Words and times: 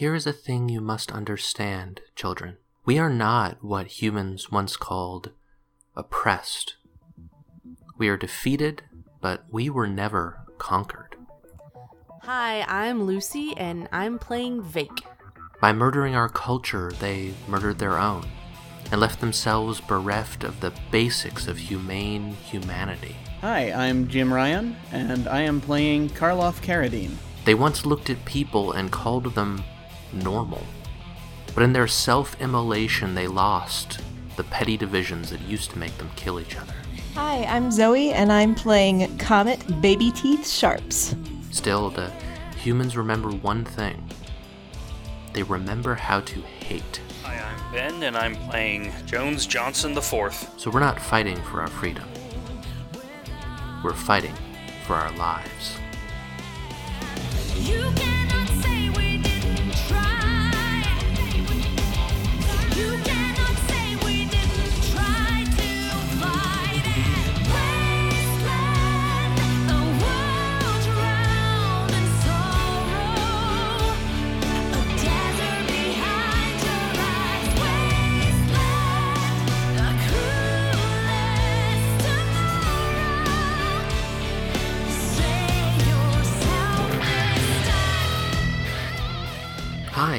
Here 0.00 0.14
is 0.14 0.26
a 0.26 0.32
thing 0.32 0.70
you 0.70 0.80
must 0.80 1.12
understand, 1.12 2.00
children. 2.16 2.56
We 2.86 2.98
are 2.98 3.10
not 3.10 3.62
what 3.62 4.00
humans 4.00 4.50
once 4.50 4.74
called 4.74 5.32
oppressed. 5.94 6.76
We 7.98 8.08
are 8.08 8.16
defeated, 8.16 8.80
but 9.20 9.44
we 9.50 9.68
were 9.68 9.86
never 9.86 10.38
conquered. 10.56 11.16
Hi, 12.22 12.62
I'm 12.62 13.02
Lucy, 13.02 13.52
and 13.58 13.90
I'm 13.92 14.18
playing 14.18 14.62
Vake. 14.62 15.04
By 15.60 15.74
murdering 15.74 16.16
our 16.16 16.30
culture, 16.30 16.90
they 16.98 17.34
murdered 17.46 17.78
their 17.78 17.98
own 17.98 18.26
and 18.90 19.02
left 19.02 19.20
themselves 19.20 19.82
bereft 19.82 20.44
of 20.44 20.60
the 20.60 20.72
basics 20.90 21.46
of 21.46 21.58
humane 21.58 22.36
humanity. 22.46 23.16
Hi, 23.42 23.70
I'm 23.70 24.08
Jim 24.08 24.32
Ryan, 24.32 24.76
and 24.92 25.28
I 25.28 25.42
am 25.42 25.60
playing 25.60 26.08
Karloff 26.08 26.62
Carradine. 26.62 27.16
They 27.44 27.54
once 27.54 27.84
looked 27.84 28.08
at 28.08 28.24
people 28.24 28.72
and 28.72 28.90
called 28.90 29.34
them 29.34 29.62
normal. 30.12 30.64
But 31.54 31.64
in 31.64 31.72
their 31.72 31.88
self 31.88 32.40
immolation, 32.40 33.14
they 33.14 33.26
lost 33.26 34.00
the 34.36 34.44
petty 34.44 34.76
divisions 34.76 35.30
that 35.30 35.40
used 35.42 35.70
to 35.70 35.78
make 35.78 35.96
them 35.98 36.10
kill 36.16 36.40
each 36.40 36.56
other. 36.56 36.74
Hi, 37.14 37.44
I'm 37.44 37.70
Zoe, 37.70 38.12
and 38.12 38.32
I'm 38.32 38.54
playing 38.54 39.18
Comet 39.18 39.80
Baby 39.80 40.12
Teeth 40.12 40.48
Sharps. 40.48 41.14
Still, 41.50 41.90
the 41.90 42.10
humans 42.56 42.96
remember 42.96 43.30
one 43.30 43.64
thing 43.64 44.08
they 45.32 45.42
remember 45.44 45.94
how 45.94 46.20
to 46.20 46.40
hate. 46.40 47.00
Hi, 47.22 47.36
I'm 47.36 47.72
Ben, 47.72 48.02
and 48.02 48.16
I'm 48.16 48.34
playing 48.48 48.92
Jones 49.06 49.46
Johnson 49.46 49.96
IV. 49.96 50.50
So 50.56 50.70
we're 50.70 50.80
not 50.80 51.00
fighting 51.00 51.36
for 51.42 51.60
our 51.60 51.68
freedom, 51.68 52.08
we're 53.84 53.94
fighting 53.94 54.34
for 54.86 54.94
our 54.94 55.12
lives. 55.12 55.76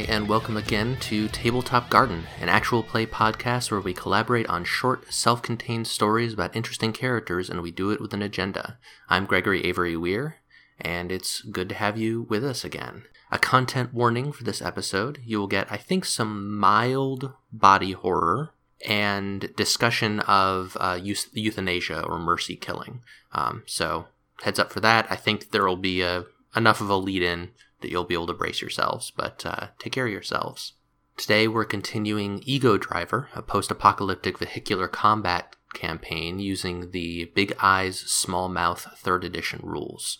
And 0.07 0.27
welcome 0.27 0.57
again 0.57 0.97
to 0.99 1.27
Tabletop 1.27 1.89
Garden, 1.89 2.23
an 2.39 2.49
actual 2.49 2.81
play 2.81 3.05
podcast 3.05 3.69
where 3.69 3.79
we 3.79 3.93
collaborate 3.93 4.47
on 4.47 4.63
short, 4.63 5.13
self 5.13 5.43
contained 5.43 5.85
stories 5.85 6.33
about 6.33 6.55
interesting 6.55 6.91
characters 6.91 7.49
and 7.49 7.61
we 7.61 7.69
do 7.69 7.91
it 7.91 8.01
with 8.01 8.13
an 8.13 8.21
agenda. 8.21 8.79
I'm 9.09 9.25
Gregory 9.25 9.63
Avery 9.63 9.95
Weir, 9.95 10.37
and 10.79 11.11
it's 11.11 11.41
good 11.41 11.69
to 11.69 11.75
have 11.75 11.97
you 11.97 12.23
with 12.29 12.43
us 12.43 12.63
again. 12.63 13.03
A 13.31 13.37
content 13.37 13.93
warning 13.93 14.31
for 14.31 14.43
this 14.43 14.61
episode 14.61 15.19
you 15.23 15.37
will 15.37 15.47
get, 15.47 15.71
I 15.71 15.77
think, 15.77 16.05
some 16.05 16.57
mild 16.57 17.33
body 17.51 17.91
horror 17.91 18.53
and 18.87 19.55
discussion 19.55 20.21
of 20.21 20.75
uh, 20.79 20.99
euthanasia 21.01 22.03
or 22.03 22.17
mercy 22.17 22.55
killing. 22.55 23.01
Um, 23.33 23.63
so, 23.67 24.07
heads 24.41 24.57
up 24.57 24.71
for 24.71 24.79
that. 24.79 25.05
I 25.11 25.15
think 25.15 25.51
there 25.51 25.65
will 25.65 25.75
be 25.75 26.01
a, 26.01 26.25
enough 26.55 26.81
of 26.81 26.89
a 26.89 26.95
lead 26.95 27.21
in 27.21 27.51
that 27.81 27.91
you'll 27.91 28.03
be 28.03 28.13
able 28.13 28.27
to 28.27 28.33
brace 28.33 28.61
yourselves, 28.61 29.11
but 29.15 29.45
uh, 29.45 29.67
take 29.79 29.93
care 29.93 30.05
of 30.05 30.11
yourselves. 30.11 30.73
Today 31.17 31.47
we're 31.47 31.65
continuing 31.65 32.41
Ego 32.45 32.77
Driver, 32.77 33.29
a 33.35 33.41
post 33.41 33.69
apocalyptic 33.69 34.39
vehicular 34.39 34.87
combat 34.87 35.55
campaign 35.73 36.39
using 36.39 36.91
the 36.91 37.25
Big 37.35 37.55
Eyes 37.61 37.99
Small 37.99 38.49
Mouth 38.49 38.87
3rd 39.03 39.25
Edition 39.25 39.59
rules. 39.63 40.17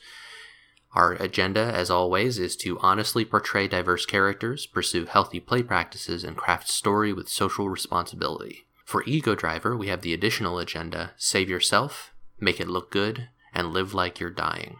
Our 0.94 1.14
agenda, 1.14 1.62
as 1.62 1.90
always, 1.90 2.38
is 2.38 2.56
to 2.58 2.78
honestly 2.80 3.24
portray 3.24 3.68
diverse 3.68 4.06
characters, 4.06 4.66
pursue 4.66 5.06
healthy 5.06 5.40
play 5.40 5.64
practices, 5.64 6.24
and 6.24 6.36
craft 6.36 6.68
story 6.68 7.14
with 7.14 7.30
social 7.30 7.70
responsibility. 7.70 8.66
For 8.84 9.04
Ego 9.06 9.36
Driver, 9.36 9.78
we 9.78 9.88
have 9.88 10.02
the 10.02 10.14
additional 10.14 10.60
agenda 10.60 11.14
Save 11.16 11.50
Yourself, 11.50 12.14
Make 12.40 12.60
It 12.60 12.68
Look 12.68 12.92
Good, 12.92 13.30
and 13.54 13.72
Live 13.72 13.94
Like 13.94 14.20
You're 14.20 14.30
Dying. 14.30 14.78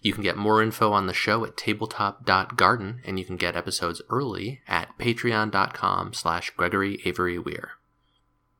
You 0.00 0.12
can 0.12 0.22
get 0.22 0.36
more 0.36 0.62
info 0.62 0.92
on 0.92 1.06
the 1.06 1.14
show 1.14 1.44
at 1.44 1.56
tabletop.garden, 1.56 3.00
and 3.04 3.18
you 3.18 3.24
can 3.24 3.36
get 3.36 3.56
episodes 3.56 4.00
early 4.08 4.60
at 4.68 4.96
patreon.com 4.96 6.12
slash 6.12 6.50
Gregory 6.50 7.00
Avery 7.04 7.38
Weir. 7.38 7.70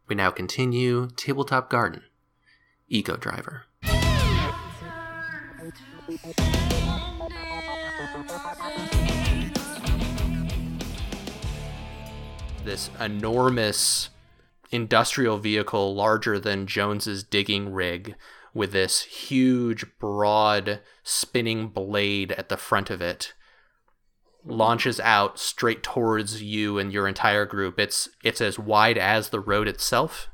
We 0.08 0.16
now 0.16 0.30
continue 0.30 1.08
Tabletop 1.16 1.70
Garden, 1.70 2.02
Ego 2.88 3.16
Driver. 3.16 3.66
This 12.64 12.90
enormous 12.98 14.10
industrial 14.70 15.38
vehicle 15.38 15.94
larger 15.94 16.40
than 16.40 16.66
Jones's 16.66 17.22
digging 17.22 17.72
rig 17.72 18.16
with 18.54 18.72
this 18.72 19.02
huge 19.02 19.84
broad 19.98 20.80
spinning 21.02 21.68
blade 21.68 22.32
at 22.32 22.48
the 22.48 22.56
front 22.56 22.90
of 22.90 23.00
it 23.00 23.34
launches 24.44 24.98
out 25.00 25.38
straight 25.38 25.82
towards 25.82 26.42
you 26.42 26.78
and 26.78 26.92
your 26.92 27.06
entire 27.06 27.44
group. 27.44 27.78
It's 27.78 28.08
it's 28.24 28.40
as 28.40 28.58
wide 28.58 28.96
as 28.98 29.28
the 29.28 29.40
road 29.40 29.68
itself 29.68 30.28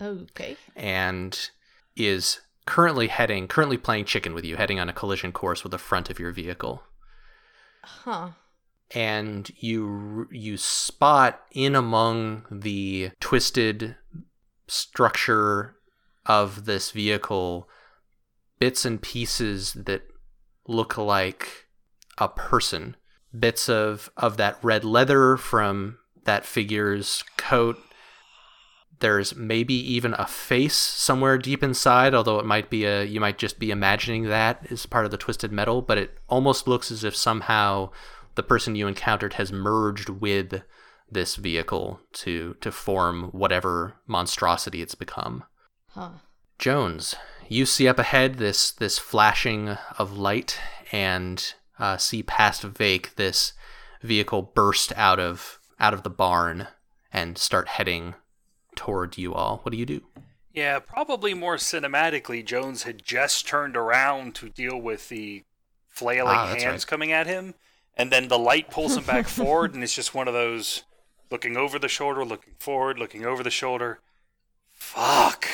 Okay. 0.00 0.56
and 0.74 1.50
is 1.96 2.40
currently 2.66 3.06
heading 3.08 3.48
currently 3.48 3.78
playing 3.78 4.04
chicken 4.04 4.34
with 4.34 4.44
you, 4.44 4.56
heading 4.56 4.78
on 4.80 4.88
a 4.88 4.92
collision 4.92 5.32
course 5.32 5.62
with 5.62 5.70
the 5.70 5.78
front 5.78 6.10
of 6.10 6.18
your 6.18 6.32
vehicle. 6.32 6.82
Huh. 7.82 8.30
and 8.94 9.50
you 9.58 10.26
you 10.30 10.56
spot 10.56 11.40
in 11.52 11.74
among 11.74 12.44
the 12.50 13.10
twisted 13.20 13.96
structure 14.66 15.75
of 16.26 16.64
this 16.64 16.90
vehicle 16.90 17.68
bits 18.58 18.84
and 18.84 19.00
pieces 19.00 19.72
that 19.74 20.02
look 20.66 20.96
like 20.96 21.66
a 22.18 22.28
person. 22.28 22.96
Bits 23.38 23.68
of 23.68 24.10
of 24.16 24.36
that 24.36 24.58
red 24.62 24.84
leather 24.84 25.36
from 25.36 25.98
that 26.24 26.44
figure's 26.44 27.22
coat. 27.36 27.78
There's 29.00 29.36
maybe 29.36 29.74
even 29.74 30.14
a 30.14 30.26
face 30.26 30.74
somewhere 30.74 31.36
deep 31.36 31.62
inside 31.62 32.14
although 32.14 32.38
it 32.38 32.46
might 32.46 32.70
be 32.70 32.86
a 32.86 33.04
you 33.04 33.20
might 33.20 33.36
just 33.36 33.58
be 33.58 33.70
imagining 33.70 34.24
that 34.24 34.66
as 34.70 34.86
part 34.86 35.04
of 35.04 35.10
the 35.10 35.18
twisted 35.18 35.52
metal 35.52 35.82
but 35.82 35.98
it 35.98 36.18
almost 36.28 36.66
looks 36.66 36.90
as 36.90 37.04
if 37.04 37.14
somehow 37.14 37.90
the 38.36 38.42
person 38.42 38.74
you 38.74 38.86
encountered 38.86 39.34
has 39.34 39.52
merged 39.52 40.08
with 40.08 40.62
this 41.10 41.36
vehicle 41.36 42.00
to 42.14 42.54
to 42.62 42.72
form 42.72 43.24
whatever 43.32 43.96
monstrosity 44.06 44.80
it's 44.80 44.94
become 44.94 45.44
Huh. 45.96 46.10
Jones, 46.58 47.14
you 47.48 47.64
see 47.64 47.88
up 47.88 47.98
ahead 47.98 48.34
this 48.34 48.70
this 48.70 48.98
flashing 48.98 49.70
of 49.98 50.16
light 50.16 50.58
and 50.92 51.54
uh, 51.78 51.96
see 51.96 52.22
past 52.22 52.62
Vake 52.62 53.16
this 53.16 53.54
vehicle 54.02 54.42
burst 54.42 54.92
out 54.96 55.18
of 55.18 55.58
out 55.80 55.94
of 55.94 56.02
the 56.02 56.10
barn 56.10 56.68
and 57.12 57.38
start 57.38 57.68
heading 57.68 58.14
toward 58.74 59.16
you 59.16 59.32
all. 59.32 59.60
What 59.62 59.72
do 59.72 59.78
you 59.78 59.86
do? 59.86 60.02
Yeah, 60.52 60.78
probably 60.80 61.32
more 61.34 61.56
cinematically, 61.56 62.44
Jones 62.44 62.82
had 62.82 63.02
just 63.02 63.46
turned 63.48 63.76
around 63.76 64.34
to 64.36 64.48
deal 64.50 64.78
with 64.78 65.08
the 65.08 65.44
flailing 65.88 66.36
Ah, 66.36 66.48
hands 66.48 66.62
right. 66.84 66.86
coming 66.86 67.10
at 67.12 67.26
him, 67.26 67.54
and 67.96 68.10
then 68.12 68.28
the 68.28 68.38
light 68.38 68.70
pulls 68.70 68.96
him 68.96 69.04
back 69.04 69.28
forward, 69.28 69.74
and 69.74 69.82
it's 69.82 69.94
just 69.94 70.14
one 70.14 70.28
of 70.28 70.34
those 70.34 70.82
looking 71.30 71.56
over 71.56 71.78
the 71.78 71.88
shoulder, 71.88 72.22
looking 72.24 72.54
forward, 72.58 72.98
looking 72.98 73.24
over 73.24 73.42
the 73.42 73.50
shoulder. 73.50 74.00
Fuck. 74.72 75.46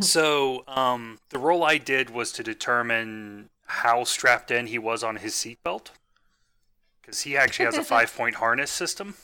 So, 0.00 0.64
um, 0.66 1.18
the 1.30 1.38
roll 1.38 1.64
I 1.64 1.78
did 1.78 2.10
was 2.10 2.32
to 2.32 2.42
determine 2.42 3.50
how 3.66 4.04
strapped 4.04 4.50
in 4.50 4.66
he 4.66 4.78
was 4.78 5.02
on 5.02 5.16
his 5.16 5.34
seatbelt, 5.34 5.90
because 7.00 7.22
he 7.22 7.36
actually 7.36 7.66
has 7.66 7.76
a 7.76 7.84
five-point 7.94 8.36
harness 8.36 8.70
system, 8.70 9.14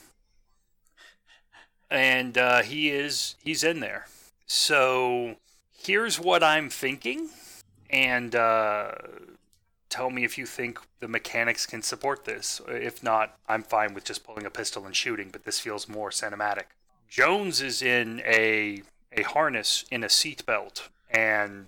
and 1.89 2.37
uh, 2.37 2.61
he 2.61 2.89
is 2.89 3.35
he's 3.43 3.63
in 3.63 3.79
there. 3.79 4.07
So 4.45 5.35
here's 5.77 6.19
what 6.19 6.43
I'm 6.43 6.69
thinking, 6.69 7.29
and 7.89 8.35
uh, 8.35 8.91
tell 9.89 10.09
me 10.09 10.23
if 10.23 10.37
you 10.37 10.45
think 10.45 10.79
the 10.99 11.07
mechanics 11.07 11.65
can 11.65 11.81
support 11.81 12.25
this. 12.25 12.61
If 12.67 13.03
not, 13.03 13.37
I'm 13.47 13.63
fine 13.63 13.93
with 13.93 14.05
just 14.05 14.23
pulling 14.23 14.45
a 14.45 14.49
pistol 14.49 14.85
and 14.85 14.95
shooting, 14.95 15.29
but 15.31 15.43
this 15.43 15.59
feels 15.59 15.87
more 15.87 16.09
cinematic. 16.09 16.65
Jones 17.09 17.61
is 17.61 17.81
in 17.81 18.21
a 18.25 18.81
a 19.15 19.23
harness 19.23 19.85
in 19.91 20.03
a 20.03 20.07
seatbelt, 20.07 20.89
and 21.09 21.67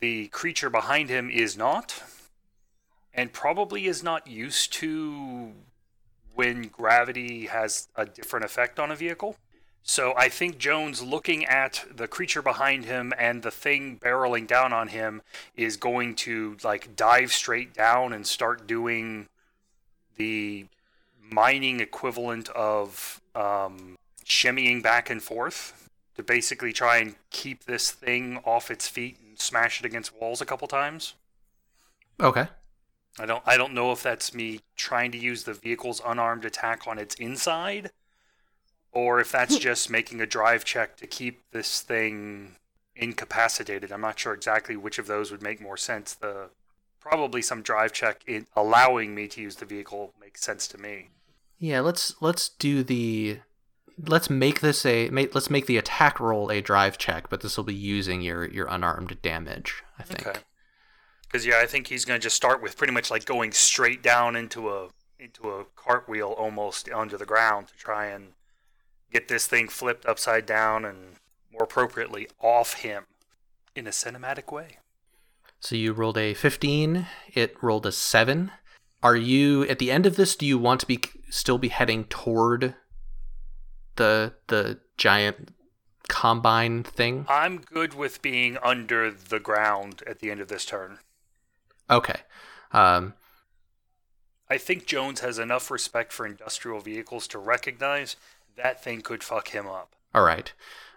the 0.00 0.28
creature 0.28 0.70
behind 0.70 1.10
him 1.10 1.30
is 1.30 1.56
not, 1.56 2.02
and 3.12 3.32
probably 3.32 3.86
is 3.86 4.02
not 4.02 4.26
used 4.26 4.72
to 4.74 5.52
when 6.34 6.68
gravity 6.68 7.46
has 7.46 7.88
a 7.96 8.06
different 8.06 8.44
effect 8.44 8.78
on 8.78 8.90
a 8.90 8.96
vehicle. 8.96 9.36
So 9.82 10.14
I 10.16 10.28
think 10.28 10.58
Jones, 10.58 11.02
looking 11.02 11.44
at 11.44 11.84
the 11.94 12.06
creature 12.06 12.42
behind 12.42 12.84
him 12.84 13.12
and 13.18 13.42
the 13.42 13.50
thing 13.50 13.98
barreling 13.98 14.46
down 14.46 14.72
on 14.72 14.88
him, 14.88 15.22
is 15.56 15.76
going 15.76 16.14
to 16.16 16.56
like 16.62 16.96
dive 16.96 17.32
straight 17.32 17.74
down 17.74 18.12
and 18.12 18.26
start 18.26 18.66
doing 18.66 19.28
the 20.16 20.66
mining 21.20 21.80
equivalent 21.80 22.48
of 22.50 23.20
um, 23.34 23.96
shimmying 24.24 24.82
back 24.82 25.10
and 25.10 25.22
forth 25.22 25.79
to 26.20 26.24
basically 26.26 26.72
try 26.72 26.98
and 26.98 27.14
keep 27.30 27.64
this 27.64 27.90
thing 27.90 28.40
off 28.44 28.70
its 28.70 28.86
feet 28.86 29.18
and 29.26 29.38
smash 29.38 29.80
it 29.80 29.86
against 29.86 30.14
walls 30.20 30.40
a 30.40 30.46
couple 30.46 30.68
times. 30.68 31.14
Okay. 32.20 32.46
I 33.18 33.26
don't 33.26 33.42
I 33.46 33.56
don't 33.56 33.72
know 33.72 33.90
if 33.92 34.02
that's 34.02 34.34
me 34.34 34.60
trying 34.76 35.10
to 35.12 35.18
use 35.18 35.44
the 35.44 35.54
vehicle's 35.54 36.00
unarmed 36.06 36.44
attack 36.44 36.86
on 36.86 36.98
its 36.98 37.14
inside 37.16 37.90
or 38.92 39.20
if 39.20 39.32
that's 39.32 39.54
hmm. 39.54 39.60
just 39.60 39.90
making 39.90 40.20
a 40.20 40.26
drive 40.26 40.64
check 40.64 40.96
to 40.98 41.06
keep 41.06 41.40
this 41.52 41.80
thing 41.80 42.56
incapacitated. 42.94 43.90
I'm 43.90 44.00
not 44.02 44.18
sure 44.18 44.34
exactly 44.34 44.76
which 44.76 44.98
of 44.98 45.06
those 45.06 45.30
would 45.30 45.42
make 45.42 45.60
more 45.60 45.76
sense. 45.76 46.12
The 46.12 46.50
probably 47.00 47.40
some 47.40 47.62
drive 47.62 47.92
check 47.92 48.22
in 48.26 48.46
allowing 48.54 49.14
me 49.14 49.26
to 49.28 49.40
use 49.40 49.56
the 49.56 49.64
vehicle 49.64 50.12
makes 50.20 50.42
sense 50.42 50.68
to 50.68 50.78
me. 50.78 51.08
Yeah, 51.58 51.80
let's 51.80 52.14
let's 52.20 52.50
do 52.50 52.82
the 52.82 53.40
let's 54.06 54.30
make 54.30 54.60
this 54.60 54.84
a 54.86 55.10
make, 55.10 55.34
let's 55.34 55.50
make 55.50 55.66
the 55.66 55.76
attack 55.76 56.20
roll 56.20 56.50
a 56.50 56.60
drive 56.60 56.98
check, 56.98 57.28
but 57.28 57.40
this 57.40 57.56
will 57.56 57.64
be 57.64 57.74
using 57.74 58.22
your 58.22 58.48
your 58.48 58.66
unarmed 58.66 59.20
damage, 59.22 59.82
I 59.98 60.02
think. 60.02 60.26
Okay. 60.26 60.40
Because 61.22 61.46
yeah, 61.46 61.60
I 61.60 61.66
think 61.66 61.86
he's 61.86 62.04
going 62.04 62.18
to 62.18 62.22
just 62.22 62.36
start 62.36 62.60
with 62.60 62.76
pretty 62.76 62.92
much 62.92 63.10
like 63.10 63.24
going 63.24 63.52
straight 63.52 64.02
down 64.02 64.36
into 64.36 64.68
a 64.68 64.88
into 65.18 65.50
a 65.50 65.64
cartwheel 65.76 66.30
almost 66.30 66.88
under 66.90 67.16
the 67.16 67.26
ground 67.26 67.68
to 67.68 67.76
try 67.76 68.06
and 68.06 68.32
get 69.12 69.28
this 69.28 69.46
thing 69.46 69.68
flipped 69.68 70.06
upside 70.06 70.46
down 70.46 70.84
and 70.84 71.16
more 71.52 71.64
appropriately 71.64 72.28
off 72.40 72.74
him 72.74 73.04
in 73.74 73.86
a 73.86 73.90
cinematic 73.90 74.50
way. 74.50 74.78
So 75.60 75.76
you 75.76 75.92
rolled 75.92 76.16
a 76.16 76.32
15, 76.32 77.06
it 77.34 77.54
rolled 77.62 77.84
a 77.84 77.92
7. 77.92 78.50
Are 79.02 79.16
you 79.16 79.64
at 79.64 79.78
the 79.78 79.90
end 79.90 80.06
of 80.06 80.16
this 80.16 80.36
do 80.36 80.46
you 80.46 80.58
want 80.58 80.80
to 80.80 80.86
be 80.86 81.00
still 81.28 81.58
be 81.58 81.68
heading 81.68 82.04
toward 82.04 82.74
the 84.00 84.32
the 84.48 84.80
giant 84.96 85.54
combine 86.08 86.82
thing? 86.82 87.26
I'm 87.28 87.58
good 87.58 87.94
with 87.94 88.22
being 88.22 88.58
under 88.62 89.10
the 89.10 89.38
ground 89.38 90.02
at 90.06 90.18
the 90.18 90.30
end 90.30 90.40
of 90.40 90.48
this 90.48 90.64
turn. 90.64 90.98
Okay. 91.88 92.20
Um 92.72 93.14
I 94.48 94.58
think 94.58 94.86
Jones 94.86 95.20
has 95.20 95.38
enough 95.38 95.70
respect 95.70 96.12
for 96.12 96.26
industrial 96.26 96.80
vehicles 96.80 97.28
to 97.28 97.38
recognize 97.38 98.16
that 98.56 98.82
thing 98.82 99.00
could 99.00 99.22
fuck 99.22 99.48
him 99.48 99.66
up. 99.66 99.94
All 100.14 100.24
right. 100.24 100.52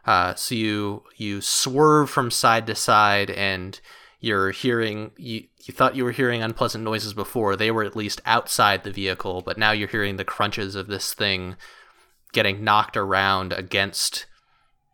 Uh, 0.06 0.34
so 0.36 0.56
you 0.56 1.04
you 1.16 1.40
swerve 1.40 2.10
from 2.10 2.32
side 2.32 2.68
to 2.68 2.76
side, 2.76 3.30
and 3.30 3.80
you're 4.20 4.52
hearing 4.52 5.12
you 5.18 5.44
you 5.64 5.74
thought 5.74 5.96
you 5.96 6.04
were 6.04 6.12
hearing 6.12 6.42
unpleasant 6.42 6.84
noises 6.84 7.14
before. 7.14 7.56
They 7.56 7.72
were 7.72 7.84
at 7.84 7.96
least 7.96 8.22
outside 8.26 8.84
the 8.84 8.92
vehicle, 8.92 9.42
but 9.42 9.58
now 9.58 9.72
you're 9.72 9.88
hearing 9.88 10.18
the 10.18 10.26
crunches 10.26 10.76
of 10.76 10.88
this 10.88 11.14
thing 11.14 11.56
getting 12.34 12.64
knocked 12.64 12.98
around 12.98 13.54
against 13.54 14.26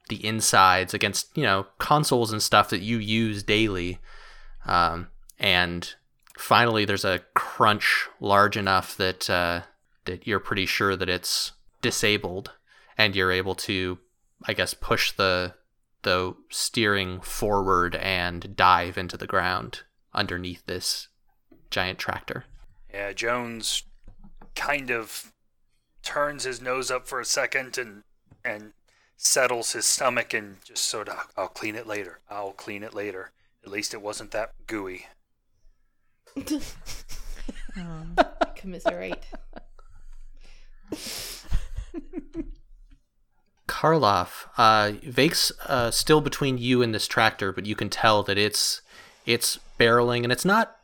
the 0.09 0.23
insides, 0.25 0.93
against 0.93 1.35
you 1.35 1.43
know 1.43 1.67
consoles 1.79 2.31
and 2.31 2.41
stuff 2.41 2.69
that 2.69 2.81
you 2.81 2.97
use 2.97 3.43
daily. 3.43 3.99
Um, 4.65 5.07
and 5.39 5.93
finally, 6.37 6.85
there's 6.85 7.05
a 7.05 7.21
crunch 7.33 8.07
large 8.19 8.55
enough 8.55 8.95
that 8.97 9.29
uh, 9.29 9.61
that 10.05 10.27
you're 10.27 10.39
pretty 10.39 10.65
sure 10.65 10.95
that 10.95 11.09
it's 11.09 11.53
disabled 11.81 12.51
and 12.97 13.15
you're 13.15 13.31
able 13.31 13.55
to 13.55 13.97
i 14.45 14.53
guess 14.53 14.73
push 14.73 15.11
the 15.13 15.53
the 16.03 16.35
steering 16.49 17.21
forward 17.21 17.95
and 17.95 18.55
dive 18.55 18.97
into 18.97 19.15
the 19.15 19.27
ground 19.27 19.81
underneath 20.13 20.65
this 20.65 21.07
giant 21.69 21.99
tractor 21.99 22.45
Yeah, 22.91 23.13
Jones 23.13 23.83
kind 24.55 24.89
of 24.89 25.31
turns 26.09 26.43
his 26.43 26.59
nose 26.59 26.89
up 26.89 27.07
for 27.07 27.19
a 27.19 27.25
second 27.25 27.77
and 27.77 28.01
and 28.43 28.73
settles 29.15 29.73
his 29.73 29.85
stomach 29.85 30.33
and 30.33 30.57
just 30.63 30.83
sort 30.85 31.07
of 31.07 31.27
I'll 31.37 31.47
clean 31.47 31.75
it 31.75 31.85
later. 31.85 32.17
I'll 32.31 32.53
clean 32.53 32.81
it 32.81 32.95
later. 32.95 33.29
At 33.63 33.69
least 33.69 33.93
it 33.93 34.01
wasn't 34.01 34.31
that 34.31 34.53
gooey. 34.65 35.05
Commiserate. 38.55 39.23
karloff 43.67 44.47
uh 44.57 44.93
vake's 45.03 45.51
uh 45.67 45.91
still 45.91 46.21
between 46.21 46.57
you 46.57 46.81
and 46.81 46.95
this 46.95 47.05
tractor 47.07 47.53
but 47.53 47.67
you 47.67 47.75
can 47.75 47.87
tell 47.87 48.23
that 48.23 48.35
it's 48.39 48.81
it's 49.27 49.59
barreling 49.79 50.23
and 50.23 50.31
it's 50.31 50.43
not 50.43 50.78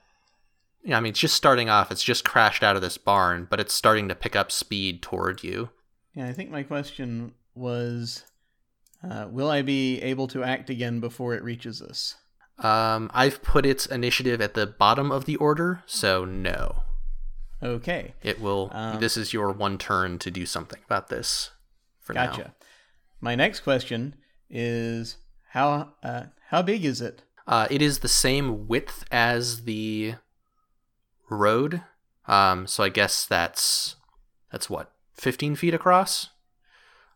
you 0.86 0.92
know, 0.92 0.98
i 0.98 1.00
mean 1.02 1.10
it's 1.10 1.20
just 1.20 1.36
starting 1.36 1.70
off 1.70 1.92
it's 1.92 2.04
just 2.04 2.24
crashed 2.24 2.64
out 2.64 2.76
of 2.78 2.82
this 2.82 2.98
barn 2.98 3.46
but 3.50 3.60
it's 3.60 3.74
starting 3.74 4.08
to 4.08 4.16
pick 4.16 4.36
up 4.36 4.52
speed 4.52 5.02
toward 5.02 5.44
you 5.44 5.70
Yeah, 6.14 6.28
I 6.28 6.34
think 6.34 6.50
my 6.50 6.64
question 6.64 7.34
was 7.54 8.24
uh, 9.04 9.28
Will 9.30 9.50
I 9.50 9.62
be 9.62 10.02
able 10.02 10.28
to 10.30 10.44
act 10.44 10.70
again 10.70 11.00
before 11.00 11.34
it 11.34 11.44
reaches 11.44 11.82
us? 11.82 12.16
um 12.60 13.12
i've 13.14 13.44
put 13.44 13.66
its 13.66 13.86
initiative 13.86 14.40
at 14.40 14.54
the 14.54 14.66
bottom 14.66 15.12
of 15.12 15.26
the 15.26 15.36
order 15.36 15.84
so 15.86 16.24
no 16.24 16.84
Okay, 17.64 18.14
It 18.22 18.40
will. 18.40 18.70
Um, 18.74 19.00
this 19.00 19.18
is 19.18 19.34
your 19.34 19.52
one 19.52 19.78
turn 19.78 20.20
to 20.20 20.30
do 20.30 20.46
something 20.46 20.80
about 20.86 21.08
this. 21.08 21.52
For 22.02 22.14
gotcha. 22.14 22.42
now. 22.42 22.54
My 23.22 23.34
next 23.34 23.62
question 23.62 24.16
is 24.50 25.18
how 25.50 25.94
uh, 26.04 26.24
how 26.50 26.62
big 26.62 26.86
is 26.86 27.02
it? 27.02 27.24
Uh, 27.48 27.68
it 27.72 27.82
is 27.82 28.00
the 28.00 28.08
same 28.10 28.68
width 28.68 29.06
as 29.10 29.64
the 29.64 30.16
road. 31.30 31.82
Um, 32.28 32.68
so 32.68 32.84
I 32.84 32.90
guess 32.90 33.26
that's 33.26 33.96
that's 34.52 34.70
what 34.70 34.92
fifteen 35.14 35.56
feet 35.56 35.74
across. 35.74 36.30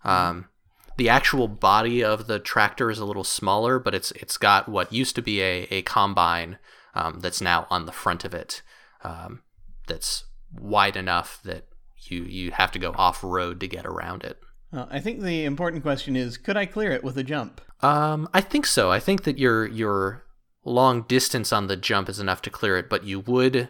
Um, 0.04 0.50
the 0.98 1.10
actual 1.10 1.48
body 1.48 2.04
of 2.04 2.28
the 2.28 2.40
tractor 2.40 2.90
is 2.90 3.00
a 3.00 3.06
little 3.06 3.24
smaller, 3.24 3.80
but 3.80 3.96
it's 3.96 4.12
it's 4.12 4.38
got 4.38 4.70
what 4.70 4.94
used 4.94 5.16
to 5.16 5.22
be 5.22 5.42
a 5.42 5.68
a 5.72 5.82
combine 5.84 6.58
um, 6.94 7.20
that's 7.20 7.42
now 7.42 7.68
on 7.70 7.86
the 7.86 7.92
front 7.92 8.26
of 8.26 8.34
it. 8.34 8.62
Um, 9.04 9.42
that's 9.88 10.26
wide 10.54 10.96
enough 10.96 11.40
that 11.44 11.66
you 12.04 12.24
you 12.24 12.52
have 12.52 12.72
to 12.72 12.80
go 12.80 12.94
off 12.98 13.24
road 13.24 13.60
to 13.60 13.68
get 13.68 13.86
around 13.86 14.24
it. 14.24 14.39
I 14.72 15.00
think 15.00 15.22
the 15.22 15.46
important 15.46 15.82
question 15.82 16.16
is 16.16 16.38
could 16.38 16.58
I 16.58 16.66
clear 16.66 16.92
it 16.92 17.04
with 17.04 17.18
a 17.18 17.24
jump? 17.24 17.62
Um, 17.82 18.30
I 18.34 18.42
think 18.42 18.66
so. 18.66 18.92
I 18.92 19.00
think 19.00 19.24
that 19.24 19.39
your 19.39 19.66
your 19.66 20.25
long 20.63 21.04
distance 21.04 21.51
on 21.51 21.68
the 21.68 21.78
jump 21.78 22.10
is 22.10 22.20
enough 22.20 22.42
to 22.44 22.50
clear 22.50 22.78
it, 22.78 22.89
but 22.89 23.04
you 23.04 23.20
would, 23.22 23.70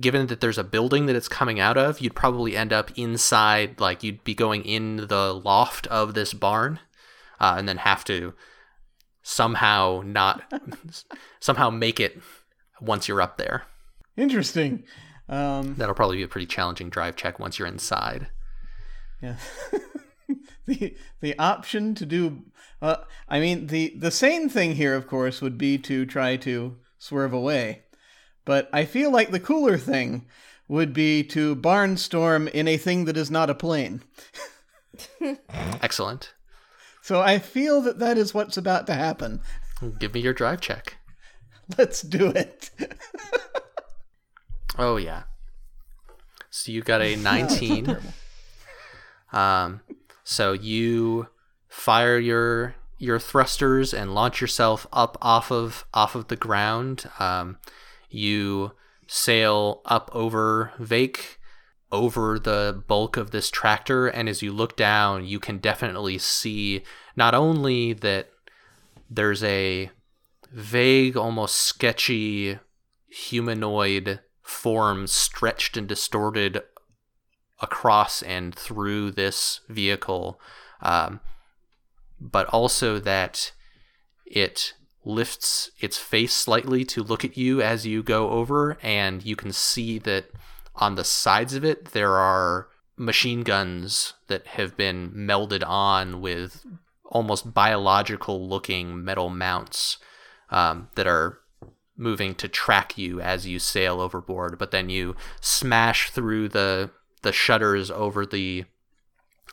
given 0.00 0.26
that 0.26 0.40
there's 0.40 0.58
a 0.58 0.64
building 0.64 1.06
that 1.06 1.16
it's 1.16 1.28
coming 1.28 1.60
out 1.60 1.76
of, 1.76 2.00
you'd 2.00 2.14
probably 2.14 2.56
end 2.56 2.72
up 2.72 2.90
inside, 2.96 3.80
like 3.80 4.02
you'd 4.02 4.24
be 4.24 4.34
going 4.34 4.64
in 4.64 5.08
the 5.08 5.34
loft 5.34 5.86
of 5.88 6.14
this 6.14 6.32
barn, 6.34 6.80
uh, 7.40 7.54
and 7.58 7.68
then 7.68 7.78
have 7.78 8.04
to 8.04 8.34
somehow 9.22 10.02
not 10.04 10.52
somehow 11.40 11.70
make 11.70 11.98
it 11.98 12.20
once 12.80 13.08
you're 13.08 13.20
up 13.20 13.38
there. 13.38 13.64
Interesting. 14.16 14.84
Um, 15.28 15.74
That'll 15.74 15.94
probably 15.94 16.18
be 16.18 16.22
a 16.22 16.28
pretty 16.28 16.46
challenging 16.46 16.90
drive 16.90 17.16
check 17.16 17.38
once 17.38 17.58
you're 17.58 17.68
inside. 17.68 18.28
Yeah. 19.20 19.36
the 20.66 20.96
the 21.20 21.38
option 21.38 21.94
to 21.94 22.06
do 22.06 22.44
uh, 22.82 22.96
I 23.28 23.40
mean 23.40 23.68
the 23.68 23.94
the 23.96 24.10
sane 24.10 24.48
thing 24.48 24.74
here 24.74 24.94
of 24.94 25.06
course 25.06 25.40
would 25.40 25.56
be 25.56 25.78
to 25.78 26.06
try 26.06 26.36
to 26.36 26.76
swerve 26.98 27.32
away. 27.32 27.82
But 28.46 28.70
I 28.72 28.86
feel 28.86 29.10
like 29.10 29.30
the 29.30 29.40
cooler 29.40 29.76
thing 29.76 30.24
would 30.68 30.94
be 30.94 31.22
to 31.24 31.54
barnstorm 31.56 32.48
in 32.50 32.66
a 32.66 32.78
thing 32.78 33.04
that 33.04 33.16
is 33.18 33.30
not 33.30 33.50
a 33.50 33.54
plane. 33.54 34.02
Excellent. 35.82 36.32
So 37.02 37.20
I 37.20 37.38
feel 37.38 37.82
that 37.82 37.98
that 37.98 38.16
is 38.16 38.32
what's 38.32 38.56
about 38.56 38.86
to 38.86 38.94
happen. 38.94 39.42
Give 39.98 40.14
me 40.14 40.20
your 40.20 40.32
drive 40.32 40.60
check. 40.62 40.96
Let's 41.76 42.00
do 42.00 42.28
it. 42.28 42.70
Oh 44.78 44.96
yeah. 44.98 45.22
So 46.50 46.70
you 46.70 46.82
got 46.82 47.00
a 47.00 47.16
19. 47.22 47.96
um 49.32 49.80
so 50.22 50.52
you 50.52 51.28
fire 51.68 52.18
your 52.18 52.74
your 52.98 53.18
thrusters 53.18 53.94
and 53.94 54.14
launch 54.14 54.40
yourself 54.40 54.86
up 54.92 55.16
off 55.22 55.50
of 55.50 55.86
off 55.94 56.14
of 56.14 56.28
the 56.28 56.36
ground. 56.36 57.08
Um 57.18 57.56
you 58.16 58.72
sail 59.06 59.82
up 59.84 60.10
over 60.12 60.72
Vake 60.78 61.38
over 61.92 62.38
the 62.38 62.82
bulk 62.88 63.16
of 63.16 63.30
this 63.30 63.50
tractor 63.50 64.08
and 64.08 64.28
as 64.28 64.42
you 64.42 64.52
look 64.52 64.76
down 64.76 65.24
you 65.24 65.38
can 65.38 65.58
definitely 65.58 66.18
see 66.18 66.82
not 67.14 67.32
only 67.32 67.92
that 67.92 68.28
there's 69.08 69.44
a 69.44 69.88
vague 70.50 71.16
almost 71.16 71.56
sketchy 71.56 72.58
humanoid 73.08 74.20
form 74.42 75.06
stretched 75.06 75.76
and 75.76 75.88
distorted 75.88 76.62
across 77.60 78.22
and 78.22 78.54
through 78.54 79.10
this 79.10 79.60
vehicle, 79.68 80.40
um, 80.82 81.20
but 82.20 82.46
also 82.48 82.98
that 82.98 83.52
it 84.24 84.74
lifts 85.06 85.70
its 85.78 85.96
face 85.96 86.34
slightly 86.34 86.84
to 86.84 87.02
look 87.02 87.24
at 87.24 87.36
you 87.36 87.62
as 87.62 87.86
you 87.86 88.02
go 88.02 88.30
over, 88.30 88.76
and 88.82 89.24
you 89.24 89.36
can 89.36 89.52
see 89.52 89.98
that 90.00 90.26
on 90.74 90.96
the 90.96 91.04
sides 91.04 91.54
of 91.54 91.64
it 91.64 91.86
there 91.92 92.16
are 92.16 92.68
machine 92.96 93.42
guns 93.42 94.14
that 94.26 94.46
have 94.48 94.76
been 94.76 95.10
melded 95.12 95.66
on 95.66 96.20
with 96.20 96.66
almost 97.04 97.54
biological 97.54 98.48
looking 98.48 99.02
metal 99.04 99.30
mounts 99.30 99.98
um, 100.50 100.88
that 100.96 101.06
are 101.06 101.38
moving 101.96 102.34
to 102.34 102.48
track 102.48 102.98
you 102.98 103.20
as 103.20 103.46
you 103.46 103.58
sail 103.58 104.00
overboard. 104.00 104.58
But 104.58 104.70
then 104.70 104.90
you 104.90 105.14
smash 105.40 106.10
through 106.10 106.48
the 106.50 106.90
the 107.22 107.32
shutters 107.32 107.90
over 107.90 108.26
the 108.26 108.64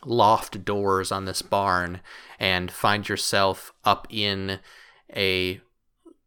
loft 0.05 0.65
doors 0.65 1.11
on 1.11 1.25
this 1.25 1.41
barn 1.41 2.01
and 2.39 2.71
find 2.71 3.07
yourself 3.07 3.73
up 3.85 4.05
in 4.09 4.59
a 5.15 5.61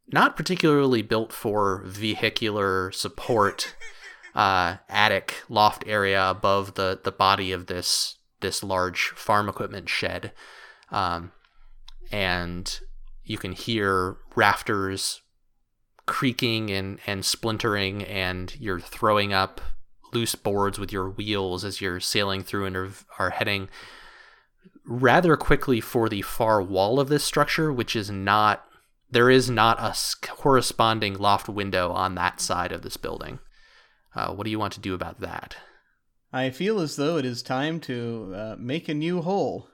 not 0.08 0.36
particularly 0.36 1.02
built 1.02 1.32
for 1.32 1.82
vehicular 1.84 2.92
support 2.92 3.74
uh, 4.34 4.76
attic 4.88 5.42
loft 5.48 5.84
area 5.86 6.28
above 6.30 6.74
the 6.74 7.00
the 7.02 7.12
body 7.12 7.52
of 7.52 7.66
this 7.66 8.18
this 8.40 8.62
large 8.62 9.08
farm 9.10 9.48
equipment 9.48 9.88
shed. 9.88 10.32
Um, 10.90 11.32
and 12.12 12.80
you 13.24 13.38
can 13.38 13.52
hear 13.52 14.16
rafters 14.36 15.22
creaking 16.06 16.70
and, 16.70 17.00
and 17.06 17.24
splintering 17.24 18.04
and 18.04 18.54
you're 18.60 18.80
throwing 18.80 19.32
up 19.32 19.60
loose 20.14 20.36
boards 20.36 20.78
with 20.78 20.92
your 20.92 21.10
wheels 21.10 21.64
as 21.64 21.80
you're 21.80 21.98
sailing 21.98 22.42
through 22.42 22.64
and 22.64 22.76
are, 22.76 22.92
are 23.18 23.30
heading 23.30 23.68
rather 24.86 25.36
quickly 25.36 25.80
for 25.80 26.08
the 26.08 26.22
far 26.22 26.62
wall 26.62 27.00
of 27.00 27.08
this 27.08 27.24
structure 27.24 27.72
which 27.72 27.96
is 27.96 28.08
not 28.08 28.64
there 29.10 29.30
is 29.30 29.48
not 29.48 29.78
a 29.78 29.94
corresponding 30.26 31.16
loft 31.16 31.48
window 31.48 31.92
on 31.92 32.14
that 32.14 32.40
side 32.40 32.72
of 32.72 32.82
this 32.82 32.96
building 32.96 33.38
uh, 34.14 34.32
what 34.32 34.44
do 34.44 34.50
you 34.50 34.58
want 34.58 34.72
to 34.72 34.80
do 34.80 34.94
about 34.94 35.20
that 35.20 35.56
I 36.32 36.50
feel 36.50 36.80
as 36.80 36.96
though 36.96 37.16
it 37.16 37.24
is 37.24 37.42
time 37.42 37.80
to 37.80 38.32
uh, 38.36 38.56
make 38.58 38.88
a 38.88 38.94
new 38.94 39.22
hole 39.22 39.70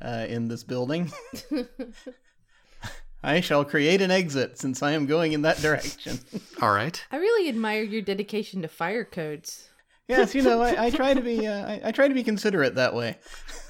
uh, 0.00 0.26
in 0.28 0.48
this 0.48 0.64
building. 0.64 1.12
I 3.22 3.40
shall 3.40 3.64
create 3.64 4.00
an 4.00 4.10
exit 4.12 4.58
since 4.58 4.82
I 4.82 4.92
am 4.92 5.06
going 5.06 5.32
in 5.32 5.42
that 5.42 5.58
direction. 5.58 6.20
all 6.62 6.72
right 6.72 7.04
I 7.10 7.16
really 7.16 7.48
admire 7.48 7.82
your 7.82 8.00
dedication 8.00 8.62
to 8.62 8.68
fire 8.68 9.04
codes. 9.04 9.68
yes, 10.06 10.34
you 10.34 10.42
know, 10.42 10.62
I, 10.62 10.86
I 10.86 10.90
try 10.90 11.14
to 11.14 11.20
be 11.20 11.46
uh, 11.48 11.66
I, 11.66 11.80
I 11.86 11.92
try 11.92 12.06
to 12.08 12.14
be 12.14 12.22
considerate 12.22 12.76
that 12.76 12.94
way. 12.94 13.18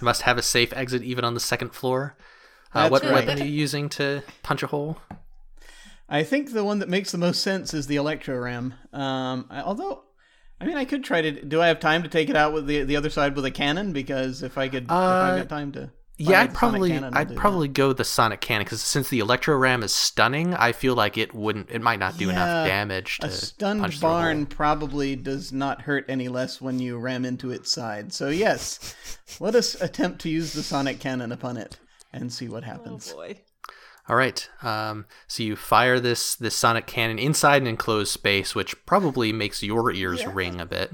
you 0.01 0.05
must 0.05 0.23
have 0.23 0.39
a 0.39 0.43
safe 0.43 0.73
exit 0.75 1.03
even 1.03 1.25
on 1.25 1.35
the 1.35 1.41
second 1.41 1.71
floor 1.75 2.17
uh, 2.75 2.89
what 2.89 3.03
right. 3.03 3.13
weapon 3.13 3.41
are 3.41 3.45
you 3.45 3.51
using 3.51 3.89
to 3.89 4.23
punch 4.43 4.63
a 4.63 4.67
hole 4.67 4.99
I 6.09 6.23
think 6.23 6.53
the 6.53 6.65
one 6.65 6.79
that 6.79 6.89
makes 6.89 7.13
the 7.13 7.19
most 7.19 7.43
sense 7.43 7.75
is 7.75 7.87
the 7.87 7.97
electro 7.97 8.39
ram. 8.39 8.75
Um, 8.93 9.47
I- 9.51 9.61
although, 9.61 10.05
I 10.61 10.65
mean, 10.65 10.77
I 10.77 10.87
could 10.87 11.05
try 11.05 11.21
to. 11.21 11.45
Do 11.45 11.61
I 11.61 11.67
have 11.69 11.81
time 11.81 12.03
to 12.03 12.09
take 12.09 12.31
it 12.31 12.37
out 12.37 12.53
with 12.55 12.67
the 12.67 12.83
the 12.85 12.97
other 12.97 13.11
side 13.11 13.37
with 13.37 13.45
a 13.45 13.51
cannon? 13.51 13.93
Because 13.93 14.43
if 14.43 14.57
I 14.57 14.69
could, 14.69 14.85
if 14.85 14.91
Uh, 14.91 14.95
I've 14.95 15.39
got 15.39 15.49
time 15.51 15.73
to. 15.73 15.91
Yeah, 16.21 16.41
I'd 16.41 16.53
probably 16.53 16.91
cannon, 16.91 17.15
I'll 17.15 17.21
I'd 17.21 17.29
do 17.29 17.35
probably 17.35 17.69
go 17.69 17.93
the 17.93 18.03
sonic 18.05 18.41
cannon 18.41 18.65
because 18.65 18.83
since 18.83 19.09
the 19.09 19.21
electro 19.21 19.57
ram 19.57 19.85
is 19.85 19.95
stunning, 19.95 20.53
I 20.53 20.73
feel 20.73 20.95
like 20.95 21.17
it 21.17 21.33
wouldn't 21.33 21.71
it 21.71 21.81
might 21.81 22.01
not 22.01 22.17
do 22.19 22.25
Yeah, 22.27 22.33
enough 22.33 22.67
damage 22.67 23.19
to 23.19 23.29
A 23.29 23.31
stunned 23.31 23.83
punch 23.83 23.99
through 23.99 24.09
a 24.09 24.13
barn 24.13 24.47
probably 24.47 25.15
does 25.15 25.53
not 25.53 25.83
hurt 25.83 26.07
any 26.09 26.27
less 26.29 26.61
when 26.61 26.81
you 26.81 26.99
ram 26.99 27.25
into 27.25 27.53
its 27.53 27.71
side. 27.71 28.13
So 28.13 28.31
yes, 28.31 28.97
let 29.39 29.55
us 29.55 29.81
attempt 29.81 30.21
to 30.23 30.29
use 30.29 30.55
the 30.55 30.63
sonic 30.65 30.99
cannon 30.99 31.31
upon 31.31 31.57
it 31.57 31.79
and 32.13 32.33
see 32.33 32.49
what 32.49 32.65
Oh 32.65 32.67
happens. 32.67 33.13
boy. 33.13 33.41
All 34.09 34.17
right, 34.17 34.49
um, 34.63 35.05
so 35.27 35.43
you 35.43 35.55
fire 35.55 36.01
this 36.01 36.35
this 36.35 36.57
sonic 36.57 36.87
cannon 36.87 37.19
inside 37.19 37.61
an 37.61 37.69
enclosed 37.69 38.11
space, 38.11 38.55
which 38.55 38.87
probably 38.87 39.33
makes 39.35 39.63
your 39.63 39.93
ears 39.93 40.27
ring 40.27 40.63
a 40.63 40.67
bit, 40.67 40.93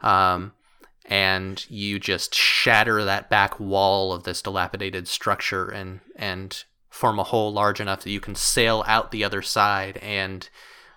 um, 0.00 0.52
and 1.04 1.64
you 1.70 2.00
just 2.00 2.34
shatter 2.34 3.04
that 3.04 3.30
back 3.30 3.60
wall 3.60 4.12
of 4.12 4.24
this 4.24 4.42
dilapidated 4.42 5.06
structure 5.06 5.68
and 5.68 6.00
and 6.16 6.64
form 6.88 7.20
a 7.20 7.24
hole 7.24 7.52
large 7.52 7.80
enough 7.80 8.02
that 8.02 8.10
you 8.10 8.18
can 8.20 8.34
sail 8.34 8.82
out 8.88 9.12
the 9.12 9.22
other 9.22 9.42
side 9.42 9.96
and 9.98 10.48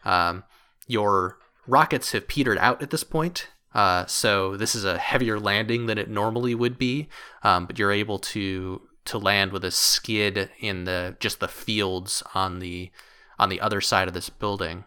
um, 0.06 0.44
your 0.88 1.38
rockets 1.68 2.14
have 2.14 2.28
petered 2.28 2.58
out 2.58 2.82
at 2.82 2.90
this 2.90 3.04
point 3.04 3.48
uh, 3.76 4.06
so 4.08 4.58
this 4.58 4.74
is 4.74 4.84
a 4.84 4.98
heavier 4.98 5.40
landing 5.40 5.86
than 5.86 6.00
it 6.00 6.10
normally 6.10 6.56
would 6.56 6.80
be 6.80 7.08
um, 7.44 7.68
but 7.68 7.78
you're 7.78 7.92
able 7.92 8.18
to 8.18 8.82
to 9.06 9.18
land 9.18 9.52
with 9.52 9.64
a 9.66 9.72
skid 9.72 10.50
in 10.60 10.86
the 10.86 11.16
just 11.20 11.40
the 11.40 11.48
fields 11.48 12.24
on 12.34 12.60
the 12.60 12.92
on 13.40 13.50
the 13.50 13.60
other 13.62 13.82
side 13.82 14.08
of 14.08 14.14
this 14.14 14.30
building 14.30 14.86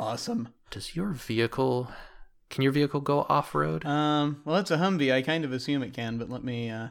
Awesome. 0.00 0.48
does 0.70 0.94
your 0.94 1.10
vehicle 1.10 1.90
can 2.50 2.62
your 2.62 2.72
vehicle 2.72 3.00
go 3.00 3.26
off-road 3.28 3.84
Um, 3.84 4.40
well, 4.44 4.56
it's 4.56 4.70
a 4.70 4.76
Humvee. 4.78 5.12
I 5.12 5.20
kind 5.22 5.44
of 5.44 5.52
assume 5.52 5.82
it 5.82 5.92
can, 5.92 6.16
but 6.16 6.30
let 6.30 6.42
me. 6.42 6.70
Uh, 6.70 6.88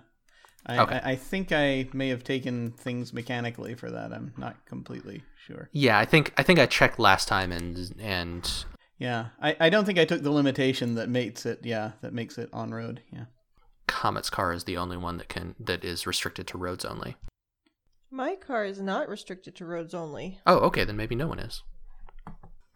I, 0.68 0.78
Okay. 0.80 1.00
I, 1.04 1.12
I 1.12 1.16
think 1.16 1.52
I 1.52 1.88
may 1.94 2.10
have 2.10 2.24
taken 2.24 2.72
things 2.74 3.12
mechanically 3.14 3.74
for 3.74 3.90
that. 3.90 4.14
I'm 4.14 4.34
not 4.38 4.56
completely 4.66 5.24
sure. 5.48 5.70
yeah 5.72 5.98
i 5.98 6.04
think 6.04 6.34
i 6.38 6.44
think 6.44 6.60
i 6.60 6.66
checked 6.66 7.00
last 7.00 7.28
time 7.30 7.54
and 7.54 7.94
and 8.02 8.66
Yeah, 9.00 9.28
I, 9.42 9.56
I 9.62 9.70
don't 9.70 9.86
think 9.86 9.98
I 9.98 10.04
took 10.06 10.22
the 10.24 10.32
limitation 10.32 10.96
that 10.96 11.08
makes 11.08 11.46
it. 11.46 11.60
Yeah, 11.64 11.92
that 12.02 12.14
makes 12.14 12.38
it 12.38 12.50
on 12.52 12.72
road. 12.72 13.02
Yeah. 13.14 13.26
Comet's 13.88 14.30
car 14.30 14.54
is 14.54 14.66
the 14.66 14.78
only 14.78 14.98
one 14.98 15.18
that 15.18 15.30
can 15.30 15.56
that 15.60 15.84
is 15.84 16.06
restricted 16.08 16.48
to 16.48 16.58
roads 16.58 16.86
only 16.86 17.16
My 18.12 18.36
car 18.36 18.66
is 18.66 18.80
not 18.80 19.10
restricted 19.10 19.56
to 19.56 19.66
roads 19.66 19.94
only. 19.94 20.40
Oh, 20.46 20.58
okay, 20.60 20.84
then 20.84 20.98
maybe 20.98 21.16
no 21.16 21.28
one 21.28 21.40
is. 21.40 21.64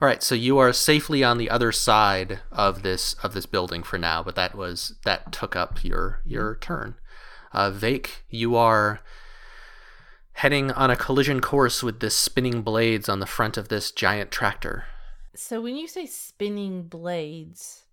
All 0.01 0.07
right, 0.07 0.23
so 0.23 0.33
you 0.33 0.57
are 0.57 0.73
safely 0.73 1.23
on 1.23 1.37
the 1.37 1.49
other 1.51 1.71
side 1.71 2.39
of 2.51 2.81
this 2.81 3.13
of 3.21 3.33
this 3.35 3.45
building 3.45 3.83
for 3.83 3.99
now, 3.99 4.23
but 4.23 4.35
that 4.35 4.55
was 4.55 4.95
that 5.05 5.31
took 5.31 5.55
up 5.55 5.83
your 5.83 6.21
your 6.25 6.55
turn. 6.55 6.95
Uh, 7.53 7.69
Vake, 7.69 8.23
you 8.27 8.55
are 8.55 9.01
heading 10.33 10.71
on 10.71 10.89
a 10.89 10.95
collision 10.95 11.39
course 11.39 11.83
with 11.83 11.99
this 11.99 12.15
spinning 12.15 12.63
blades 12.63 13.07
on 13.09 13.19
the 13.19 13.27
front 13.27 13.57
of 13.57 13.67
this 13.67 13.91
giant 13.91 14.31
tractor. 14.31 14.85
So 15.35 15.61
when 15.61 15.75
you 15.75 15.87
say 15.87 16.07
spinning 16.07 16.83
blades, 16.83 17.83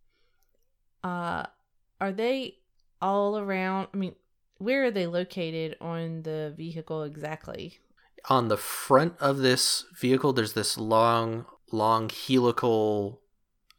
uh 1.04 1.44
are 2.00 2.12
they 2.12 2.57
all 3.00 3.38
around? 3.38 3.88
I 3.92 3.96
mean, 3.96 4.14
where 4.58 4.84
are 4.84 4.90
they 4.90 5.06
located 5.06 5.76
on 5.80 6.22
the 6.22 6.52
vehicle 6.56 7.02
exactly? 7.04 7.78
On 8.28 8.48
the 8.48 8.56
front 8.56 9.14
of 9.20 9.38
this 9.38 9.84
vehicle, 9.98 10.32
there's 10.32 10.54
this 10.54 10.76
long, 10.76 11.46
long 11.70 12.10
helical 12.10 13.20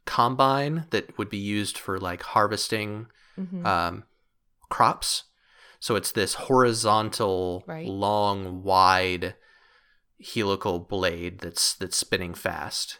combine 0.06 0.86
that 0.90 1.16
would 1.18 1.28
be 1.28 1.38
used 1.38 1.76
for 1.78 1.98
like 1.98 2.22
harvesting 2.22 3.06
Mhm. 3.38 3.64
um, 3.66 4.04
crops. 4.68 5.24
So 5.78 5.96
it's 5.96 6.12
this 6.12 6.34
horizontal, 6.34 7.64
Right. 7.66 7.86
long, 7.86 8.62
wide 8.62 9.34
helical 10.34 10.78
blade 10.80 11.38
that's 11.38 11.72
that's 11.74 11.96
spinning 11.96 12.34
fast 12.34 12.98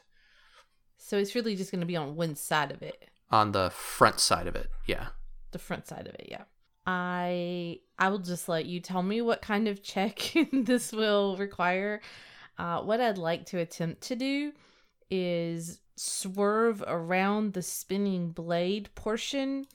so 0.97 1.19
it's 1.19 1.35
really 1.35 1.55
just 1.55 1.71
going 1.71 1.81
to 1.81 1.87
be 1.87 1.97
on 1.97 2.15
one 2.17 2.35
side 2.37 2.71
of 2.71 2.83
it, 2.83 3.11
on 3.33 3.51
the 3.53 3.69
front 3.71 4.21
side 4.21 4.47
of 4.47 4.55
it. 4.55 4.71
Yeah. 4.87 5.09
The 5.51 5.59
front 5.59 5.87
side 5.87 6.07
of 6.07 6.15
it. 6.15 6.29
Yeah. 6.31 6.45
I 6.87 7.81
I 7.99 8.09
will 8.09 8.19
just 8.19 8.49
let 8.49 8.67
you 8.67 8.81
tell 8.81 9.03
me 9.03 9.21
what 9.21 9.43
kind 9.43 9.69
of 9.69 9.83
check 9.83 10.33
this 10.53 10.93
will 10.93 11.37
require. 11.37 12.01
Uh, 12.59 12.81
what 12.83 13.01
I'd 13.01 13.19
like 13.19 13.47
to 13.47 13.59
attempt 13.59 14.03
to 14.03 14.17
do 14.17 14.53
is 15.11 15.81
swerve 15.97 16.83
around 16.87 17.53
the 17.53 17.63
spinning 17.63 18.31
blade 18.31 18.89
portion 18.95 19.67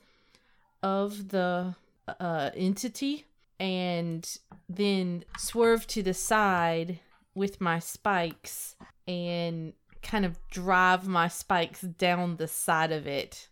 of 0.82 1.29
the 1.29 1.75
uh, 2.20 2.50
entity 2.55 3.25
and 3.60 4.38
then 4.67 5.24
swerve 5.38 5.88
to 5.88 6.03
the 6.03 6.13
side 6.13 7.00
with 7.34 7.62
my 7.62 7.79
spikes 7.79 8.75
and 9.08 9.74
kind 10.01 10.25
of 10.25 10.38
drive 10.50 11.08
my 11.08 11.27
spikes 11.27 11.82
down 11.82 12.38
the 12.38 12.48
side 12.48 12.91
of 12.91 13.08
it 13.08 13.48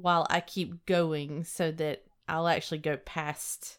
while 0.00 0.26
I 0.30 0.40
keep 0.40 0.86
going 0.86 1.44
so 1.44 1.70
that 1.72 2.04
I'll 2.28 2.48
actually 2.48 2.78
go 2.78 2.96
past 2.96 3.78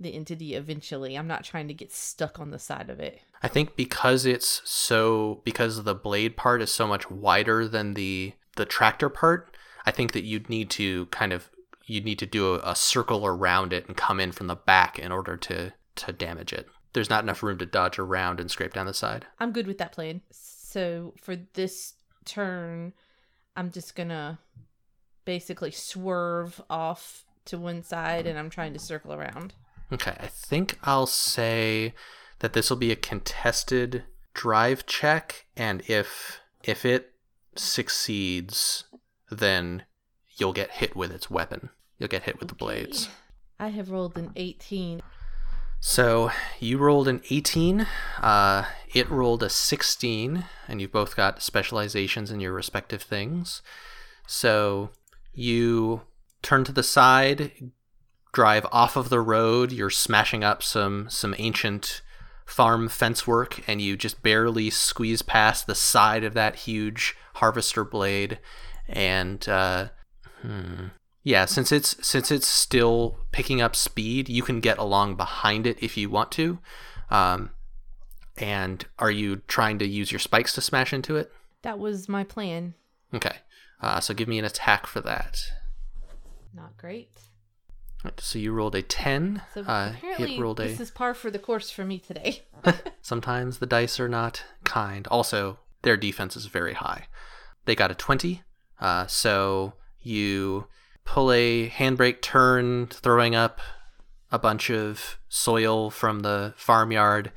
the 0.00 0.14
entity 0.14 0.54
eventually. 0.54 1.16
I'm 1.16 1.26
not 1.26 1.44
trying 1.44 1.68
to 1.68 1.74
get 1.74 1.92
stuck 1.92 2.38
on 2.38 2.50
the 2.50 2.58
side 2.58 2.90
of 2.90 3.00
it. 3.00 3.20
I 3.42 3.48
think 3.48 3.76
because 3.76 4.24
it's 4.24 4.62
so 4.64 5.42
because 5.44 5.84
the 5.84 5.94
blade 5.94 6.36
part 6.36 6.62
is 6.62 6.70
so 6.70 6.86
much 6.86 7.10
wider 7.10 7.68
than 7.68 7.94
the 7.94 8.32
the 8.56 8.64
tractor 8.64 9.08
part, 9.08 9.56
I 9.84 9.90
think 9.90 10.12
that 10.12 10.24
you'd 10.24 10.48
need 10.48 10.70
to 10.70 11.06
kind 11.06 11.32
of 11.32 11.50
you'd 11.86 12.04
need 12.04 12.18
to 12.20 12.26
do 12.26 12.54
a, 12.54 12.70
a 12.70 12.76
circle 12.76 13.26
around 13.26 13.72
it 13.72 13.86
and 13.86 13.96
come 13.96 14.20
in 14.20 14.32
from 14.32 14.46
the 14.46 14.56
back 14.56 14.98
in 14.98 15.12
order 15.12 15.36
to 15.36 15.72
to 15.96 16.12
damage 16.12 16.52
it. 16.52 16.66
There's 16.92 17.10
not 17.10 17.24
enough 17.24 17.42
room 17.42 17.58
to 17.58 17.66
dodge 17.66 17.98
around 17.98 18.40
and 18.40 18.50
scrape 18.50 18.72
down 18.72 18.86
the 18.86 18.94
side. 18.94 19.26
I'm 19.38 19.52
good 19.52 19.66
with 19.66 19.78
that 19.78 19.92
plan. 19.92 20.22
So 20.30 21.14
for 21.20 21.36
this 21.36 21.94
turn, 22.24 22.92
I'm 23.56 23.70
just 23.70 23.94
gonna 23.94 24.38
basically 25.24 25.70
swerve 25.70 26.60
off 26.68 27.24
to 27.46 27.58
one 27.58 27.82
side 27.82 28.26
and 28.26 28.38
I'm 28.38 28.50
trying 28.50 28.72
to 28.72 28.78
circle 28.78 29.12
around. 29.12 29.54
Okay, 29.92 30.16
I 30.18 30.26
think 30.26 30.78
I'll 30.82 31.06
say 31.06 31.94
that 32.40 32.52
this 32.52 32.70
will 32.70 32.76
be 32.76 32.90
a 32.90 32.96
contested 32.96 34.04
drive 34.32 34.86
check, 34.86 35.46
and 35.56 35.82
if 35.88 36.40
if 36.62 36.84
it 36.84 37.12
succeeds, 37.54 38.84
then 39.30 39.84
you'll 40.36 40.52
get 40.52 40.72
hit 40.72 40.96
with 40.96 41.12
its 41.12 41.30
weapon. 41.30 41.70
You'll 41.98 42.08
get 42.08 42.24
hit 42.24 42.40
with 42.40 42.48
the 42.48 42.54
blades. 42.54 43.08
I 43.58 43.68
have 43.68 43.90
rolled 43.90 44.18
an 44.18 44.32
18. 44.34 45.00
So 45.80 46.30
you 46.60 46.78
rolled 46.78 47.08
an 47.08 47.20
18, 47.30 47.86
uh, 48.20 48.64
it 48.94 49.08
rolled 49.10 49.42
a 49.42 49.50
16, 49.50 50.44
and 50.66 50.80
you've 50.80 50.90
both 50.90 51.14
got 51.14 51.42
specializations 51.42 52.30
in 52.30 52.40
your 52.40 52.52
respective 52.52 53.02
things. 53.02 53.60
So 54.26 54.90
you 55.34 56.02
turn 56.42 56.64
to 56.64 56.72
the 56.72 56.82
side, 56.82 57.52
drive 58.32 58.66
off 58.70 58.96
of 58.96 59.08
the 59.08 59.20
road. 59.20 59.72
You're 59.72 59.90
smashing 59.90 60.44
up 60.44 60.62
some 60.62 61.08
some 61.10 61.34
ancient 61.38 62.02
farm 62.44 62.88
fence 62.88 63.26
work, 63.26 63.62
and 63.68 63.80
you 63.80 63.96
just 63.96 64.22
barely 64.22 64.70
squeeze 64.70 65.22
past 65.22 65.66
the 65.66 65.74
side 65.74 66.24
of 66.24 66.34
that 66.34 66.56
huge 66.56 67.16
harvester 67.34 67.84
blade. 67.84 68.38
And 68.88 69.48
uh, 69.48 69.88
hmm, 70.42 70.86
yeah, 71.22 71.46
since 71.46 71.72
it's 71.72 72.06
since 72.06 72.30
it's 72.30 72.46
still 72.46 73.18
picking 73.32 73.60
up 73.60 73.74
speed, 73.74 74.28
you 74.28 74.42
can 74.42 74.60
get 74.60 74.78
along 74.78 75.16
behind 75.16 75.66
it 75.66 75.82
if 75.82 75.96
you 75.96 76.10
want 76.10 76.30
to. 76.32 76.58
Um, 77.10 77.50
and 78.36 78.84
are 78.98 79.10
you 79.10 79.36
trying 79.46 79.78
to 79.78 79.86
use 79.86 80.10
your 80.10 80.18
spikes 80.18 80.54
to 80.54 80.60
smash 80.60 80.92
into 80.92 81.16
it? 81.16 81.32
That 81.62 81.78
was 81.78 82.08
my 82.08 82.24
plan. 82.24 82.74
Okay. 83.14 83.36
Uh, 83.80 84.00
so 84.00 84.14
give 84.14 84.28
me 84.28 84.38
an 84.38 84.44
attack 84.44 84.86
for 84.86 85.00
that. 85.00 85.40
Not 86.54 86.76
great. 86.76 87.10
So 88.18 88.38
you 88.38 88.52
rolled 88.52 88.74
a 88.74 88.82
10. 88.82 89.42
So 89.54 89.62
uh, 89.62 89.92
apparently 89.96 90.38
rolled 90.38 90.60
a. 90.60 90.64
this 90.64 90.80
is 90.80 90.90
par 90.90 91.14
for 91.14 91.30
the 91.30 91.38
course 91.38 91.70
for 91.70 91.84
me 91.84 91.98
today. 91.98 92.42
Sometimes 93.02 93.58
the 93.58 93.66
dice 93.66 93.98
are 93.98 94.08
not 94.08 94.44
kind. 94.64 95.06
Also, 95.08 95.58
their 95.82 95.96
defense 95.96 96.36
is 96.36 96.46
very 96.46 96.74
high. 96.74 97.06
They 97.64 97.74
got 97.74 97.90
a 97.90 97.94
20. 97.94 98.42
Uh, 98.78 99.06
so 99.06 99.74
you 100.00 100.66
pull 101.04 101.32
a 101.32 101.68
handbrake 101.70 102.20
turn, 102.20 102.86
throwing 102.88 103.34
up 103.34 103.60
a 104.30 104.38
bunch 104.38 104.70
of 104.70 105.18
soil 105.28 105.90
from 105.90 106.20
the 106.20 106.52
farmyard 106.56 107.32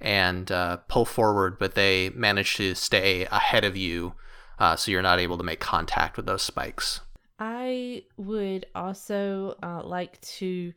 and 0.00 0.50
uh, 0.50 0.76
pull 0.88 1.04
forward, 1.04 1.58
but 1.58 1.74
they 1.74 2.10
manage 2.10 2.56
to 2.56 2.74
stay 2.74 3.24
ahead 3.26 3.64
of 3.64 3.76
you, 3.76 4.14
uh, 4.62 4.76
so 4.76 4.92
you're 4.92 5.02
not 5.02 5.18
able 5.18 5.36
to 5.36 5.42
make 5.42 5.58
contact 5.58 6.16
with 6.16 6.24
those 6.24 6.40
spikes. 6.40 7.00
I 7.36 8.04
would 8.16 8.64
also 8.76 9.56
uh, 9.60 9.82
like 9.82 10.20
to 10.20 10.72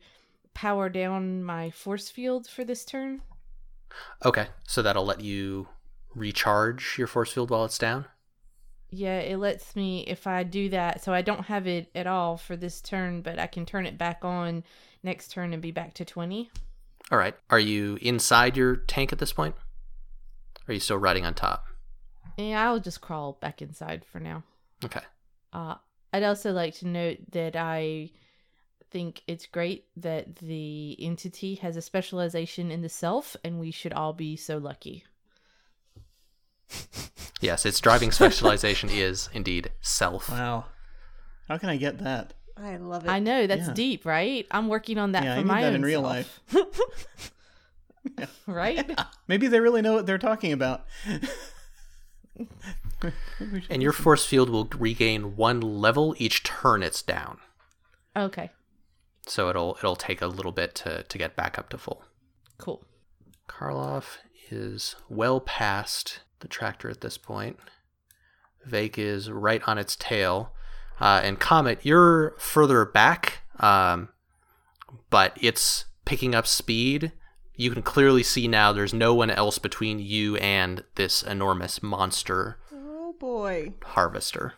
power 0.54 0.88
down 0.88 1.44
my 1.44 1.70
force 1.70 2.10
field 2.10 2.48
for 2.48 2.64
this 2.64 2.84
turn. 2.84 3.22
Okay, 4.24 4.48
so 4.66 4.82
that'll 4.82 5.04
let 5.04 5.20
you 5.20 5.68
recharge 6.16 6.96
your 6.98 7.06
force 7.06 7.32
field 7.32 7.50
while 7.50 7.64
it's 7.64 7.78
down. 7.78 8.06
Yeah, 8.90 9.20
it 9.20 9.36
lets 9.36 9.76
me 9.76 10.00
if 10.08 10.26
I 10.26 10.42
do 10.42 10.68
that. 10.70 11.04
So 11.04 11.14
I 11.14 11.22
don't 11.22 11.44
have 11.44 11.68
it 11.68 11.88
at 11.94 12.08
all 12.08 12.36
for 12.36 12.56
this 12.56 12.80
turn, 12.80 13.22
but 13.22 13.38
I 13.38 13.46
can 13.46 13.64
turn 13.64 13.86
it 13.86 13.96
back 13.96 14.24
on 14.24 14.64
next 15.04 15.30
turn 15.30 15.52
and 15.52 15.62
be 15.62 15.70
back 15.70 15.94
to 15.94 16.04
20. 16.04 16.50
All 17.12 17.18
right. 17.18 17.36
Are 17.50 17.60
you 17.60 18.00
inside 18.02 18.56
your 18.56 18.74
tank 18.74 19.12
at 19.12 19.20
this 19.20 19.32
point? 19.32 19.54
Or 20.66 20.72
are 20.72 20.74
you 20.74 20.80
still 20.80 20.98
riding 20.98 21.24
on 21.24 21.34
top? 21.34 21.66
Yeah, 22.36 22.68
I'll 22.68 22.80
just 22.80 23.00
crawl 23.00 23.38
back 23.40 23.62
inside 23.62 24.04
for 24.04 24.20
now. 24.20 24.42
Okay. 24.84 25.00
Uh, 25.52 25.76
I'd 26.12 26.22
also 26.22 26.52
like 26.52 26.74
to 26.76 26.86
note 26.86 27.18
that 27.32 27.56
I 27.56 28.10
think 28.90 29.22
it's 29.26 29.46
great 29.46 29.86
that 29.96 30.36
the 30.36 30.96
entity 31.00 31.56
has 31.56 31.76
a 31.76 31.82
specialization 31.82 32.70
in 32.70 32.82
the 32.82 32.88
self, 32.88 33.36
and 33.44 33.58
we 33.58 33.70
should 33.70 33.92
all 33.92 34.12
be 34.12 34.36
so 34.36 34.58
lucky. 34.58 35.04
Yes, 37.38 37.66
its 37.66 37.80
driving 37.80 38.12
specialization 38.12 38.88
is 38.88 39.28
indeed 39.34 39.70
self. 39.82 40.30
Wow. 40.30 40.64
How 41.48 41.58
can 41.58 41.68
I 41.68 41.76
get 41.76 41.98
that? 41.98 42.32
I 42.56 42.78
love 42.78 43.04
it. 43.04 43.10
I 43.10 43.18
know 43.18 43.46
that's 43.46 43.68
Yeah. 43.68 43.74
deep, 43.74 44.06
right? 44.06 44.46
I'm 44.50 44.68
working 44.68 44.96
on 44.96 45.12
that 45.12 45.22
yeah, 45.22 45.34
for 45.34 45.40
I 45.40 45.42
need 45.42 45.48
my 45.48 45.60
that 45.60 45.68
own 45.68 45.74
in 45.74 45.82
real 45.82 46.00
self, 46.02 46.40
life. 46.56 48.30
right? 48.46 48.98
Maybe 49.28 49.48
they 49.48 49.60
really 49.60 49.82
know 49.82 49.92
what 49.92 50.06
they're 50.06 50.16
talking 50.16 50.52
about. 50.52 50.86
And 53.68 53.82
your 53.82 53.92
force 53.92 54.24
field 54.24 54.48
will 54.48 54.68
regain 54.78 55.36
one 55.36 55.60
level 55.60 56.14
each 56.18 56.42
turn 56.42 56.82
it's 56.82 57.02
down. 57.02 57.38
Okay, 58.16 58.50
So 59.26 59.50
it'll 59.50 59.76
it'll 59.78 59.96
take 59.96 60.22
a 60.22 60.26
little 60.26 60.52
bit 60.52 60.74
to, 60.76 61.02
to 61.02 61.18
get 61.18 61.36
back 61.36 61.58
up 61.58 61.68
to 61.70 61.78
full. 61.78 62.02
cool. 62.58 62.84
Karloff 63.48 64.16
is 64.50 64.96
well 65.08 65.40
past 65.40 66.20
the 66.40 66.48
tractor 66.48 66.88
at 66.88 67.02
this 67.02 67.18
point. 67.18 67.58
Vake 68.64 68.98
is 68.98 69.30
right 69.30 69.62
on 69.66 69.76
its 69.78 69.94
tail. 69.96 70.52
Uh, 70.98 71.20
and 71.22 71.38
Comet, 71.38 71.80
you're 71.82 72.34
further 72.38 72.84
back, 72.86 73.42
um, 73.60 74.08
but 75.10 75.36
it's 75.40 75.84
picking 76.06 76.34
up 76.34 76.46
speed. 76.46 77.12
You 77.56 77.70
can 77.70 77.82
clearly 77.82 78.22
see 78.22 78.48
now 78.48 78.72
there's 78.72 78.92
no 78.94 79.14
one 79.14 79.30
else 79.30 79.58
between 79.58 79.98
you 79.98 80.36
and 80.36 80.84
this 80.96 81.22
enormous 81.22 81.82
monster 81.82 82.58
oh 82.72 83.14
boy. 83.18 83.72
harvester. 83.84 84.54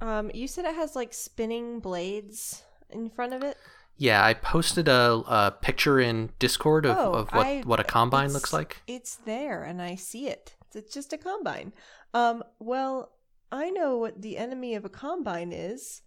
Um, 0.00 0.30
you 0.34 0.46
said 0.46 0.64
it 0.66 0.74
has 0.74 0.94
like 0.94 1.12
spinning 1.12 1.80
blades 1.80 2.62
in 2.90 3.10
front 3.10 3.32
of 3.32 3.42
it. 3.42 3.56
Yeah, 3.98 4.24
I 4.24 4.34
posted 4.34 4.88
a, 4.88 5.22
a 5.26 5.54
picture 5.60 5.98
in 5.98 6.30
Discord 6.38 6.84
of, 6.84 6.96
Oh, 6.98 7.12
of 7.12 7.28
what, 7.32 7.46
I- 7.46 7.62
what 7.64 7.80
a 7.80 7.84
combine 7.84 8.32
looks 8.32 8.52
like. 8.52 8.82
It's 8.86 9.16
there, 9.16 9.62
and 9.64 9.80
I 9.80 9.94
see 9.94 10.28
it. 10.28 10.54
It's 10.74 10.92
just 10.92 11.14
a 11.14 11.18
combine. 11.18 11.72
Um, 12.12 12.44
well, 12.58 13.12
I 13.50 13.70
know 13.70 13.96
what 13.96 14.20
the 14.20 14.36
enemy 14.36 14.74
of 14.74 14.84
a 14.84 14.90
combine 14.90 15.50
is. 15.50 16.02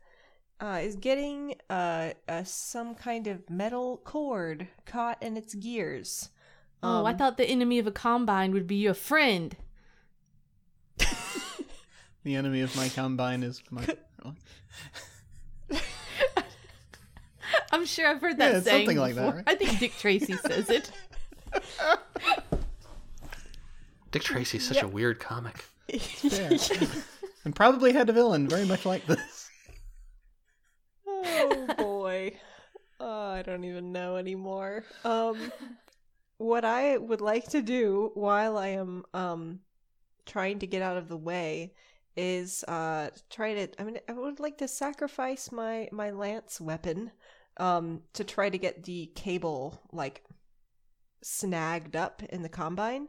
Uh, 0.62 0.80
is 0.84 0.96
getting 0.98 1.56
uh, 1.70 2.10
uh 2.28 2.44
some 2.44 2.94
kind 2.94 3.28
of 3.28 3.50
metal 3.50 3.98
cord 4.04 4.68
caught 4.86 5.22
in 5.24 5.38
its 5.38 5.54
gears. 5.56 6.30
Oh, 6.84 7.06
I 7.06 7.12
Um, 7.12 7.18
thought 7.18 7.38
the 7.38 7.46
enemy 7.50 7.80
of 7.80 7.88
a 7.88 7.92
combine 7.92 8.52
would 8.52 8.68
be 8.68 8.76
your 8.76 8.94
friend. 8.94 9.56
The 12.26 12.36
enemy 12.36 12.60
of 12.60 12.76
my 12.76 12.90
combine 12.90 13.44
is 13.44 13.64
my. 13.72 13.88
I'm 17.72 17.86
sure 17.86 18.06
I've 18.08 18.20
heard 18.22 18.38
that 18.40 18.54
Yeah, 18.54 18.60
saying 18.60 18.82
something 18.88 18.98
like 18.98 19.16
that, 19.16 19.22
before. 19.26 19.36
right? 19.38 19.44
I 19.48 19.56
think 19.56 19.80
Dick 19.80 19.94
Tracy 19.98 20.34
says 20.36 20.70
it. 20.70 20.92
Dick 24.12 24.22
Tracy's 24.24 24.68
such 24.68 24.82
a 24.84 24.88
weird 24.88 25.20
comic. 25.20 25.64
fair. 25.98 26.52
and 27.46 27.56
probably 27.56 27.94
had 27.94 28.10
a 28.10 28.14
villain 28.14 28.48
very 28.50 28.66
much 28.66 28.86
like 28.86 29.06
this. 29.08 29.50
oh 31.08 31.68
boy. 31.78 32.34
Oh, 33.00 33.29
I 33.40 33.44
don't 33.44 33.64
even 33.64 33.92
know 33.92 34.18
anymore. 34.18 34.86
Um 35.04 35.54
what 36.38 36.66
I 36.66 36.98
would 36.98 37.22
like 37.22 37.50
to 37.50 37.62
do 37.62 38.12
while 38.14 38.58
I 38.58 38.70
am 38.70 39.06
um 39.14 39.62
trying 40.26 40.60
to 40.60 40.68
get 40.68 40.82
out 40.82 40.98
of 40.98 41.08
the 41.08 41.18
way 41.18 41.74
is 42.16 42.64
uh 42.66 43.10
try 43.30 43.54
to 43.54 43.82
I 43.82 43.84
mean 43.86 44.00
I 44.10 44.14
would 44.14 44.40
like 44.40 44.58
to 44.60 44.68
sacrifice 44.68 45.52
my 45.52 45.90
my 45.92 46.12
lance 46.12 46.60
weapon 46.62 47.12
um 47.58 48.04
to 48.14 48.24
try 48.24 48.50
to 48.50 48.58
get 48.58 48.84
the 48.84 49.08
cable 49.16 49.82
like 49.92 50.24
snagged 51.22 51.96
up 51.96 52.24
in 52.24 52.42
the 52.44 52.50
combine. 52.50 53.08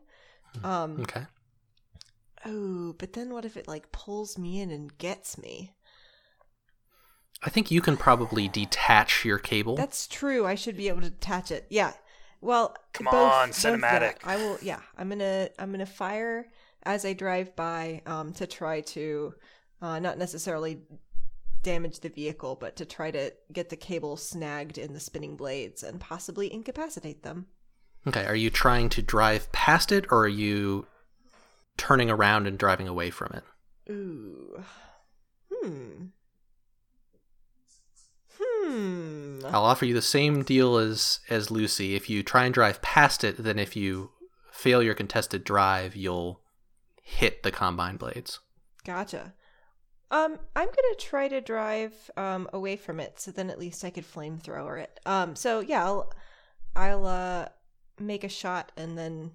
Um 0.65 1.01
Okay. 1.03 1.27
oh, 2.45 2.95
but 2.99 3.13
then 3.13 3.33
what 3.33 3.45
if 3.45 3.57
it 3.57 3.69
like 3.69 3.93
pulls 3.93 4.39
me 4.39 4.61
in 4.61 4.71
and 4.71 4.97
gets 4.99 5.39
me? 5.39 5.75
I 7.43 7.51
think 7.51 7.71
you 7.71 7.81
can 7.81 7.97
probably 7.97 8.49
detach 8.49 9.25
your 9.25 9.39
cable. 9.39 9.77
That's 9.77 10.07
true. 10.07 10.47
I 10.47 10.55
should 10.55 10.77
be 10.77 10.89
able 10.89 11.01
to 11.03 11.11
detach 11.11 11.51
it. 11.51 11.67
Yeah. 11.71 11.93
Well, 12.43 12.77
Come 12.93 13.07
both- 13.07 13.15
on, 13.15 13.49
both 13.49 13.63
that. 13.63 13.81
cinematic. 13.81 14.17
I 14.25 14.37
will. 14.37 14.59
Yeah, 14.63 14.81
I'm 14.97 15.09
gonna. 15.09 15.49
I'm 15.59 15.71
gonna 15.73 15.87
fire 15.87 16.47
as 16.85 17.05
I 17.05 17.13
drive 17.13 17.55
by 17.57 18.01
um, 18.07 18.33
to 18.35 18.47
try 18.47 18.81
to, 18.81 19.35
uh, 19.83 19.99
not 19.99 20.17
necessarily 20.17 20.81
damage 21.63 22.01
the 22.01 22.09
vehicle, 22.09 22.57
but 22.57 22.77
to 22.77 22.87
try 22.87 23.11
to 23.11 23.33
get 23.53 23.69
the 23.69 23.77
cable 23.77 24.17
snagged 24.17 24.79
in 24.79 24.95
the 24.95 25.01
spinning 25.01 25.37
blades 25.37 25.83
and 25.83 26.01
possibly 26.01 26.51
incapacitate 26.51 27.23
them. 27.23 27.47
Okay, 28.07 28.25
are 28.25 28.35
you 28.35 28.49
trying 28.49 28.89
to 28.91 29.03
drive 29.03 29.53
past 29.53 29.93
it 29.93 30.07
or 30.11 30.21
are 30.25 30.29
you 30.29 30.87
turning 31.77 32.09
around 32.11 32.47
and 32.47 32.59
driving 32.59 32.89
away 32.89 33.11
from 33.11 33.33
it? 33.35 33.93
Ooh. 33.93 34.65
Hmm. 35.53 36.07
Hmm. 38.71 39.41
I'll 39.47 39.65
offer 39.65 39.85
you 39.85 39.95
the 39.95 40.03
same 40.03 40.45
deal 40.45 40.77
as 40.77 41.19
as 41.29 41.51
Lucy. 41.51 41.97
If 41.97 42.09
you 42.09 42.23
try 42.23 42.45
and 42.45 42.55
drive 42.55 42.81
past 42.83 43.25
it, 43.25 43.37
then 43.39 43.59
if 43.59 43.75
you 43.75 44.13
fail 44.53 44.81
your 44.81 44.95
contested 44.95 45.43
drive, 45.43 45.97
you'll 45.97 46.41
hit 47.03 47.43
the 47.43 47.51
combine 47.51 47.97
blades. 47.97 48.39
Gotcha. 48.85 49.35
Um, 50.13 50.39
I'm 50.55 50.69
gonna 50.69 50.95
try 50.99 51.27
to 51.29 51.41
drive 51.41 52.11
um 52.17 52.49
away 52.53 52.77
from 52.77 53.01
it, 53.01 53.19
so 53.19 53.33
then 53.33 53.51
at 53.51 53.59
least 53.59 53.85
I 53.85 53.91
could 53.91 54.07
flamethrower 54.07 54.81
it. 54.81 55.01
Um, 55.05 55.35
so 55.35 55.59
yeah, 55.61 55.85
I'll 55.85 56.13
I'll 56.77 57.07
uh 57.07 57.49
make 57.99 58.23
a 58.23 58.29
shot 58.29 58.71
and 58.77 58.97
then 58.97 59.33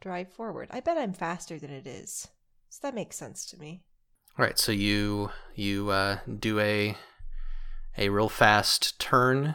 drive 0.00 0.30
forward. 0.30 0.68
I 0.72 0.80
bet 0.80 0.98
I'm 0.98 1.14
faster 1.14 1.58
than 1.58 1.70
it 1.70 1.86
is, 1.86 2.28
so 2.68 2.80
that 2.82 2.94
makes 2.94 3.16
sense 3.16 3.46
to 3.46 3.58
me. 3.58 3.82
All 4.38 4.44
right, 4.44 4.58
so 4.58 4.72
you 4.72 5.30
you 5.54 5.88
uh, 5.88 6.18
do 6.38 6.60
a 6.60 6.96
a 7.98 8.08
real 8.08 8.28
fast 8.28 8.98
turn 8.98 9.54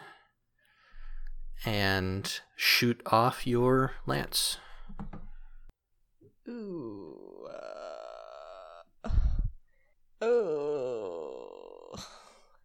and 1.65 2.39
shoot 2.56 3.01
off 3.06 3.45
your 3.45 3.93
lance. 4.06 4.58
Ooh. 6.47 7.47
Uh, 9.04 9.10
oh. 10.21 11.93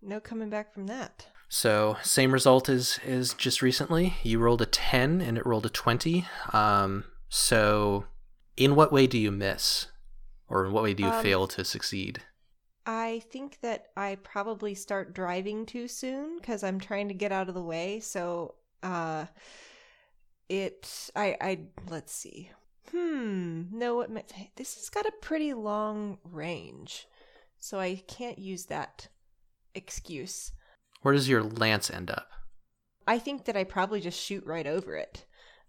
No 0.03 0.21
coming 0.21 0.49
back 0.49 0.73
from 0.73 0.87
that. 0.87 1.27
So 1.49 1.97
same 2.03 2.33
result 2.33 2.69
as 2.69 2.99
as 3.07 3.35
just 3.35 3.63
recently. 3.63 4.15
You 4.23 4.39
rolled 4.39 4.63
a 4.63 4.67
ten 4.67 5.21
and 5.21 5.39
it 5.39 5.47
rolled 5.47 5.67
a 5.67 5.71
twenty. 5.71 6.27
Um, 6.53 7.05
so 7.29 8.07
in 8.57 8.75
what 8.75 8.93
way 8.93 9.07
do 9.07 9.19
you 9.19 9.31
miss, 9.31 9.87
or 10.49 10.65
in 10.65 10.73
what 10.73 10.83
way 10.83 10.95
do 10.95 11.03
you 11.05 11.11
Um, 11.11 11.23
fail 11.23 11.47
to 11.49 11.65
succeed? 11.65 12.23
I 12.87 13.23
think 13.31 13.61
that 13.61 13.89
I 13.97 14.17
probably 14.23 14.75
start 14.75 15.15
driving 15.15 15.67
too 15.67 15.89
soon 15.89 16.39
because 16.39 16.63
I'm 16.63 16.79
trying 16.79 17.09
to 17.09 17.15
get 17.15 17.33
out 17.33 17.49
of 17.49 17.55
the 17.55 17.63
way. 17.63 18.01
So, 18.01 18.55
uh, 18.83 19.27
it, 20.49 21.11
I, 21.17 21.37
I, 21.41 21.59
let's 21.91 22.13
see. 22.13 22.51
Hmm, 22.93 23.65
no, 23.73 24.03
it, 24.03 24.11
this 24.55 24.77
has 24.77 24.89
got 24.89 25.07
a 25.07 25.13
pretty 25.21 25.53
long 25.53 26.19
range. 26.25 27.09
So 27.59 27.81
I 27.81 27.97
can't 28.07 28.39
use 28.39 28.67
that 28.67 29.09
excuse. 29.75 30.53
Where 31.03 31.15
does 31.15 31.29
your 31.29 31.43
lance 31.43 31.91
end 31.91 32.11
up? 32.11 32.29
I 33.07 33.19
think 33.19 33.45
that 33.45 33.57
I 33.57 33.65
probably 33.65 34.01
just 34.01 34.21
shoot 34.21 34.45
right 34.47 34.67
over 34.67 34.97
it. 34.97 35.26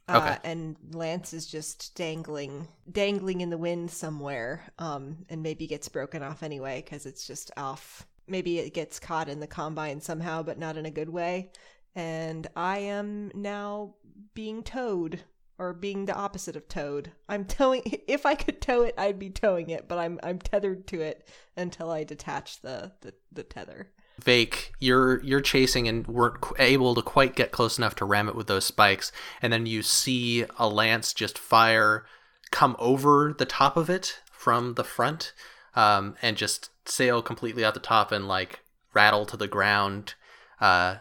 Uh, 0.08 0.38
and 0.44 0.78
Lance 0.94 1.34
is 1.34 1.46
just 1.46 1.94
dangling, 1.96 2.68
dangling 2.90 3.42
in 3.42 3.50
the 3.50 3.58
wind 3.58 3.92
somewhere, 3.92 4.64
um, 4.80 5.26
and 5.30 5.44
maybe 5.44 5.68
gets 5.68 5.90
broken 5.90 6.24
off 6.24 6.44
anyway 6.44 6.82
because 6.82 7.06
it's 7.06 7.28
just 7.28 7.52
off. 7.58 8.08
Maybe 8.28 8.60
it 8.60 8.74
gets 8.74 9.00
caught 9.00 9.30
in 9.30 9.40
the 9.40 9.48
combine 9.48 10.00
somehow, 10.00 10.44
but 10.44 10.60
not 10.60 10.78
in 10.78 10.86
a 10.86 10.92
good 10.92 11.10
way. 11.10 11.52
And 11.96 12.48
I 12.56 12.80
am 12.80 13.32
now 13.34 13.96
being 14.34 14.64
towed, 14.64 15.24
or 15.60 15.74
being 15.74 16.06
the 16.06 16.16
opposite 16.16 16.56
of 16.56 16.68
towed. 16.68 17.12
I'm 17.28 17.46
towing. 17.46 17.82
If 18.08 18.26
I 18.26 18.36
could 18.36 18.62
tow 18.62 18.84
it, 18.84 18.96
I'd 18.98 19.20
be 19.20 19.30
towing 19.30 19.70
it, 19.70 19.88
but 19.88 19.98
I'm 19.98 20.20
I'm 20.24 20.40
tethered 20.40 20.88
to 20.88 21.02
it 21.02 21.28
until 21.58 21.92
I 21.92 22.04
detach 22.04 22.62
the 22.62 22.94
the, 23.02 23.14
the 23.32 23.44
tether. 23.44 23.90
Vake, 24.24 24.74
you're 24.80 25.24
you're 25.24 25.42
chasing 25.42 25.88
and 25.88 26.08
weren't 26.08 26.44
able 26.58 26.96
to 26.96 27.02
quite 27.02 27.36
get 27.36 27.52
close 27.52 27.78
enough 27.78 27.96
to 27.96 28.06
ram 28.06 28.28
it 28.28 28.36
with 28.36 28.48
those 28.48 28.66
spikes, 28.66 29.12
and 29.42 29.54
then 29.54 29.66
you 29.66 29.84
see 29.84 30.46
a 30.58 30.68
lance 30.68 31.14
just 31.14 31.38
fire 31.38 32.06
come 32.50 32.76
over 32.80 33.36
the 33.38 33.46
top 33.46 33.78
of 33.78 33.90
it 33.90 34.20
from 34.32 34.74
the 34.74 34.84
front, 34.84 35.34
um, 35.76 36.16
and 36.22 36.36
just 36.38 36.70
sail 36.90 37.22
completely 37.22 37.64
out 37.64 37.74
the 37.74 37.80
top 37.80 38.12
and 38.12 38.28
like 38.28 38.62
rattle 38.94 39.26
to 39.26 39.38
the 39.38 39.48
ground 39.48 40.16
uh, 40.60 40.96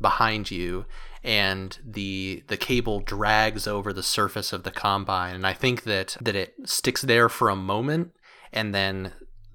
behind 0.00 0.50
you, 0.50 0.86
and 1.22 1.78
the 1.84 2.42
the 2.48 2.56
cable 2.56 2.98
drags 2.98 3.68
over 3.68 3.92
the 3.92 4.02
surface 4.02 4.52
of 4.52 4.64
the 4.64 4.72
combine, 4.72 5.36
and 5.36 5.46
I 5.46 5.52
think 5.52 5.84
that 5.84 6.16
that 6.20 6.34
it 6.34 6.54
sticks 6.64 7.02
there 7.02 7.28
for 7.28 7.48
a 7.48 7.56
moment, 7.56 8.12
and 8.52 8.74
then 8.74 9.12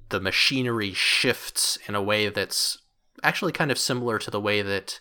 the 0.09 0.19
machinery 0.19 0.93
shifts 0.93 1.77
in 1.87 1.95
a 1.95 2.01
way 2.01 2.29
that's 2.29 2.77
actually 3.23 3.51
kind 3.51 3.71
of 3.71 3.77
similar 3.79 4.19
to 4.19 4.29
the 4.31 4.41
way 4.41 4.61
that 4.61 4.99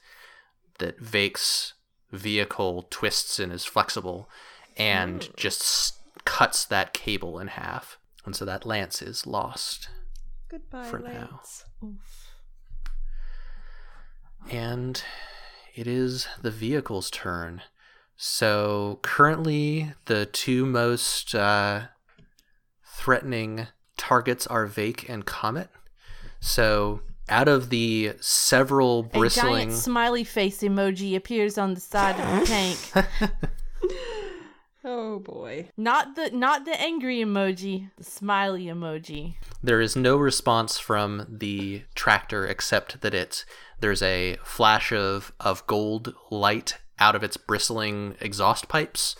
that 0.79 0.99
Vake's 1.01 1.75
vehicle 2.11 2.87
twists 2.91 3.39
and 3.39 3.53
is 3.53 3.65
flexible 3.65 4.29
and 4.77 5.29
just 5.37 5.61
s- 5.61 5.93
cuts 6.25 6.65
that 6.65 6.93
cable 6.93 7.39
in 7.39 7.49
half. 7.49 7.99
And 8.25 8.35
so 8.37 8.45
that 8.45 8.65
lance 8.67 9.03
is 9.03 9.27
lost. 9.27 9.89
Goodbye, 10.49 10.85
For 10.85 10.99
now. 10.99 11.41
Lance. 11.43 11.65
And 14.51 15.03
it 15.75 15.87
is 15.87 16.27
the 16.41 16.51
vehicle's 16.51 17.11
turn. 17.11 17.63
So 18.17 18.99
currently, 19.03 19.95
the 20.07 20.27
two 20.27 20.65
most 20.67 21.35
uh, 21.35 21.87
threatening 22.85 23.69
targets 24.03 24.49
are 24.49 24.67
Vake 24.67 25.09
and 25.09 25.25
Comet. 25.25 25.69
So 26.41 27.03
out 27.29 27.47
of 27.47 27.71
the 27.71 28.15
several 28.21 29.05
bristling. 29.05 29.15
A 29.15 29.21
bristling. 29.21 29.69
giant 29.69 29.73
smiley 29.73 30.25
face 30.25 30.61
emoji 30.61 31.15
appears 31.15 31.57
on 31.57 31.75
the 31.75 31.81
side 31.81 32.19
of 32.19 32.41
the 32.41 32.47
tank. 33.05 33.33
Oh 34.85 35.21
boy. 35.21 35.69
Not 35.77 36.17
the 36.17 36.33
not 36.33 36.65
the 36.65 36.81
angry 36.81 37.19
emoji, 37.19 37.91
the 37.97 38.03
smiley 38.03 38.65
emoji. 38.65 39.35
There 39.63 39.81
is 39.81 39.95
no 39.95 40.17
response 40.17 40.77
from 40.77 41.25
the 41.29 41.83
tractor 41.95 42.45
except 42.45 43.01
that 43.03 43.15
it's 43.15 43.45
there's 43.79 44.03
a 44.03 44.39
flash 44.43 44.93
of 44.93 45.33
of 45.39 45.65
gold 45.69 46.15
light 46.33 46.79
out 46.99 47.15
of 47.15 47.23
its 47.23 47.37
bristling 47.37 48.17
exhaust 48.21 48.67
pipes, 48.67 49.15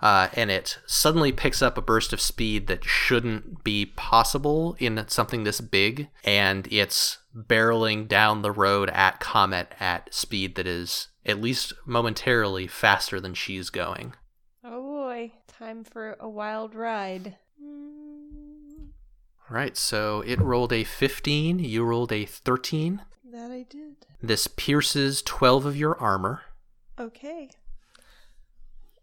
uh, 0.00 0.28
and 0.34 0.50
it 0.50 0.78
suddenly 0.86 1.32
picks 1.32 1.62
up 1.62 1.78
a 1.78 1.82
burst 1.82 2.12
of 2.12 2.20
speed 2.20 2.66
that 2.66 2.84
shouldn't 2.84 3.64
be 3.64 3.86
possible 3.86 4.76
in 4.78 5.02
something 5.08 5.44
this 5.44 5.60
big, 5.60 6.08
and 6.24 6.68
it's 6.70 7.18
barreling 7.34 8.08
down 8.08 8.42
the 8.42 8.52
road 8.52 8.90
at 8.90 9.20
Comet 9.20 9.72
at 9.78 10.12
speed 10.14 10.54
that 10.54 10.66
is 10.66 11.08
at 11.24 11.40
least 11.40 11.72
momentarily 11.84 12.66
faster 12.66 13.20
than 13.20 13.34
she's 13.34 13.70
going. 13.70 14.14
Oh 14.64 14.82
boy. 14.82 15.32
Time 15.58 15.84
for 15.84 16.16
a 16.20 16.28
wild 16.28 16.74
ride. 16.74 17.36
All 19.48 19.56
right, 19.56 19.76
so 19.76 20.22
it 20.22 20.40
rolled 20.40 20.72
a 20.72 20.84
15, 20.84 21.60
you 21.60 21.84
rolled 21.84 22.12
a 22.12 22.26
13. 22.26 23.00
That 23.32 23.50
I 23.50 23.64
did. 23.68 23.94
This 24.20 24.48
pierces 24.48 25.22
12 25.22 25.64
of 25.64 25.76
your 25.76 25.96
armor. 25.98 26.42
Okay. 26.98 27.50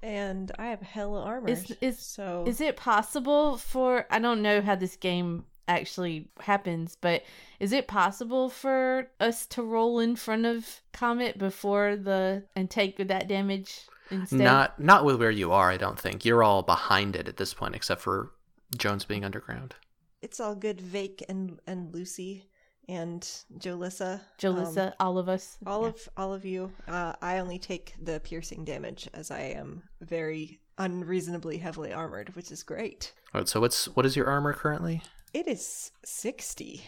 And 0.03 0.51
I 0.59 0.67
have 0.67 0.81
hella 0.81 1.21
armor. 1.23 1.49
Is 1.49 1.75
is 1.81 1.97
so 1.97 2.43
is 2.45 2.59
it 2.59 2.75
possible 2.75 3.57
for 3.57 4.05
I 4.11 4.19
don't 4.19 4.41
know 4.41 4.61
how 4.61 4.75
this 4.75 4.97
game 4.97 5.45
actually 5.65 6.27
happens, 6.41 6.97
but 6.99 7.23
is 7.61 7.71
it 7.71 7.87
possible 7.87 8.49
for 8.49 9.07
us 9.21 9.45
to 9.47 9.63
roll 9.63 9.99
in 9.99 10.17
front 10.17 10.45
of 10.45 10.81
Comet 10.91 11.37
before 11.39 11.95
the 11.95 12.43
and 12.53 12.69
take 12.69 12.97
that 13.07 13.29
damage 13.29 13.87
instead? 14.11 14.39
Not 14.39 14.77
not 14.77 15.05
with 15.05 15.19
where 15.21 15.31
you 15.31 15.53
are, 15.53 15.71
I 15.71 15.77
don't 15.77 15.97
think. 15.97 16.25
You're 16.25 16.43
all 16.43 16.63
behind 16.63 17.15
it 17.15 17.29
at 17.29 17.37
this 17.37 17.53
point 17.53 17.73
except 17.73 18.01
for 18.01 18.31
Jones 18.77 19.05
being 19.05 19.23
underground. 19.23 19.75
it's 20.21 20.39
all 20.39 20.55
good 20.55 20.81
Vake 20.81 21.23
and 21.29 21.59
and 21.65 21.93
Lucy 21.93 22.45
and 22.89 23.21
Jolissa. 23.57 24.21
Jolissa, 24.39 24.87
Um, 24.87 24.93
all 24.99 25.17
of 25.17 25.29
us. 25.29 25.57
all 25.65 25.83
Yeah. 25.83 25.87
of 25.89 26.09
all 26.17 26.33
of 26.33 26.45
you. 26.45 26.71
Uh, 26.87 27.13
I 27.21 27.39
only 27.39 27.59
take 27.59 27.93
the 28.01 28.19
piercing 28.19 28.65
damage 28.65 29.07
as 29.13 29.31
I 29.31 29.39
am 29.41 29.83
very 30.01 30.59
unreasonably 30.77 31.57
heavily 31.59 31.93
armored, 31.93 32.35
which 32.35 32.51
is 32.51 32.63
great. 32.63 33.13
All 33.33 33.41
right, 33.41 33.47
so 33.47 33.59
what's 33.59 33.87
what 33.89 34.05
is 34.05 34.15
your 34.15 34.27
armor 34.27 34.53
currently? 34.53 35.01
It 35.33 35.47
is 35.47 35.91
60. 36.05 36.83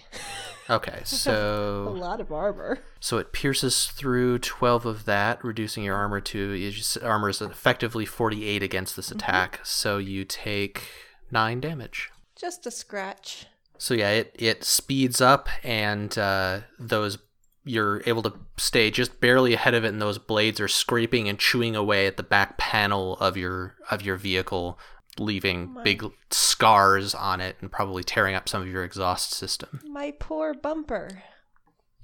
Okay, 0.70 1.02
so 1.06 1.88
a 1.88 1.90
lot 1.90 2.22
of 2.22 2.32
armor. 2.32 2.80
so 3.00 3.18
it 3.18 3.32
pierces 3.32 3.88
through 3.88 4.38
12 4.40 4.86
of 4.86 5.06
that, 5.06 5.44
reducing 5.44 5.84
your 5.84 5.96
armor 5.96 6.22
to 6.22 6.54
your 6.54 6.74
armor 7.04 7.30
is 7.30 7.42
effectively 7.42 8.06
48 8.06 8.62
against 8.62 8.96
this 8.96 9.10
attack. 9.12 9.62
So 9.64 9.98
you 9.98 10.26
take 10.26 10.84
9 11.32 11.60
damage. 11.60 12.12
Just 12.36 12.68
a 12.68 12.72
scratch. 12.72 13.48
So 13.78 13.94
yeah, 13.94 14.10
it 14.12 14.36
it 14.38 14.64
speeds 14.64 15.22
up, 15.22 15.50
and 15.64 16.18
uh, 16.18 16.62
those 16.80 17.18
you're 17.64 18.04
able 18.06 18.22
to 18.22 18.34
stay 18.58 18.92
just 18.92 19.20
barely 19.20 19.54
ahead 19.54 19.74
of 19.74 19.84
it, 19.84 19.90
and 19.90 20.02
those 20.02 20.20
blades 20.20 20.60
are 20.60 20.68
scraping 20.68 21.28
and 21.28 21.40
chewing 21.40 21.76
away 21.76 22.06
at 22.08 22.16
the 22.18 22.24
back 22.24 22.58
panel 22.58 23.18
of 23.18 23.36
your 23.38 23.76
of 23.90 24.02
your 24.02 24.18
vehicle, 24.18 24.80
leaving 25.20 25.74
My- 25.74 25.84
big 25.84 26.04
scars 26.32 27.16
on 27.16 27.42
it, 27.42 27.58
and 27.62 27.72
probably 27.72 28.04
tearing 28.04 28.36
up 28.36 28.48
some 28.48 28.62
of 28.62 28.68
your 28.68 28.84
exhaust 28.84 29.32
system. 29.34 29.82
My 29.86 30.14
poor 30.20 30.54
bumper. 30.54 31.24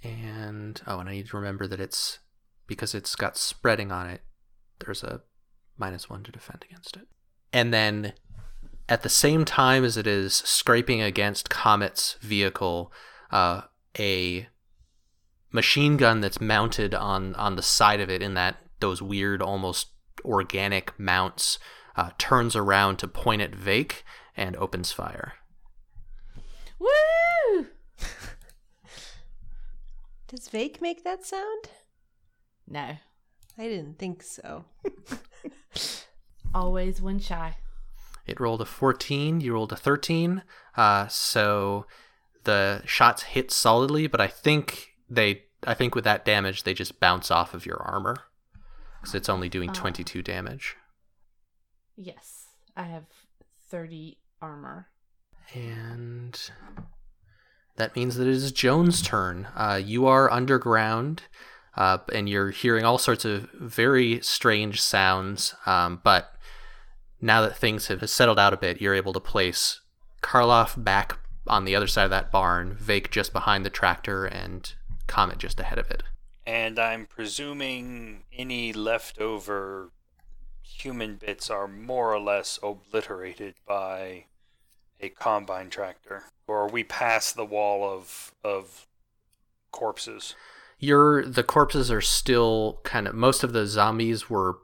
And 0.04 0.82
oh, 0.88 1.00
and 1.00 1.08
I 1.08 1.14
need 1.14 1.28
to 1.28 1.38
remember 1.38 1.68
that 1.68 1.80
it's 1.80 2.20
because 2.66 2.96
it's 2.96 3.16
got 3.16 3.38
spreading 3.38 3.92
on 3.92 4.10
it. 4.10 4.22
There's 4.80 5.04
a 5.04 5.22
minus 5.78 6.10
one 6.10 6.24
to 6.24 6.32
defend 6.32 6.66
against 6.68 6.98
it. 6.98 7.08
And 7.54 7.74
then 7.74 8.14
at 8.89 9.04
the 9.04 9.10
same 9.10 9.46
time 9.46 9.84
as 9.84 9.98
it 9.98 10.08
is 10.08 10.36
scraping 10.36 11.02
against 11.02 11.50
Comet's 11.50 12.17
vehicle, 12.22 12.91
uh, 13.32 13.62
a 13.98 14.48
machine 15.52 15.98
gun 15.98 16.22
that's 16.22 16.39
mounted 16.39 16.94
on 16.96 17.36
on 17.36 17.56
the 17.56 17.62
side 17.62 18.00
of 18.00 18.10
it 18.10 18.22
in 18.22 18.34
that 18.36 18.58
those 18.80 19.02
weird 19.02 19.41
almost 19.41 19.88
organic 20.24 20.98
mounts 21.00 21.60
uh, 21.96 22.12
turns 22.17 22.56
around 22.56 22.98
to 22.98 23.08
point 23.08 23.41
at 23.41 23.56
Vake 23.56 24.04
and 24.36 24.56
opens 24.56 24.91
fire. 24.91 25.34
Woo! 26.80 27.67
Does 30.28 30.48
Vake 30.48 30.82
make 30.82 31.04
that 31.04 31.26
sound? 31.26 31.70
No. 32.67 32.98
I 33.58 33.63
didn't 33.67 34.00
think 34.00 34.24
so. 34.24 34.65
Always 36.56 37.02
one 37.02 37.20
shy. 37.20 37.58
It 38.32 38.39
rolled 38.39 38.62
a 38.62 38.65
14, 38.65 39.41
you 39.41 39.54
rolled 39.54 39.74
a 39.74 39.76
13. 39.76 40.41
Uh, 40.78 41.08
so 41.10 41.86
the 42.46 42.82
shots 42.86 43.24
hit 43.24 43.52
solidly, 43.52 44.08
but 44.08 44.22
I 44.22 44.28
think 44.28 44.96
they 45.10 45.44
I 45.67 45.74
think 45.74 45.94
with 45.94 46.06
that 46.06 46.24
damage 46.24 46.63
they 46.63 46.74
just 46.74 47.00
bounce 47.02 47.30
off 47.30 47.54
of 47.54 47.65
your 47.65 47.78
armor 47.84 48.15
cuz 49.04 49.13
it's 49.13 49.28
only 49.30 49.50
doing 49.50 49.70
Oh. 49.72 49.74
22 49.74 50.22
damage. 50.24 50.78
Yes. 51.98 52.48
I 52.76 52.84
have 52.84 53.04
30 53.70 54.17
armor. 54.41 54.88
And 55.54 56.39
that 57.76 57.96
means 57.96 58.15
that 58.15 58.28
it 58.28 58.34
is 58.34 58.52
Jones' 58.54 59.02
turn. 59.02 59.50
Uh, 59.56 59.80
you 59.84 60.08
are 60.08 60.32
underground, 60.32 61.24
uh, 61.76 61.98
and 62.13 62.30
you're 62.30 62.52
hearing 62.52 62.86
all 62.86 62.98
sorts 62.98 63.26
of 63.26 63.50
very 63.52 64.22
strange 64.22 64.82
sounds. 64.82 65.54
Um, 65.65 66.00
but 66.02 66.34
now 67.22 67.42
that 67.42 67.58
things 67.58 67.88
have 67.88 68.08
settled 68.10 68.40
out 68.40 68.54
a 68.54 68.58
bit, 68.58 68.82
you're 68.82 68.96
able 68.96 69.14
to 69.14 69.20
place 69.20 69.82
Karloff 70.22 70.82
back 70.82 71.18
on 71.48 71.66
the 71.66 71.76
other 71.76 71.88
side 71.88 72.04
of 72.04 72.10
that 72.10 72.32
barn, 72.32 72.76
Vake 72.76 73.12
just 73.12 73.34
behind 73.34 73.66
the 73.66 73.70
tractor, 73.70 74.26
and 74.26 74.74
Comet 75.08 75.38
just 75.38 75.60
ahead 75.60 75.78
of 75.78 75.90
it. 75.90 76.04
And 76.46 76.80
I'm 76.80 77.06
presuming 77.06 78.24
any 78.34 78.74
leftover 78.74 79.92
human 80.64 81.16
bits 81.16 81.50
are 81.50 81.68
more 81.68 82.14
or 82.14 82.20
less 82.20 82.60
obliterated 82.64 83.56
by 83.68 84.26
a 85.00 85.10
combine 85.10 85.70
tractor. 85.70 86.24
Or 86.48 86.62
are 86.62 86.70
we 86.70 86.84
past 86.84 87.36
the 87.36 87.46
wall 87.46 87.84
of 87.84 88.34
of 88.44 88.88
corpses? 89.72 90.36
Your 90.80 91.26
the 91.26 91.44
corpses 91.44 91.92
are 91.92 92.02
still 92.02 92.80
kind 92.84 93.08
of 93.08 93.14
most 93.14 93.44
of 93.44 93.54
the 93.54 93.68
zombies 93.68 94.30
were 94.30 94.58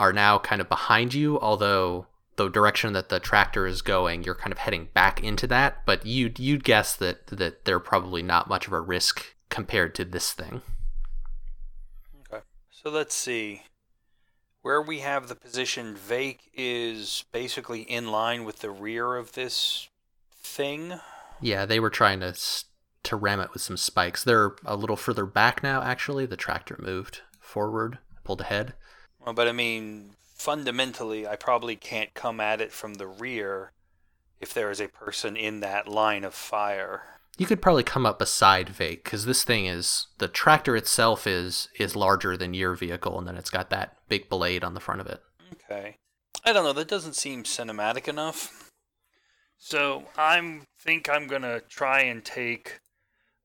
are 0.00 0.12
now 0.12 0.38
kind 0.38 0.60
of 0.60 0.68
behind 0.68 1.12
you, 1.14 1.38
although 1.38 2.06
the 2.36 2.48
direction 2.48 2.94
that 2.94 3.10
the 3.10 3.20
tractor 3.20 3.66
is 3.66 3.82
going, 3.82 4.24
you're 4.24 4.34
kind 4.34 4.50
of 4.50 4.58
heading 4.58 4.88
back 4.94 5.22
into 5.22 5.46
that. 5.46 5.84
But 5.84 6.06
you'd 6.06 6.40
you'd 6.40 6.64
guess 6.64 6.96
that 6.96 7.26
that 7.28 7.66
they're 7.66 7.78
probably 7.78 8.22
not 8.22 8.48
much 8.48 8.66
of 8.66 8.72
a 8.72 8.80
risk 8.80 9.36
compared 9.50 9.94
to 9.96 10.04
this 10.04 10.32
thing. 10.32 10.62
Okay. 12.32 12.42
So 12.70 12.90
let's 12.90 13.14
see. 13.14 13.62
Where 14.62 14.80
we 14.80 15.00
have 15.00 15.28
the 15.28 15.34
position 15.34 15.94
Vake 15.94 16.50
is 16.54 17.24
basically 17.30 17.82
in 17.82 18.10
line 18.10 18.44
with 18.44 18.60
the 18.60 18.70
rear 18.70 19.16
of 19.16 19.32
this 19.32 19.88
thing. 20.34 20.94
Yeah, 21.42 21.66
they 21.66 21.78
were 21.78 21.90
trying 21.90 22.20
to 22.20 22.34
to 23.02 23.16
ram 23.16 23.40
it 23.40 23.52
with 23.52 23.62
some 23.62 23.76
spikes. 23.76 24.24
They're 24.24 24.52
a 24.64 24.76
little 24.76 24.96
further 24.96 25.26
back 25.26 25.62
now. 25.62 25.82
Actually, 25.82 26.24
the 26.24 26.36
tractor 26.36 26.78
moved 26.78 27.20
forward, 27.38 27.98
pulled 28.24 28.40
ahead. 28.40 28.74
Well, 29.24 29.34
but 29.34 29.48
I 29.48 29.52
mean, 29.52 30.10
fundamentally, 30.34 31.26
I 31.26 31.36
probably 31.36 31.76
can't 31.76 32.14
come 32.14 32.40
at 32.40 32.60
it 32.60 32.72
from 32.72 32.94
the 32.94 33.06
rear 33.06 33.72
if 34.40 34.54
there 34.54 34.70
is 34.70 34.80
a 34.80 34.88
person 34.88 35.36
in 35.36 35.60
that 35.60 35.86
line 35.86 36.24
of 36.24 36.34
fire. 36.34 37.02
You 37.36 37.46
could 37.46 37.62
probably 37.62 37.82
come 37.82 38.06
up 38.06 38.18
beside 38.18 38.68
Vake 38.68 39.04
because 39.04 39.24
this 39.24 39.44
thing 39.44 39.66
is 39.66 40.06
the 40.18 40.28
tractor 40.28 40.76
itself 40.76 41.26
is 41.26 41.68
is 41.78 41.96
larger 41.96 42.36
than 42.36 42.54
your 42.54 42.74
vehicle, 42.74 43.18
and 43.18 43.26
then 43.26 43.36
it's 43.36 43.50
got 43.50 43.70
that 43.70 43.96
big 44.08 44.28
blade 44.28 44.64
on 44.64 44.74
the 44.74 44.80
front 44.80 45.00
of 45.00 45.06
it. 45.06 45.20
Okay. 45.52 45.96
I 46.44 46.52
don't 46.52 46.64
know. 46.64 46.72
That 46.72 46.88
doesn't 46.88 47.16
seem 47.16 47.44
cinematic 47.44 48.08
enough. 48.08 48.70
So 49.58 50.04
I'm 50.16 50.64
think 50.80 51.08
I'm 51.08 51.26
gonna 51.26 51.60
try 51.60 52.00
and 52.00 52.24
take 52.24 52.80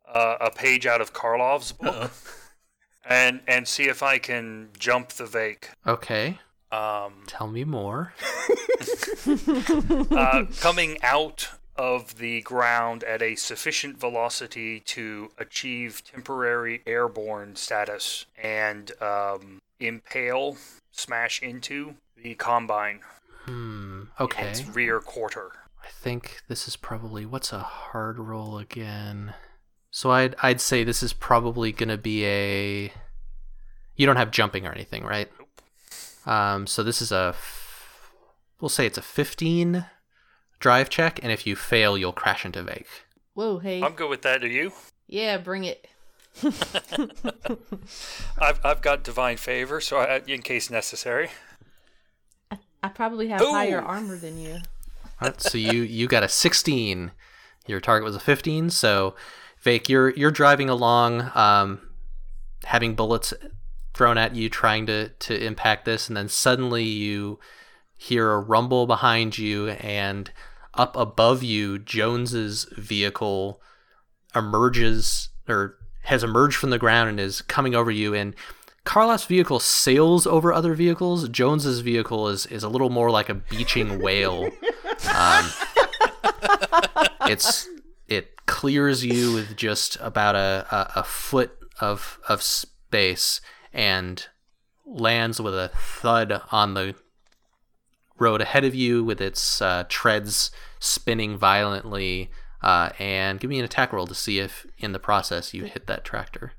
uh, 0.07 0.37
a 0.39 0.49
page 0.49 0.85
out 0.85 1.01
of 1.01 1.13
Karloff's 1.13 1.73
book 1.73 2.11
and 3.07 3.41
and 3.47 3.67
see 3.67 3.83
if 3.85 4.01
I 4.03 4.17
can 4.17 4.69
jump 4.77 5.09
the 5.09 5.25
Vake. 5.25 5.69
Okay, 5.85 6.39
Um, 6.71 7.23
tell 7.27 7.47
me 7.47 7.63
more. 7.63 8.13
uh, 10.11 10.45
coming 10.59 10.97
out 11.01 11.49
of 11.77 12.17
the 12.17 12.41
ground 12.41 13.03
at 13.03 13.21
a 13.21 13.35
sufficient 13.35 13.97
velocity 13.99 14.79
to 14.79 15.29
achieve 15.37 16.01
temporary 16.09 16.81
airborne 16.87 17.55
status 17.55 18.25
and 18.41 18.91
um, 19.01 19.61
impale, 19.79 20.57
smash 20.91 21.41
into 21.41 21.95
the 22.15 22.33
combine 22.35 23.01
Hmm. 23.45 24.03
Okay. 24.19 24.47
its 24.47 24.65
rear 24.69 24.99
quarter. 24.99 25.51
I 25.83 25.89
think 25.89 26.41
this 26.47 26.67
is 26.67 26.75
probably 26.75 27.25
what's 27.27 27.53
a 27.53 27.59
hard 27.59 28.17
roll 28.17 28.57
again. 28.57 29.33
So 29.95 30.11
I'd 30.11 30.35
I'd 30.43 30.59
say 30.59 30.83
this 30.83 31.01
is 31.01 31.13
probably 31.13 31.71
gonna 31.71 31.97
be 31.97 32.25
a. 32.25 32.91
You 33.95 34.05
don't 34.05 34.17
have 34.17 34.29
jumping 34.29 34.67
or 34.67 34.73
anything, 34.73 35.05
right? 35.05 35.31
Nope. 35.39 36.27
Um. 36.27 36.67
So 36.67 36.83
this 36.83 37.01
is 37.01 37.13
a. 37.13 37.29
f- 37.29 38.11
We'll 38.59 38.67
say 38.67 38.85
it's 38.85 38.97
a 38.97 39.01
15 39.01 39.85
drive 40.59 40.89
check, 40.89 41.21
and 41.23 41.31
if 41.31 41.47
you 41.47 41.55
fail, 41.55 41.97
you'll 41.97 42.11
crash 42.11 42.43
into 42.43 42.61
Vake. 42.61 42.87
Whoa, 43.35 43.59
hey. 43.59 43.81
I'm 43.81 43.93
good 43.93 44.09
with 44.09 44.21
that. 44.23 44.43
Are 44.43 44.47
you? 44.47 44.73
yeah, 45.07 45.37
bring 45.37 45.63
it. 45.63 45.87
I've 48.37 48.59
I've 48.65 48.81
got 48.81 49.01
divine 49.01 49.37
favor, 49.37 49.79
so 49.79 49.99
I, 49.99 50.21
in 50.27 50.41
case 50.41 50.69
necessary. 50.69 51.29
I 52.83 52.89
probably 52.89 53.29
have 53.29 53.39
higher 53.39 53.81
armor 53.81 54.17
than 54.17 54.39
you. 54.39 54.57
Alright, 55.21 55.39
so 55.39 55.57
you 55.57 55.83
you 55.83 56.07
got 56.07 56.23
a 56.23 56.27
16. 56.27 57.11
Your 57.65 57.79
target 57.79 58.03
was 58.03 58.15
a 58.17 58.19
15. 58.19 58.69
So, 58.71 59.15
Vake, 59.65 59.89
you're 59.89 60.11
you're 60.11 60.29
driving 60.29 60.69
along, 60.69 61.31
um, 61.33 61.81
having 62.65 62.93
bullets 62.93 63.33
thrown 63.95 64.15
at 64.17 64.35
you, 64.35 64.47
trying 64.47 64.85
to 64.85 65.09
to 65.09 65.43
impact 65.43 65.85
this, 65.85 66.07
and 66.07 66.15
then 66.15 66.29
suddenly 66.29 66.83
you 66.83 67.39
hear 67.97 68.31
a 68.31 68.39
rumble 68.39 68.85
behind 68.85 69.39
you, 69.39 69.69
and 69.69 70.31
up 70.75 70.95
above 70.95 71.41
you, 71.41 71.79
Jones's 71.79 72.65
vehicle 72.77 73.59
emerges 74.35 75.29
or 75.49 75.79
has 76.03 76.23
emerged 76.23 76.57
from 76.57 76.69
the 76.69 76.77
ground 76.77 77.09
and 77.09 77.19
is 77.19 77.41
coming 77.41 77.73
over 77.73 77.89
you 77.89 78.13
and 78.13 78.35
Carlos' 78.83 79.25
vehicle 79.25 79.59
sails 79.59 80.27
over 80.27 80.53
other 80.53 80.75
vehicles. 80.75 81.27
Jones's 81.29 81.79
vehicle 81.79 82.27
is, 82.27 82.45
is 82.45 82.61
a 82.63 82.69
little 82.69 82.91
more 82.91 83.09
like 83.09 83.29
a 83.29 83.33
beaching 83.33 83.99
whale. 83.99 84.49
Um, 85.13 85.51
it's 87.27 87.67
it 88.07 88.45
clears 88.45 89.03
you 89.03 89.33
with 89.33 89.55
just 89.55 89.97
about 90.01 90.35
a, 90.35 90.65
a, 90.71 90.99
a 90.99 91.03
foot 91.03 91.57
of 91.79 92.19
of 92.27 92.41
space 92.41 93.41
and 93.73 94.27
lands 94.85 95.41
with 95.41 95.53
a 95.53 95.69
thud 95.73 96.41
on 96.51 96.73
the 96.73 96.95
road 98.17 98.41
ahead 98.41 98.63
of 98.63 98.73
you 98.73 99.03
with 99.03 99.19
its 99.19 99.61
uh, 99.61 99.83
treads 99.89 100.51
spinning 100.79 101.37
violently. 101.37 102.29
Uh, 102.61 102.89
and 102.97 103.39
give 103.39 103.49
me 103.49 103.59
an 103.59 103.65
attack 103.65 103.93
roll 103.93 104.07
to 104.07 104.15
see 104.15 104.39
if 104.39 104.65
in 104.79 104.91
the 104.91 104.99
process 104.99 105.53
you 105.53 105.65
hit 105.65 105.85
that 105.85 106.03
tractor. 106.03 106.53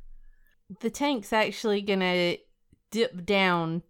The 0.81 0.91
tank's 0.91 1.33
actually 1.33 1.81
gonna 1.83 2.37
dip 2.91 3.25
down 3.25 3.83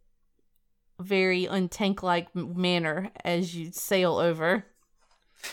very 0.99 1.45
untank 1.45 2.03
like 2.03 2.35
manner 2.35 3.11
as 3.25 3.55
you 3.55 3.71
sail 3.73 4.17
over. 4.17 4.65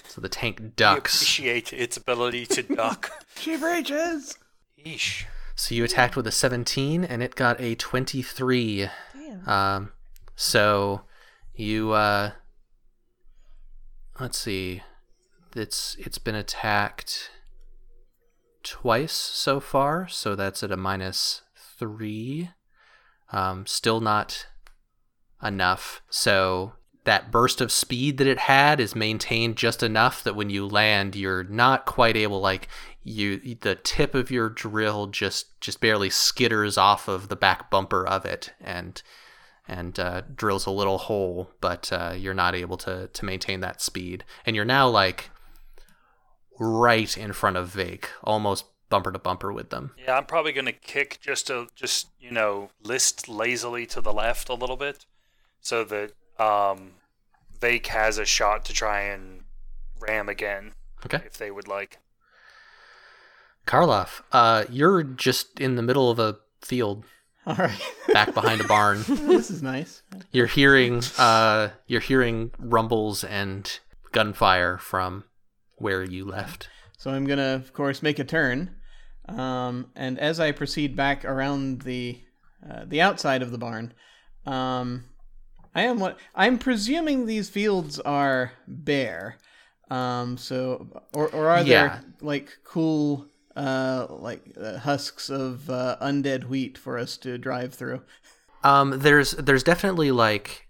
So 0.07 0.21
the 0.21 0.29
tank 0.29 0.57
ducks. 0.57 0.69
We 0.69 0.75
ducks. 0.75 1.15
appreciate 1.15 1.73
its 1.73 1.97
ability 1.97 2.45
to 2.47 2.63
duck. 2.75 3.11
She 3.37 3.57
breaches. 3.57 4.37
Yeesh. 4.83 5.25
So 5.55 5.75
you 5.75 5.83
attacked 5.83 6.15
with 6.15 6.27
a 6.27 6.31
17 6.31 7.03
and 7.03 7.21
it 7.21 7.35
got 7.35 7.59
a 7.61 7.75
23. 7.75 8.89
Damn. 9.13 9.49
Um, 9.49 9.91
so 10.35 11.01
you 11.55 11.91
uh, 11.91 12.31
let's 14.19 14.37
see, 14.37 14.81
it's 15.55 15.95
it's 15.99 16.17
been 16.17 16.35
attacked 16.35 17.29
twice 18.63 19.13
so 19.13 19.59
far, 19.59 20.07
so 20.07 20.35
that's 20.35 20.63
at 20.63 20.71
a 20.71 20.77
minus 20.77 21.41
three. 21.55 22.49
Um, 23.31 23.65
still 23.65 23.99
not 23.99 24.47
enough. 25.41 26.01
So 26.09 26.73
that 27.05 27.31
burst 27.31 27.59
of 27.61 27.71
speed 27.71 28.17
that 28.17 28.27
it 28.27 28.39
had 28.39 28.79
is 28.79 28.95
maintained 28.95 29.57
just 29.57 29.83
enough 29.83 30.23
that 30.23 30.35
when 30.35 30.49
you 30.49 30.65
land, 30.65 31.15
you're 31.15 31.43
not 31.43 31.85
quite 31.85 32.15
able 32.15 32.39
like 32.39 32.67
you 33.03 33.37
the 33.61 33.75
tip 33.75 34.15
of 34.15 34.31
your 34.31 34.49
drill 34.49 35.07
just 35.07 35.59
just 35.59 35.81
barely 35.81 36.09
skitters 36.09 36.77
off 36.77 37.07
of 37.07 37.27
the 37.27 37.35
back 37.35 37.69
bumper 37.69 38.07
of 38.07 38.25
it 38.25 38.53
and 38.61 39.01
and 39.67 39.97
uh, 39.99 40.21
drills 40.35 40.65
a 40.65 40.71
little 40.71 40.97
hole, 40.97 41.49
but 41.61 41.91
uh, 41.91 42.13
you're 42.17 42.33
not 42.33 42.55
able 42.55 42.77
to 42.77 43.07
to 43.07 43.25
maintain 43.25 43.61
that 43.61 43.81
speed. 43.81 44.23
And 44.45 44.55
you're 44.55 44.65
now 44.65 44.89
like 44.89 45.29
right 46.59 47.17
in 47.17 47.33
front 47.33 47.57
of 47.57 47.69
Vake, 47.69 48.09
almost 48.23 48.65
bumper 48.89 49.11
to 49.11 49.19
bumper 49.19 49.51
with 49.51 49.69
them. 49.69 49.91
Yeah, 49.97 50.17
I'm 50.17 50.25
probably 50.25 50.51
gonna 50.51 50.71
kick 50.71 51.19
just 51.21 51.47
to 51.47 51.67
just 51.75 52.07
you 52.19 52.31
know 52.31 52.69
list 52.83 53.27
lazily 53.27 53.85
to 53.87 54.01
the 54.01 54.13
left 54.13 54.49
a 54.49 54.53
little 54.53 54.77
bit, 54.77 55.05
so 55.61 55.83
that 55.85 56.13
um, 56.39 56.91
Vake 57.59 57.87
has 57.87 58.17
a 58.17 58.25
shot 58.25 58.65
to 58.65 58.73
try 58.73 59.01
and 59.01 59.43
ram 59.99 60.27
again 60.29 60.73
Okay. 61.05 61.21
if 61.25 61.37
they 61.37 61.51
would 61.51 61.67
like. 61.67 61.99
Karloff, 63.65 64.21
uh, 64.31 64.65
you're 64.69 65.03
just 65.03 65.59
in 65.59 65.75
the 65.75 65.81
middle 65.81 66.09
of 66.09 66.19
a 66.19 66.37
field 66.61 67.05
All 67.45 67.55
right. 67.55 67.79
back 68.11 68.33
behind 68.33 68.59
a 68.61 68.65
barn. 68.65 69.03
this 69.07 69.49
is 69.49 69.61
nice. 69.63 70.01
You're 70.31 70.47
hearing 70.47 71.01
uh 71.17 71.69
you're 71.87 72.01
hearing 72.01 72.51
rumbles 72.59 73.23
and 73.23 73.79
gunfire 74.11 74.77
from 74.77 75.23
where 75.77 76.03
you 76.03 76.25
left. 76.25 76.69
So 76.97 77.11
I'm 77.11 77.25
gonna, 77.25 77.55
of 77.55 77.73
course, 77.73 78.01
make 78.03 78.19
a 78.19 78.23
turn, 78.23 78.75
um, 79.27 79.87
and 79.95 80.17
as 80.19 80.39
I 80.39 80.51
proceed 80.53 80.95
back 80.95 81.25
around 81.25 81.81
the 81.81 82.21
uh, 82.69 82.83
the 82.85 83.01
outside 83.01 83.41
of 83.41 83.51
the 83.51 83.57
barn, 83.57 83.93
um, 84.45 85.05
I 85.75 85.83
am 85.83 85.99
what 85.99 86.19
I'm 86.35 86.57
presuming 86.57 87.25
these 87.25 87.49
fields 87.49 87.99
are 87.99 88.53
bare. 88.67 89.37
Um, 89.89 90.37
so 90.37 90.87
or 91.13 91.27
or 91.29 91.49
are 91.49 91.63
Yeah. 91.63 91.99
there 91.99 92.03
like 92.21 92.57
cool 92.63 93.27
uh 93.55 94.07
like 94.09 94.41
uh, 94.59 94.79
husks 94.79 95.29
of 95.29 95.69
uh, 95.69 95.97
undead 96.01 96.45
wheat 96.45 96.77
for 96.77 96.97
us 96.97 97.17
to 97.17 97.37
drive 97.37 97.73
through? 97.73 98.01
Um 98.63 98.99
there's 98.99 99.31
there's 99.31 99.63
definitely 99.63 100.11
like 100.11 100.67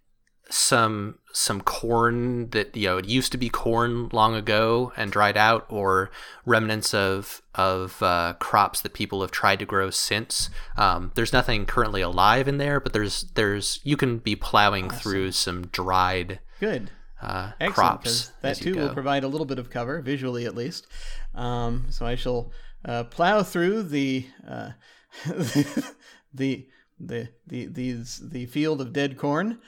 some 0.53 1.17
some 1.31 1.61
corn 1.61 2.47
that 2.51 2.75
you 2.77 2.87
know 2.87 2.97
it 2.97 3.05
used 3.05 3.31
to 3.31 3.39
be 3.39 3.49
corn 3.49 4.07
long 4.13 4.35
ago 4.35 4.93
and 4.95 5.11
dried 5.11 5.35
out 5.35 5.65
or 5.67 6.11
remnants 6.45 6.93
of 6.93 7.41
of 7.55 8.03
uh, 8.03 8.33
crops 8.37 8.79
that 8.81 8.93
people 8.93 9.21
have 9.21 9.31
tried 9.31 9.57
to 9.57 9.65
grow 9.65 9.89
since 9.89 10.51
um, 10.77 11.11
there's 11.15 11.33
nothing 11.33 11.65
currently 11.65 12.01
alive 12.01 12.47
in 12.47 12.59
there 12.59 12.79
but 12.79 12.93
there's 12.93 13.23
there's 13.33 13.79
you 13.83 13.97
can 13.97 14.19
be 14.19 14.35
plowing 14.35 14.91
through 14.91 15.31
some 15.31 15.65
dried 15.67 16.39
Good. 16.59 16.91
uh, 17.19 17.53
Excellent, 17.59 17.73
crops 17.75 18.31
that 18.41 18.57
too 18.57 18.75
will 18.75 18.93
provide 18.93 19.23
a 19.23 19.27
little 19.27 19.47
bit 19.47 19.57
of 19.57 19.71
cover, 19.71 20.01
visually 20.01 20.45
at 20.45 20.55
least. 20.55 20.85
Um, 21.33 21.87
so 21.89 22.05
I 22.05 22.13
shall 22.15 22.51
uh, 22.85 23.05
plow 23.05 23.41
through 23.41 23.83
the, 23.83 24.27
uh, 24.47 24.71
the 25.25 26.67
the 26.99 27.27
the 27.47 27.65
these 27.65 28.21
the 28.29 28.45
field 28.45 28.81
of 28.81 28.93
dead 28.93 29.17
corn 29.17 29.59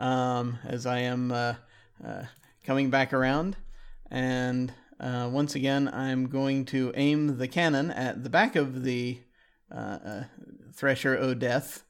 um, 0.00 0.58
as 0.64 0.86
I 0.86 1.00
am 1.00 1.30
uh, 1.30 1.54
uh, 2.04 2.24
coming 2.64 2.90
back 2.90 3.12
around, 3.12 3.56
and 4.10 4.72
uh, 4.98 5.28
once 5.30 5.54
again 5.54 5.88
I'm 5.92 6.28
going 6.28 6.64
to 6.66 6.92
aim 6.96 7.38
the 7.38 7.46
cannon 7.46 7.90
at 7.90 8.24
the 8.24 8.30
back 8.30 8.56
of 8.56 8.82
the 8.82 9.20
uh, 9.70 9.98
uh, 10.04 10.24
Thresher 10.74 11.16
O 11.16 11.34
Death 11.34 11.84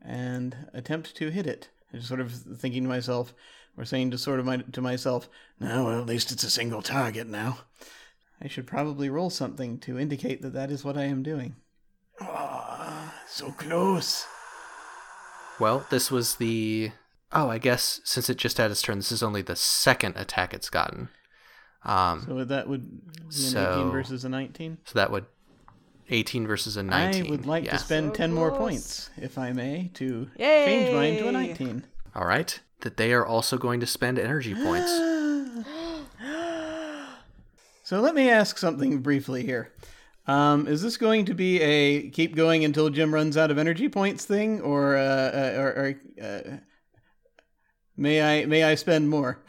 and 0.00 0.68
attempt 0.72 1.16
to 1.16 1.30
hit 1.30 1.46
it. 1.46 1.70
I'm 1.92 1.98
just 1.98 2.08
sort 2.08 2.20
of 2.20 2.32
thinking 2.32 2.84
to 2.84 2.88
myself, 2.88 3.34
or 3.76 3.84
saying 3.84 4.10
to 4.12 4.18
sort 4.18 4.38
of 4.38 4.46
my, 4.46 4.58
to 4.58 4.80
myself, 4.80 5.28
"No, 5.58 5.86
well, 5.86 6.00
at 6.00 6.06
least 6.06 6.30
it's 6.30 6.44
a 6.44 6.50
single 6.50 6.82
target 6.82 7.26
now." 7.26 7.58
I 8.40 8.48
should 8.48 8.66
probably 8.66 9.08
roll 9.08 9.30
something 9.30 9.78
to 9.80 9.98
indicate 9.98 10.42
that 10.42 10.52
that 10.52 10.70
is 10.70 10.84
what 10.84 10.98
I 10.98 11.04
am 11.04 11.22
doing. 11.22 11.54
Ah, 12.20 13.14
so 13.28 13.52
close. 13.52 14.26
Well, 15.60 15.86
this 15.90 16.10
was 16.10 16.36
the. 16.36 16.92
Oh, 17.32 17.48
I 17.48 17.58
guess 17.58 18.00
since 18.04 18.28
it 18.28 18.36
just 18.36 18.58
had 18.58 18.70
its 18.70 18.82
turn, 18.82 18.98
this 18.98 19.12
is 19.12 19.22
only 19.22 19.42
the 19.42 19.56
second 19.56 20.16
attack 20.16 20.52
it's 20.52 20.68
gotten. 20.70 21.08
Um, 21.84 22.24
So 22.26 22.44
that 22.44 22.68
would 22.68 23.06
be 23.08 23.24
an 23.24 23.30
So- 23.30 23.72
18 23.80 23.90
versus 23.90 24.24
a 24.24 24.28
19. 24.28 24.78
so 24.84 24.92
that 24.98 25.10
would 25.10 25.26
18 26.10 26.46
versus 26.46 26.76
a 26.76 26.82
19. 26.82 27.26
I 27.26 27.30
would 27.30 27.46
like 27.46 27.64
yeah. 27.64 27.72
to 27.72 27.78
spend 27.78 28.10
So 28.12 28.16
10 28.16 28.32
more 28.32 28.50
points, 28.50 29.08
if 29.16 29.38
I 29.38 29.52
may, 29.52 29.90
to 29.94 30.28
change 30.38 30.92
mine 30.94 31.16
to 31.18 31.28
a 31.28 31.32
19. 31.32 31.84
All 32.14 32.26
right. 32.26 32.58
That 32.80 32.96
they 32.98 33.12
are 33.12 33.24
also 33.24 33.56
going 33.56 33.80
to 33.80 33.86
spend 33.86 34.18
energy 34.18 34.54
points. 34.54 34.92
So 37.84 38.00
let 38.00 38.14
me 38.14 38.30
ask 38.30 38.58
something 38.58 39.00
briefly 39.00 39.44
here. 39.44 39.70
Um, 40.26 40.66
is 40.66 40.80
this 40.82 40.96
going 40.96 41.26
to 41.26 41.34
be 41.34 41.60
a 41.60 42.08
keep 42.10 42.34
going 42.34 42.64
until 42.64 42.88
Jim 42.90 43.12
runs 43.12 43.36
out 43.36 43.50
of 43.50 43.58
energy 43.58 43.88
points 43.88 44.24
thing, 44.24 44.60
or 44.62 44.96
uh, 44.96 45.02
uh, 45.02 45.54
or, 45.58 45.68
or 45.68 45.94
uh, 46.24 46.56
may 47.96 48.20
I 48.42 48.44
may 48.46 48.64
I 48.64 48.74
spend 48.74 49.08
more? 49.10 49.38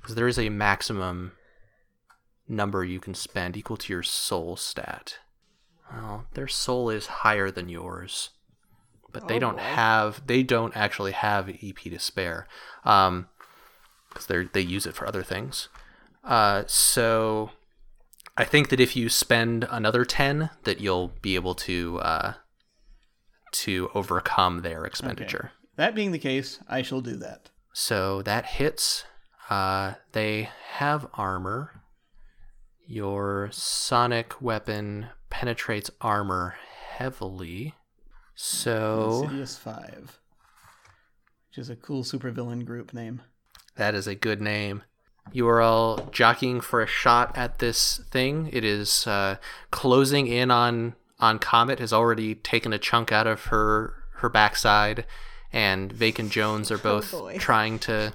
Because 0.00 0.16
there 0.16 0.28
is 0.28 0.38
a 0.38 0.50
maximum 0.50 1.32
number 2.46 2.84
you 2.84 3.00
can 3.00 3.14
spend 3.14 3.56
equal 3.56 3.78
to 3.78 3.90
your 3.90 4.02
soul 4.02 4.54
stat. 4.54 5.18
Well, 5.90 6.26
their 6.34 6.46
soul 6.46 6.90
is 6.90 7.06
higher 7.06 7.50
than 7.50 7.70
yours, 7.70 8.28
but 9.14 9.28
they 9.28 9.36
Oh, 9.36 9.38
don't 9.40 9.56
boy. 9.56 9.62
have. 9.62 10.26
They 10.26 10.42
don't 10.42 10.76
actually 10.76 11.12
have 11.12 11.48
EP 11.48 11.74
to 11.84 11.98
spare, 11.98 12.46
um, 12.84 13.28
because 14.10 14.26
they 14.26 14.44
they 14.44 14.60
use 14.60 14.84
it 14.84 14.94
for 14.94 15.06
other 15.08 15.22
things. 15.22 15.68
Uh, 16.22 16.64
so 16.66 17.52
I 18.36 18.44
think 18.44 18.68
that 18.68 18.80
if 18.80 18.94
you 18.96 19.08
spend 19.08 19.66
another 19.70 20.04
ten, 20.04 20.50
that 20.64 20.80
you'll 20.82 21.12
be 21.22 21.34
able 21.34 21.54
to 21.54 21.98
uh, 22.00 22.32
to 23.52 23.90
overcome 23.94 24.60
their 24.60 24.84
expenditure. 24.84 25.52
That 25.76 25.94
being 25.94 26.12
the 26.12 26.18
case, 26.18 26.58
I 26.68 26.82
shall 26.82 27.00
do 27.00 27.16
that. 27.16 27.50
So 27.72 28.22
that 28.22 28.46
hits. 28.46 29.04
Uh, 29.50 29.94
they 30.12 30.48
have 30.74 31.06
armor. 31.14 31.82
Your 32.86 33.48
sonic 33.52 34.40
weapon 34.40 35.08
penetrates 35.30 35.90
armor 36.00 36.56
heavily. 36.90 37.74
So 38.34 39.22
Insidious 39.22 39.56
Five, 39.56 40.18
which 41.48 41.58
is 41.58 41.70
a 41.70 41.76
cool 41.76 42.02
supervillain 42.04 42.64
group 42.64 42.92
name. 42.92 43.22
that 43.76 43.94
is 43.94 44.06
a 44.06 44.14
good 44.14 44.40
name. 44.40 44.82
You 45.32 45.48
are 45.48 45.60
all 45.62 46.08
jockeying 46.12 46.60
for 46.60 46.82
a 46.82 46.86
shot 46.86 47.36
at 47.36 47.58
this 47.58 47.98
thing. 48.10 48.50
It 48.52 48.64
is 48.64 49.06
uh, 49.06 49.36
closing 49.70 50.26
in 50.26 50.50
on 50.50 50.94
on 51.18 51.38
Comet. 51.38 51.78
Has 51.78 51.92
already 51.92 52.34
taken 52.34 52.72
a 52.72 52.78
chunk 52.78 53.10
out 53.12 53.26
of 53.26 53.46
her 53.46 53.94
her 54.16 54.28
backside, 54.28 55.06
and 55.54 55.92
Vake 55.92 56.18
and 56.18 56.32
Jones 56.32 56.72
are 56.72 56.78
both 56.78 57.12
boy. 57.12 57.38
trying 57.38 57.78
to 57.78 58.14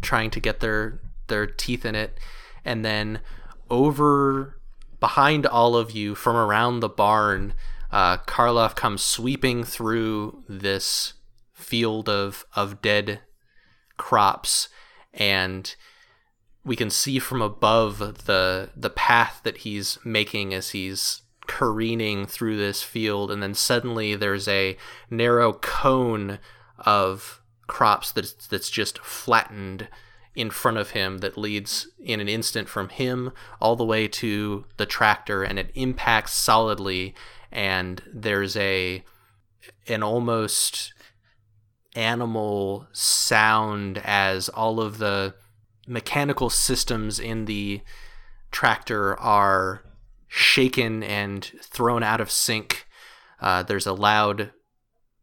trying 0.00 0.30
to 0.30 0.40
get 0.40 0.60
their 0.60 1.00
their 1.26 1.46
teeth 1.46 1.84
in 1.84 1.96
it, 1.96 2.16
and 2.64 2.84
then 2.84 3.20
over 3.68 4.60
behind 5.00 5.44
all 5.44 5.76
of 5.76 5.90
you 5.90 6.14
from 6.14 6.36
around 6.36 6.80
the 6.80 6.88
barn, 6.88 7.52
uh, 7.90 8.18
Karloff 8.18 8.76
comes 8.76 9.02
sweeping 9.02 9.64
through 9.64 10.44
this 10.48 11.14
field 11.52 12.08
of 12.08 12.44
of 12.54 12.80
dead 12.80 13.20
crops 13.96 14.68
and 15.12 15.76
we 16.64 16.76
can 16.76 16.90
see 16.90 17.18
from 17.18 17.42
above 17.42 17.98
the 18.26 18.70
the 18.76 18.90
path 18.90 19.40
that 19.44 19.58
he's 19.58 19.98
making 20.04 20.54
as 20.54 20.70
he's 20.70 21.22
careening 21.50 22.26
through 22.26 22.56
this 22.56 22.80
field 22.80 23.28
and 23.28 23.42
then 23.42 23.52
suddenly 23.54 24.14
there's 24.14 24.46
a 24.46 24.76
narrow 25.10 25.52
cone 25.54 26.38
of 26.78 27.42
crops 27.66 28.12
that's 28.12 28.46
that's 28.46 28.70
just 28.70 29.00
flattened 29.00 29.88
in 30.36 30.48
front 30.48 30.78
of 30.78 30.90
him 30.90 31.18
that 31.18 31.36
leads 31.36 31.88
in 31.98 32.20
an 32.20 32.28
instant 32.28 32.68
from 32.68 32.88
him 32.88 33.32
all 33.60 33.74
the 33.74 33.84
way 33.84 34.06
to 34.06 34.64
the 34.76 34.86
tractor 34.86 35.42
and 35.42 35.58
it 35.58 35.72
impacts 35.74 36.32
solidly 36.32 37.16
and 37.50 38.00
there's 38.14 38.56
a 38.56 39.02
an 39.88 40.04
almost 40.04 40.94
animal 41.96 42.86
sound 42.92 44.00
as 44.04 44.48
all 44.50 44.80
of 44.80 44.98
the 44.98 45.34
mechanical 45.88 46.48
systems 46.48 47.18
in 47.18 47.46
the 47.46 47.80
tractor 48.52 49.18
are 49.18 49.82
shaken 50.32 51.02
and 51.02 51.44
thrown 51.60 52.02
out 52.04 52.20
of 52.20 52.30
sync. 52.30 52.86
Uh, 53.40 53.64
there's 53.64 53.86
a 53.86 53.92
loud 53.92 54.52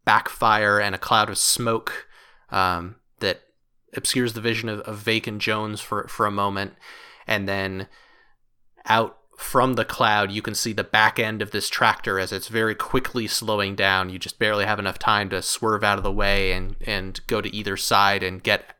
backfire 0.04 0.78
and 0.78 0.94
a 0.94 0.98
cloud 0.98 1.30
of 1.30 1.38
smoke 1.38 2.06
um, 2.50 2.96
that 3.20 3.40
obscures 3.96 4.34
the 4.34 4.40
vision 4.40 4.68
of, 4.68 4.80
of 4.80 4.98
Vake 4.98 5.26
and 5.26 5.40
Jones 5.40 5.80
for, 5.80 6.06
for 6.08 6.26
a 6.26 6.30
moment. 6.30 6.74
And 7.26 7.48
then 7.48 7.88
out 8.84 9.16
from 9.38 9.74
the 9.74 9.84
cloud, 9.84 10.30
you 10.30 10.42
can 10.42 10.54
see 10.54 10.74
the 10.74 10.84
back 10.84 11.18
end 11.18 11.40
of 11.40 11.52
this 11.52 11.70
tractor 11.70 12.18
as 12.18 12.30
it's 12.30 12.48
very 12.48 12.74
quickly 12.74 13.26
slowing 13.26 13.74
down. 13.74 14.10
You 14.10 14.18
just 14.18 14.38
barely 14.38 14.66
have 14.66 14.78
enough 14.78 14.98
time 14.98 15.30
to 15.30 15.40
swerve 15.40 15.82
out 15.82 15.96
of 15.96 16.04
the 16.04 16.12
way 16.12 16.52
and, 16.52 16.76
and 16.86 17.18
go 17.26 17.40
to 17.40 17.54
either 17.54 17.78
side 17.78 18.22
and 18.22 18.42
get 18.42 18.74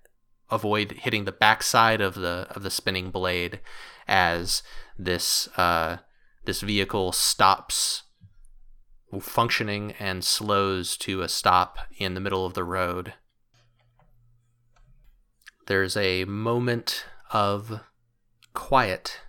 avoid 0.51 0.93
hitting 0.93 1.25
the 1.25 1.33
backside 1.33 2.01
of 2.01 2.15
the 2.15 2.47
of 2.51 2.63
the 2.63 2.71
spinning 2.71 3.11
blade 3.11 3.61
as 4.07 4.63
this 4.99 5.47
uh, 5.59 5.99
this 6.49 6.63
vehicle 6.63 7.13
stops 7.13 8.05
functioning 9.21 9.93
and 9.99 10.25
slows 10.25 10.97
to 10.97 11.21
a 11.21 11.29
stop 11.29 11.77
in 11.99 12.15
the 12.15 12.21
middle 12.21 12.47
of 12.47 12.55
the 12.55 12.65
road. 12.65 13.13
There's 15.67 15.95
a 15.95 16.25
moment 16.25 17.05
of 17.35 17.81
quiet 18.55 19.21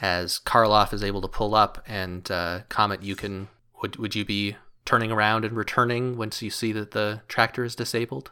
as 0.00 0.38
Karloff 0.38 0.94
is 0.94 1.04
able 1.04 1.20
to 1.20 1.28
pull 1.28 1.54
up 1.54 1.84
and 1.86 2.30
uh, 2.30 2.60
Comet, 2.70 3.02
you 3.02 3.14
can 3.14 3.48
would 3.82 3.96
would 3.96 4.14
you 4.14 4.24
be 4.24 4.56
turning 4.86 5.12
around 5.12 5.44
and 5.44 5.58
returning 5.58 6.16
once 6.16 6.40
you 6.40 6.48
see 6.48 6.72
that 6.72 6.92
the 6.92 7.20
tractor 7.28 7.64
is 7.64 7.76
disabled? 7.76 8.30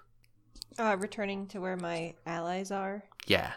Uh, 0.79 0.97
returning 0.99 1.47
to 1.49 1.61
where 1.61 1.77
my 1.77 2.15
allies 2.25 2.71
are. 2.71 3.05
Yeah. 3.27 3.53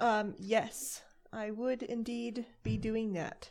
Um, 0.00 0.34
yes. 0.38 1.02
I 1.32 1.50
would 1.50 1.82
indeed 1.82 2.46
be 2.62 2.76
doing 2.76 3.12
that. 3.12 3.50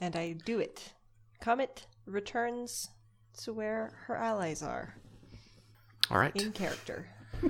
And 0.00 0.16
I 0.16 0.32
do 0.32 0.58
it. 0.58 0.92
Comet 1.40 1.86
returns 2.06 2.88
to 3.42 3.52
where 3.52 3.92
her 4.06 4.16
allies 4.16 4.62
are 4.62 4.94
All 6.10 6.18
right. 6.18 6.34
in 6.34 6.52
character. 6.52 7.06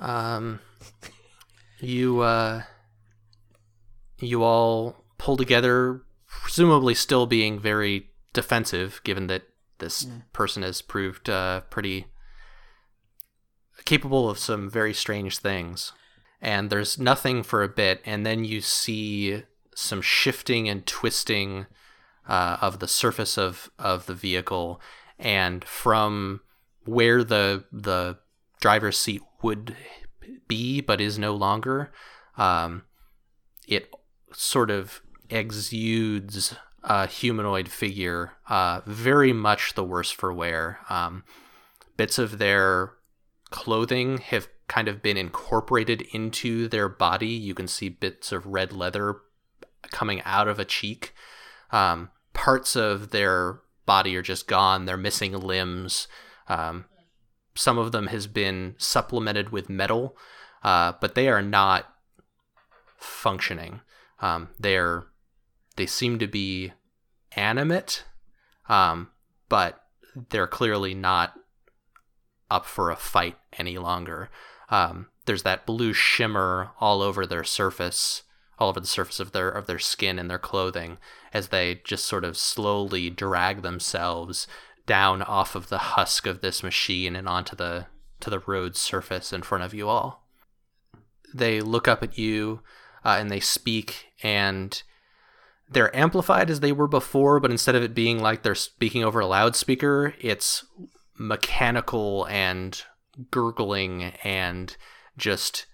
Um, 0.00 0.58
you 1.78 2.20
uh, 2.22 2.62
you 4.18 4.42
all 4.42 5.04
pull 5.16 5.36
together, 5.36 6.02
presumably 6.26 6.96
still 6.96 7.26
being 7.26 7.60
very 7.60 8.10
defensive, 8.32 9.00
given 9.04 9.28
that 9.28 9.42
this 9.78 10.08
person 10.32 10.64
has 10.64 10.82
proved 10.82 11.30
uh, 11.30 11.60
pretty 11.70 12.06
capable 13.84 14.28
of 14.28 14.38
some 14.38 14.68
very 14.68 14.92
strange 14.92 15.38
things. 15.38 15.92
And 16.42 16.68
there's 16.68 16.98
nothing 16.98 17.44
for 17.44 17.62
a 17.62 17.68
bit, 17.68 18.02
and 18.04 18.26
then 18.26 18.44
you 18.44 18.60
see 18.60 19.44
some 19.76 20.02
shifting 20.02 20.68
and 20.68 20.84
twisting 20.84 21.66
uh, 22.28 22.56
of 22.60 22.80
the 22.80 22.88
surface 22.88 23.38
of, 23.38 23.70
of 23.78 24.06
the 24.06 24.14
vehicle, 24.14 24.80
and 25.20 25.64
from 25.64 26.40
where 26.84 27.22
the 27.22 27.64
the 27.70 28.18
driver's 28.60 28.98
seat 28.98 29.22
would 29.40 29.76
be, 30.48 30.80
but 30.80 31.00
is 31.00 31.16
no 31.16 31.34
longer, 31.34 31.92
um, 32.36 32.82
it 33.68 33.88
sort 34.32 34.70
of 34.70 35.00
exudes 35.30 36.56
a 36.82 37.06
humanoid 37.06 37.68
figure, 37.68 38.32
uh, 38.48 38.80
very 38.84 39.32
much 39.32 39.74
the 39.74 39.84
worse 39.84 40.10
for 40.10 40.32
wear. 40.32 40.80
Um, 40.90 41.22
bits 41.96 42.18
of 42.18 42.38
their 42.38 42.94
clothing 43.50 44.18
have 44.18 44.48
kind 44.68 44.88
of 44.88 45.02
been 45.02 45.16
incorporated 45.16 46.02
into 46.12 46.68
their 46.68 46.88
body. 46.88 47.28
You 47.28 47.54
can 47.54 47.68
see 47.68 47.88
bits 47.88 48.32
of 48.32 48.46
red 48.46 48.72
leather 48.72 49.16
coming 49.90 50.22
out 50.24 50.48
of 50.48 50.58
a 50.58 50.64
cheek. 50.64 51.14
Um, 51.70 52.10
parts 52.32 52.76
of 52.76 53.10
their 53.10 53.60
body 53.86 54.16
are 54.16 54.22
just 54.22 54.46
gone. 54.46 54.84
They're 54.84 54.96
missing 54.96 55.32
limbs. 55.32 56.08
Um, 56.48 56.86
some 57.54 57.78
of 57.78 57.92
them 57.92 58.06
has 58.06 58.26
been 58.26 58.74
supplemented 58.78 59.50
with 59.50 59.68
metal, 59.68 60.16
uh, 60.62 60.92
but 61.00 61.14
they 61.14 61.28
are 61.28 61.42
not 61.42 61.92
functioning. 62.96 63.80
Um, 64.20 64.48
they're 64.58 65.04
they 65.76 65.86
seem 65.86 66.18
to 66.18 66.26
be 66.26 66.72
animate, 67.34 68.04
um, 68.68 69.08
but 69.48 69.82
they're 70.30 70.46
clearly 70.46 70.94
not 70.94 71.34
up 72.50 72.66
for 72.66 72.90
a 72.90 72.96
fight 72.96 73.36
any 73.58 73.78
longer. 73.78 74.30
Um, 74.72 75.08
there's 75.26 75.42
that 75.42 75.66
blue 75.66 75.92
shimmer 75.92 76.70
all 76.80 77.02
over 77.02 77.26
their 77.26 77.44
surface, 77.44 78.22
all 78.58 78.70
over 78.70 78.80
the 78.80 78.86
surface 78.86 79.20
of 79.20 79.32
their 79.32 79.50
of 79.50 79.66
their 79.66 79.78
skin 79.78 80.18
and 80.18 80.30
their 80.30 80.38
clothing, 80.38 80.96
as 81.32 81.48
they 81.48 81.82
just 81.84 82.06
sort 82.06 82.24
of 82.24 82.38
slowly 82.38 83.10
drag 83.10 83.60
themselves 83.60 84.46
down 84.86 85.20
off 85.22 85.54
of 85.54 85.68
the 85.68 85.78
husk 85.78 86.26
of 86.26 86.40
this 86.40 86.62
machine 86.62 87.14
and 87.14 87.28
onto 87.28 87.54
the 87.54 87.86
to 88.20 88.30
the 88.30 88.40
road 88.40 88.74
surface 88.74 89.30
in 89.30 89.42
front 89.42 89.62
of 89.62 89.74
you 89.74 89.88
all. 89.88 90.26
They 91.34 91.60
look 91.60 91.86
up 91.86 92.02
at 92.02 92.16
you 92.16 92.62
uh, 93.04 93.16
and 93.20 93.30
they 93.30 93.40
speak, 93.40 94.06
and 94.22 94.82
they're 95.68 95.94
amplified 95.94 96.48
as 96.48 96.60
they 96.60 96.72
were 96.72 96.88
before, 96.88 97.40
but 97.40 97.50
instead 97.50 97.74
of 97.74 97.82
it 97.82 97.94
being 97.94 98.20
like 98.20 98.42
they're 98.42 98.54
speaking 98.54 99.04
over 99.04 99.20
a 99.20 99.26
loudspeaker, 99.26 100.14
it's 100.18 100.64
mechanical 101.18 102.26
and 102.30 102.84
gurgling 103.30 104.04
and 104.24 104.76
just 105.16 105.66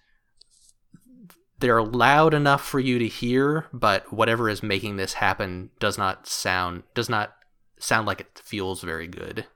they're 1.61 1.82
loud 1.82 2.34
enough 2.34 2.64
for 2.64 2.78
you 2.78 2.99
to 2.99 3.09
hear, 3.09 3.66
but 3.72 4.12
whatever 4.12 4.49
is 4.49 4.62
making 4.62 4.97
this 4.97 5.14
happen 5.14 5.70
does 5.80 5.99
not 5.99 6.26
sound 6.26 6.84
does 6.95 7.09
not 7.09 7.34
sound 7.78 8.07
like 8.07 8.20
it 8.20 8.41
feels 8.45 8.82
very 8.82 9.09
good. 9.09 9.47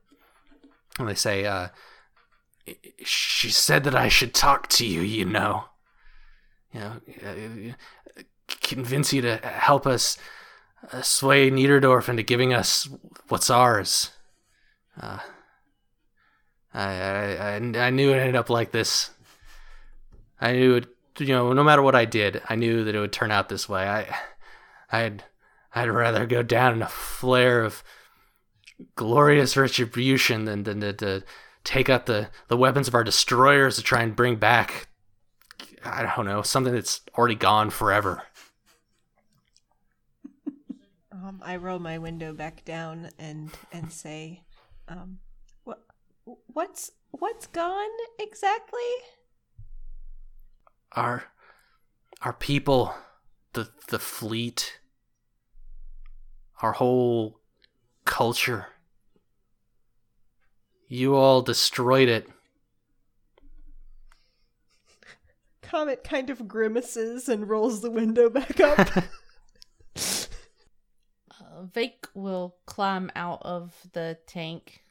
And 0.98 1.08
they 1.08 1.14
say, 1.14 1.44
uh, 1.44 1.68
"She 3.04 3.50
said 3.50 3.84
that 3.84 3.94
I 3.94 4.08
should 4.08 4.34
talk 4.34 4.68
to 4.70 4.86
you. 4.86 5.00
You 5.00 5.24
know, 5.24 5.64
you 6.72 6.80
know, 6.80 7.00
uh, 7.24 8.22
convince 8.62 9.12
you 9.12 9.22
to 9.22 9.36
help 9.36 9.86
us 9.86 10.18
uh, 10.92 11.02
sway 11.02 11.50
Niederdorf 11.50 12.08
into 12.08 12.22
giving 12.22 12.52
us 12.52 12.88
what's 13.28 13.48
ours." 13.48 14.10
Uh, 15.00 15.20
I, 16.74 16.84
I 16.84 17.54
I 17.56 17.90
knew 17.90 18.12
it 18.12 18.18
ended 18.18 18.36
up 18.36 18.50
like 18.50 18.72
this. 18.72 19.10
I 20.40 20.52
knew 20.52 20.76
it. 20.76 20.86
You 21.18 21.28
know, 21.28 21.52
no 21.52 21.62
matter 21.62 21.82
what 21.82 21.94
I 21.94 22.06
did, 22.06 22.40
I 22.48 22.56
knew 22.56 22.84
that 22.84 22.94
it 22.94 22.98
would 22.98 23.12
turn 23.12 23.30
out 23.30 23.48
this 23.50 23.68
way. 23.68 23.86
I, 23.86 24.16
I'd, 24.90 25.24
I'd 25.74 25.90
rather 25.90 26.24
go 26.24 26.42
down 26.42 26.72
in 26.72 26.82
a 26.82 26.88
flare 26.88 27.62
of 27.62 27.84
glorious 28.96 29.56
retribution 29.56 30.46
than 30.46 30.62
than 30.62 30.80
to, 30.80 30.92
to 30.94 31.22
take 31.64 31.88
out 31.90 32.06
the 32.06 32.30
the 32.48 32.56
weapons 32.56 32.88
of 32.88 32.94
our 32.94 33.04
destroyers 33.04 33.76
to 33.76 33.82
try 33.82 34.02
and 34.02 34.16
bring 34.16 34.36
back. 34.36 34.88
I 35.84 36.02
don't 36.16 36.26
know 36.26 36.42
something 36.42 36.72
that's 36.72 37.00
already 37.16 37.34
gone 37.34 37.70
forever. 37.70 38.22
Um, 41.12 41.40
I 41.44 41.56
roll 41.56 41.78
my 41.78 41.98
window 41.98 42.32
back 42.32 42.64
down 42.64 43.10
and 43.18 43.50
and 43.72 43.92
say, 43.92 44.42
um, 44.88 45.18
"What? 45.20 45.31
What's 46.24 46.92
what's 47.10 47.46
gone 47.46 47.90
exactly?" 48.18 48.80
Our, 50.92 51.24
our 52.20 52.34
people, 52.34 52.94
the 53.54 53.70
the 53.88 53.98
fleet, 53.98 54.80
our 56.60 56.72
whole 56.72 57.40
culture. 58.04 58.66
You 60.88 61.16
all 61.16 61.40
destroyed 61.40 62.08
it. 62.08 62.28
Comet 65.62 66.04
kind 66.04 66.28
of 66.28 66.46
grimaces 66.46 67.30
and 67.30 67.48
rolls 67.48 67.80
the 67.80 67.90
window 67.90 68.28
back 68.28 68.60
up. 68.60 68.88
Uh, 71.30 71.64
Vake 71.64 72.06
will 72.14 72.56
climb 72.66 73.10
out 73.14 73.40
of 73.42 73.74
the 73.92 74.18
tank 74.26 74.81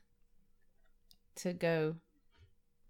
to 1.41 1.53
go 1.53 1.95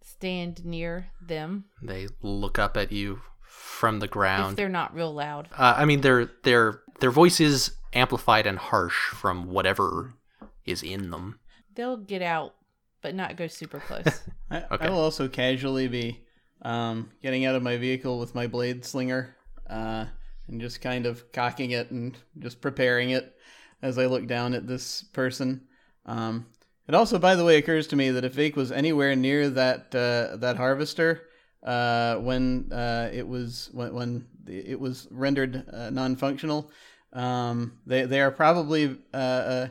stand 0.02 0.66
near 0.66 1.08
them 1.22 1.66
They 1.82 2.08
look 2.22 2.58
up 2.60 2.76
at 2.78 2.92
you 2.92 3.22
from 3.42 4.00
the 4.00 4.06
if 4.06 4.12
ground. 4.12 4.58
they're 4.58 4.70
not 4.70 4.96
real 4.96 5.14
loud. 5.14 5.48
Uh, 5.58 5.76
I 5.78 5.86
mean, 5.86 6.02
their 6.02 6.32
their 6.44 6.82
their 7.00 7.12
voice 7.12 7.40
is 7.40 7.72
amplified 7.94 8.48
and 8.48 8.58
harsh 8.58 9.10
from 9.10 9.48
whatever 9.52 10.14
is 10.66 10.82
in 10.84 11.12
them. 11.12 11.40
They'll 11.76 11.98
get 11.98 12.22
out, 12.22 12.56
but 13.02 13.14
not 13.16 13.36
go 13.36 13.48
super 13.48 13.80
close. 13.88 14.22
I, 14.50 14.64
Okay. 14.72 14.86
I 14.86 14.90
will 14.90 15.00
also 15.00 15.28
casually 15.28 15.88
be 15.88 16.24
um, 16.62 17.12
getting 17.22 17.46
out 17.46 17.56
of 17.56 17.64
my 17.64 17.78
vehicle 17.78 18.20
with 18.20 18.34
my 18.36 18.48
blade 18.48 18.86
slinger 18.86 19.36
uh, 19.70 20.06
and 20.48 20.62
just 20.62 20.82
kind 20.82 21.06
of 21.06 21.32
cocking 21.32 21.72
it 21.72 21.92
and 21.92 22.18
just 22.40 22.62
preparing 22.62 23.10
it 23.12 23.36
as 23.82 23.98
I 23.98 24.06
look 24.06 24.28
down 24.28 24.54
at 24.54 24.68
this 24.68 25.02
person. 25.14 25.62
Um, 26.06 26.46
it 26.88 26.96
also, 26.96 27.20
by 27.20 27.36
the 27.36 27.46
way, 27.46 27.58
occurs 27.58 27.88
to 27.88 27.96
me 27.96 28.12
that 28.12 28.26
if 28.26 28.34
Vake 28.34 28.56
was 28.56 28.72
anywhere 28.72 29.16
near 29.16 29.50
that 29.50 29.94
uh, 29.96 30.38
that 30.38 30.58
harvester 30.58 31.24
uh, 31.64 32.16
when 32.18 32.72
uh, 32.72 33.10
it 33.14 33.28
was 33.28 33.70
when, 33.74 33.94
when 33.94 34.28
it 34.48 34.80
was 34.80 35.08
rendered 35.12 35.64
uh, 35.72 35.90
non-functional, 35.90 36.72
um, 37.14 37.78
they 37.86 38.06
they 38.06 38.22
are 38.22 38.32
probably 38.32 38.98
uh, 39.14 39.18
uh, 39.18 39.68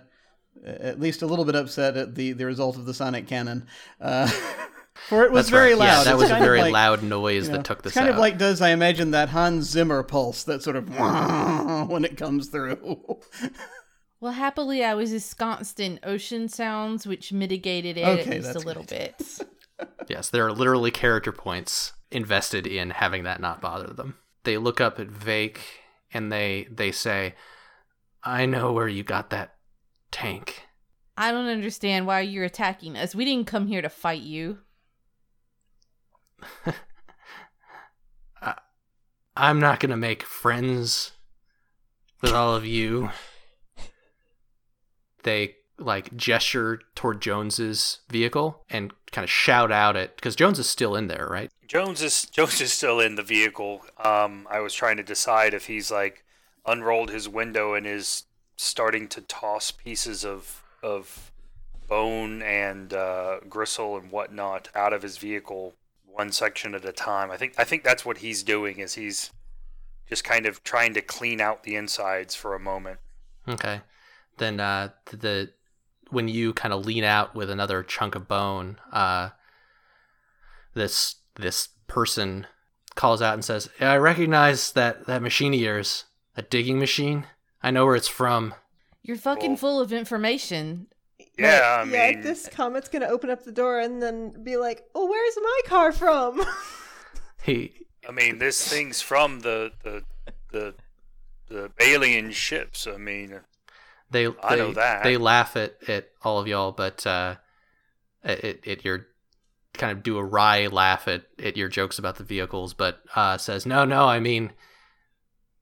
at 0.65 1.01
least 1.01 1.23
a 1.23 1.27
little 1.27 1.45
bit 1.45 1.55
upset 1.57 1.97
at 1.97 2.15
the, 2.15 2.33
the 2.33 2.47
result 2.47 2.77
of 2.77 2.87
the 2.87 2.95
sonic 2.95 3.27
cannon. 3.27 3.67
Uh, 4.01 4.27
for 5.09 5.25
it 5.25 5.33
was 5.33 5.47
That's 5.47 5.51
very 5.51 5.71
right. 5.71 5.79
loud. 5.79 5.87
Yeah, 5.99 6.05
that 6.05 6.13
It's 6.15 6.23
was 6.23 6.31
a 6.31 6.39
very 6.39 6.61
like, 6.61 6.73
loud 6.73 7.03
noise 7.03 7.47
you 7.47 7.53
know, 7.53 7.57
that 7.59 7.65
took 7.65 7.83
this 7.83 7.91
it's 7.91 7.95
kind 7.95 8.09
out. 8.09 8.15
of 8.15 8.21
like 8.21 8.39
does 8.39 8.61
I 8.61 8.71
imagine 8.71 9.11
that 9.13 9.31
Hans 9.31 9.67
Zimmer 9.67 10.03
pulse 10.03 10.45
that 10.45 10.63
sort 10.63 10.77
of 10.77 10.89
when 11.91 12.05
it 12.05 12.17
comes 12.17 12.49
through. 12.49 13.21
well, 14.21 14.33
happily, 14.33 14.85
I 14.85 14.95
was 14.95 15.13
ensconced 15.13 15.81
in 15.81 15.99
ocean 16.03 16.49
sounds, 16.49 17.07
which 17.07 17.33
mitigated 17.33 17.97
it 17.97 18.05
Okay, 18.21 18.39
just 18.39 18.51
a 18.51 18.53
that's 18.53 18.65
little 18.65 18.85
bit. 18.85 19.39
Yes, 20.09 20.29
there 20.29 20.47
are 20.47 20.53
literally 20.53 20.91
character 20.91 21.33
points 21.33 21.95
invested 22.11 22.67
in 22.67 22.91
having 22.91 23.23
that 23.25 23.41
not 23.41 23.63
bother 23.63 23.95
them. 23.95 24.17
They 24.45 24.59
look 24.59 24.79
up 24.79 25.01
at 25.01 25.07
Vake 25.07 25.61
and 26.13 26.31
they 26.31 26.69
they 26.71 26.93
say, 26.93 27.35
"I 28.23 28.45
know 28.45 28.73
where 28.73 28.89
you 28.89 29.03
got 29.03 29.31
that 29.31 29.55
tank." 30.11 30.67
I 31.17 31.33
don't 31.33 31.47
understand 31.47 32.07
why 32.07 32.21
you're 32.21 32.45
attacking 32.45 32.99
us. 32.99 33.15
We 33.15 33.25
didn't 33.25 33.47
come 33.47 33.69
here 33.69 33.81
to 33.81 33.89
fight 33.89 34.21
you. 34.21 34.59
I'm 39.37 39.61
not 39.61 39.81
gonna 39.81 39.97
make 39.97 40.25
friends 40.25 41.13
with 42.21 42.33
all 42.33 42.55
of 42.55 42.67
you. 42.67 43.11
They 45.23 45.57
like 45.79 46.15
gesture 46.17 46.81
toward 46.95 47.23
Jones's 47.23 48.01
vehicle 48.09 48.65
and 48.69 48.93
kind 49.13 49.25
of 49.25 49.31
shout 49.31 49.73
out 49.73 49.97
at 49.97 50.17
because 50.17 50.37
Jones 50.37 50.59
is 50.59 50.69
still 50.69 50.95
in 50.95 51.09
there, 51.09 51.27
right? 51.31 51.51
Jones 51.67 52.03
is 52.03 52.25
Jones 52.31 52.61
is 52.61 52.73
still 52.73 53.01
in 53.01 53.17
the 53.17 53.23
vehicle. 53.23 53.85
Um, 54.03 54.47
I 54.51 54.61
was 54.61 54.75
trying 54.75 54.97
to 54.99 55.03
decide 55.03 55.55
if 55.55 55.67
he's 55.67 55.91
like 55.91 56.25
unrolled 56.67 57.11
his 57.11 57.29
window 57.29 57.75
and 57.75 57.87
is 57.87 58.25
starting 58.57 59.09
to 59.09 59.21
toss 59.23 59.71
pieces 59.71 60.25
of 60.25 60.63
of 60.83 61.33
bone 61.89 62.43
and 62.43 62.93
uh, 62.93 63.41
gristle 63.49 63.97
and 63.97 64.13
whatnot 64.13 64.69
out 64.75 64.93
of 64.93 65.03
his 65.03 65.19
vehicle 65.19 65.75
one 66.05 66.33
section 66.33 66.75
at 66.75 66.85
a 66.85 66.93
time. 66.93 67.31
I 67.31 67.37
think 67.37 67.55
I 67.59 67.65
think 67.65 67.83
that's 67.83 68.05
what 68.05 68.19
he's 68.19 68.43
doing. 68.43 68.79
Is 68.79 68.95
he's 68.95 69.31
just 70.09 70.25
kind 70.25 70.47
of 70.47 70.63
trying 70.65 70.95
to 70.95 71.01
clean 71.01 71.41
out 71.41 71.63
the 71.63 71.77
insides 71.77 72.35
for 72.35 72.55
a 72.55 72.61
moment. 72.61 72.99
Okay. 73.49 73.81
Then 74.41 74.59
uh, 74.59 74.89
the 75.11 75.51
when 76.09 76.27
you 76.27 76.53
kind 76.55 76.73
of 76.75 76.85
lean 76.87 77.05
out 77.05 77.35
with 77.35 77.51
another 77.51 77.83
chunk 77.83 78.15
of 78.15 78.27
bone, 78.27 78.79
uh, 78.91 79.29
this 80.75 81.17
this 81.37 81.69
person 81.87 82.47
calls 82.95 83.21
out 83.21 83.35
and 83.35 83.45
says, 83.45 83.69
"I 83.79 83.97
recognize 83.97 84.73
that 84.73 85.07
that 85.07 85.21
machine 85.23 85.53
of 85.55 85.61
yours, 85.61 86.05
that 86.37 86.51
digging 86.51 86.79
machine. 86.79 87.27
I 87.63 87.71
know 87.71 87.85
where 87.85 87.97
it's 87.97 88.09
from. 88.09 88.55
You're 89.03 89.19
fucking 89.19 89.51
Well- 89.51 89.57
full 89.59 89.81
of 89.81 89.93
information. 89.93 90.87
Yeah, 91.39 91.77
I 91.81 91.83
Like, 91.85 91.93
yeah, 92.17 92.21
this 92.23 92.49
comet's 92.49 92.89
gonna 92.89 93.07
open 93.09 93.29
up 93.31 93.45
the 93.45 93.53
door 93.53 93.79
and 93.79 94.03
then 94.03 94.43
be 94.43 94.57
like, 94.57 94.85
"Oh, 94.95 95.07
where's 95.07 95.37
my 95.37 95.61
car 95.67 95.93
from?" 95.93 96.45
He 97.43 97.87
I 98.09 98.13
mean, 98.13 98.39
this 98.39 98.67
thing's 98.67 99.03
from 99.03 99.41
the 99.41 99.73
the 99.85 100.05
the 100.51 100.75
the 101.49 101.71
alien 101.81 102.31
ships. 102.33 102.87
I 102.87 102.97
mean, 102.97 103.41
they 104.11 104.27
I 104.43 104.57
know 104.57 104.73
that. 104.73 105.05
they 105.05 105.17
laugh 105.17 105.57
at, 105.57 105.77
at 105.89 106.09
all 106.23 106.39
of 106.39 106.47
y'all, 106.47 106.73
but 106.73 107.07
uh, 107.07 107.37
it 108.25 108.61
it 108.65 108.85
your 108.85 109.07
kind 109.75 109.93
of 109.97 110.03
do 110.03 110.19
a 110.19 110.25
wry 110.25 110.67
laugh 110.67 111.07
at, 111.07 111.25
at 111.43 111.57
your 111.57 111.69
jokes 111.69 111.99
about 111.99 112.17
the 112.17 112.25
vehicles, 112.25 112.75
but 112.75 113.01
uh, 113.15 113.39
says 113.39 113.67
no 113.67 113.85
no 113.85 114.07
I 114.07 114.19
mean 114.21 114.53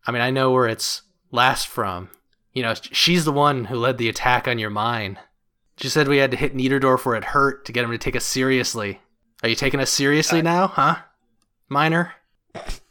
I 0.06 0.12
mean 0.12 0.22
I 0.22 0.30
know 0.30 0.50
where 0.50 0.66
it's 0.68 1.02
last 1.30 1.66
from. 1.68 2.08
You 2.52 2.62
know 2.62 2.74
she's 2.74 3.24
the 3.24 3.32
one 3.32 3.66
who 3.66 3.76
led 3.76 3.98
the 3.98 4.08
attack 4.08 4.48
on 4.48 4.58
your 4.58 4.70
mine. 4.70 5.18
She 5.76 5.88
said 5.88 6.08
we 6.08 6.16
had 6.16 6.32
to 6.32 6.36
hit 6.36 6.56
Niederdorf 6.56 7.04
where 7.04 7.14
it 7.14 7.24
hurt 7.26 7.64
to 7.66 7.72
get 7.72 7.84
him 7.84 7.90
to 7.92 7.98
take 7.98 8.16
us 8.16 8.24
seriously. 8.24 9.00
Are 9.42 9.48
you 9.48 9.54
taking 9.54 9.78
us 9.78 9.90
seriously 9.90 10.38
I- 10.38 10.42
now, 10.42 10.66
huh, 10.66 10.96
Miner? 11.68 12.14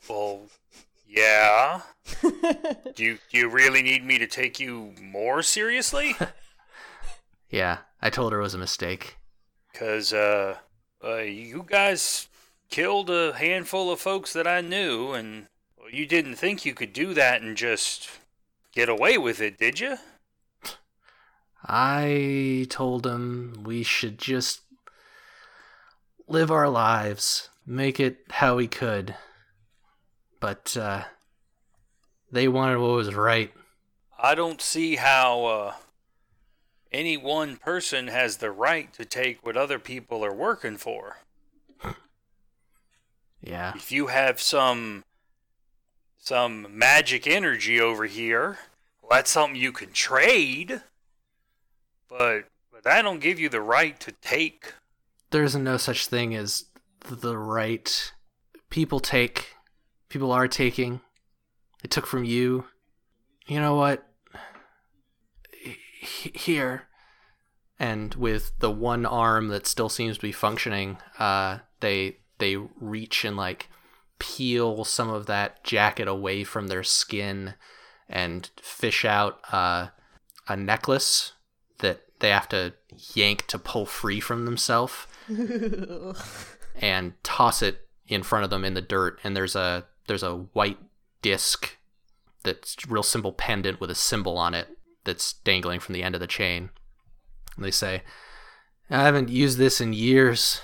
well, 0.08 0.44
yeah. 1.06 1.82
Do 2.96 3.04
you 3.04 3.18
do 3.32 3.38
you 3.38 3.50
really 3.50 3.82
need 3.82 4.04
me 4.04 4.18
to 4.18 4.28
take 4.28 4.60
you 4.60 4.94
more 5.02 5.42
seriously? 5.42 6.16
Yeah, 7.50 7.78
I 8.02 8.10
told 8.10 8.34
her 8.34 8.40
it 8.40 8.44
was 8.44 8.54
a 8.54 8.60
mistake. 8.60 9.18
Because 9.72 10.12
uh, 10.12 10.58
uh, 11.04 11.18
you 11.18 11.66
guys 11.66 12.28
killed 12.70 13.10
a 13.10 13.34
handful 13.34 13.92
of 13.92 14.00
folks 14.00 14.34
that 14.34 14.48
I 14.48 14.62
knew, 14.62 15.14
and 15.14 15.48
you 15.92 16.06
didn't 16.06 16.36
think 16.36 16.66
you 16.66 16.74
could 16.74 16.92
do 16.92 17.14
that 17.14 17.42
and 17.42 17.56
just 17.56 18.10
get 18.74 18.90
away 18.90 19.18
with 19.18 19.40
it, 19.40 19.58
did 19.58 19.80
you? 19.80 19.98
I 21.64 22.68
told 22.70 23.06
him 23.06 23.62
we 23.64 23.84
should 23.84 24.18
just 24.18 24.62
live 26.28 26.52
our 26.52 26.70
lives, 26.70 27.50
make 27.66 28.00
it 28.00 28.20
how 28.30 28.58
we 28.58 28.68
could. 28.68 29.16
But 30.40 30.76
uh, 30.78 31.06
they 32.32 32.48
wanted 32.48 32.78
what 32.78 32.92
was 32.92 33.14
right. 33.14 33.52
I 34.20 34.36
don't 34.36 34.62
see 34.62 34.96
how 34.96 35.46
uh, 35.46 35.74
any 36.92 37.18
one 37.18 37.58
person 37.58 38.08
has 38.08 38.38
the 38.38 38.52
right 38.52 38.92
to 38.94 39.06
take 39.06 39.46
what 39.46 39.58
other 39.58 39.80
people 39.80 40.26
are 40.26 40.34
working 40.34 40.78
for. 40.78 41.18
Yeah. 43.42 43.74
If 43.76 43.92
you 43.92 44.08
have 44.08 44.42
some 44.42 45.04
some 46.18 46.68
magic 46.70 47.28
energy 47.28 47.80
over 47.80 48.06
here, 48.06 48.58
well, 49.02 49.12
that's 49.12 49.32
something 49.32 49.56
you 49.56 49.72
can 49.72 49.92
trade. 49.92 50.82
But 52.10 52.46
but 52.72 52.84
that 52.84 53.04
don't 53.04 53.22
give 53.22 53.40
you 53.40 53.50
the 53.50 53.62
right 53.62 54.00
to 54.02 54.12
take. 54.12 54.74
There's 55.30 55.56
no 55.56 55.78
such 55.78 56.08
thing 56.08 56.36
as 56.36 56.66
the 57.02 57.38
right. 57.38 58.12
People 58.70 59.00
take. 59.00 59.56
People 60.10 60.32
are 60.32 60.48
taking. 60.48 61.02
They 61.82 61.88
took 61.88 62.06
from 62.06 62.24
you. 62.24 62.66
You 63.48 63.60
know 63.60 63.76
what? 63.76 64.08
H- 65.64 66.32
Here. 66.34 66.84
And 67.80 68.16
with 68.16 68.54
the 68.60 68.72
one 68.72 69.06
arm 69.06 69.50
that 69.50 69.68
still 69.68 69.90
seems 69.90 70.18
to 70.18 70.22
be 70.22 70.32
functioning, 70.32 70.98
uh, 71.20 71.60
they 71.80 72.18
they 72.40 72.56
reach 72.56 73.24
and 73.24 73.38
like 73.38 73.70
peel 74.20 74.84
some 74.84 75.10
of 75.10 75.28
that 75.28 75.64
jacket 75.64 76.08
away 76.08 76.44
from 76.44 76.68
their 76.68 76.84
skin 76.84 77.54
and 78.10 78.50
fish 78.62 79.06
out 79.06 79.40
uh, 79.52 79.88
a 80.48 80.56
necklace 80.56 81.34
that 81.80 82.02
they 82.20 82.30
have 82.30 82.50
to 82.50 82.74
yank 83.14 83.46
to 83.48 83.60
pull 83.60 83.86
free 83.86 84.20
from 84.20 84.46
themselves 84.46 85.06
and 86.82 87.14
toss 87.24 87.62
it 87.62 87.88
in 88.08 88.24
front 88.24 88.44
of 88.44 88.50
them 88.50 88.66
in 88.66 88.74
the 88.74 88.82
dirt 88.82 89.20
and 89.24 89.36
there's 89.36 89.56
a 89.56 89.86
there's 90.08 90.24
a 90.24 90.34
white 90.36 90.80
disc 91.22 91.78
that's 92.44 92.76
real 92.88 93.04
simple 93.04 93.34
pendant 93.34 93.80
with 93.80 93.92
a 93.92 93.96
symbol 93.96 94.38
on 94.38 94.54
it 94.54 94.70
that's 95.04 95.34
dangling 95.34 95.80
from 95.80 95.94
the 95.94 96.04
end 96.04 96.16
of 96.16 96.22
the 96.22 96.28
chain. 96.28 96.70
And 97.56 97.66
they 97.66 97.72
say 97.72 98.04
i 98.90 99.04
haven't 99.04 99.30
used 99.30 99.58
this 99.58 99.82
in 99.82 99.94
years. 99.94 100.62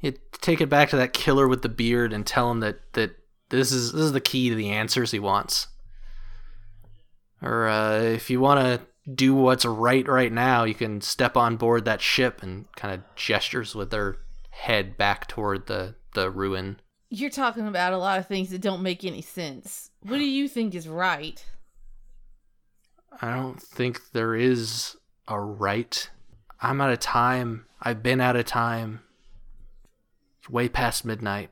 You 0.00 0.14
take 0.32 0.60
it 0.60 0.68
back 0.68 0.90
to 0.90 0.96
that 0.96 1.12
killer 1.12 1.48
with 1.48 1.62
the 1.62 1.68
beard 1.68 2.12
and 2.12 2.26
tell 2.26 2.50
him 2.50 2.60
that 2.60 2.92
that 2.94 3.16
this 3.48 3.72
is 3.72 3.92
this 3.92 4.02
is 4.02 4.12
the 4.12 4.20
key 4.20 4.48
to 4.48 4.54
the 4.54 4.70
answers 4.70 5.10
he 5.10 5.18
wants. 5.18 5.68
Or 7.40 7.68
uh, 7.68 8.00
if 8.00 8.30
you 8.30 8.40
want 8.40 8.60
to 8.60 9.10
do 9.10 9.34
what's 9.34 9.64
right 9.64 10.06
right 10.06 10.32
now, 10.32 10.64
you 10.64 10.74
can 10.74 11.00
step 11.00 11.36
on 11.36 11.56
board 11.56 11.84
that 11.84 12.00
ship 12.00 12.42
and 12.42 12.70
kind 12.76 12.94
of 12.94 13.02
gestures 13.16 13.74
with 13.74 13.90
their 13.90 14.18
head 14.50 14.96
back 14.96 15.26
toward 15.26 15.66
the 15.66 15.94
the 16.14 16.30
ruin. 16.30 16.80
You're 17.14 17.28
talking 17.28 17.68
about 17.68 17.92
a 17.92 17.98
lot 17.98 18.18
of 18.18 18.26
things 18.26 18.48
that 18.48 18.62
don't 18.62 18.82
make 18.82 19.04
any 19.04 19.20
sense. 19.20 19.90
What 20.00 20.16
do 20.16 20.24
you 20.24 20.48
think 20.48 20.74
is 20.74 20.88
right? 20.88 21.44
I 23.20 23.34
don't 23.34 23.60
think 23.60 24.12
there 24.12 24.34
is 24.34 24.96
a 25.28 25.38
right. 25.38 26.08
I'm 26.62 26.80
out 26.80 26.90
of 26.90 27.00
time. 27.00 27.66
I've 27.82 28.02
been 28.02 28.22
out 28.22 28.36
of 28.36 28.46
time. 28.46 29.02
It's 30.40 30.48
way 30.48 30.70
past 30.70 31.04
midnight. 31.04 31.50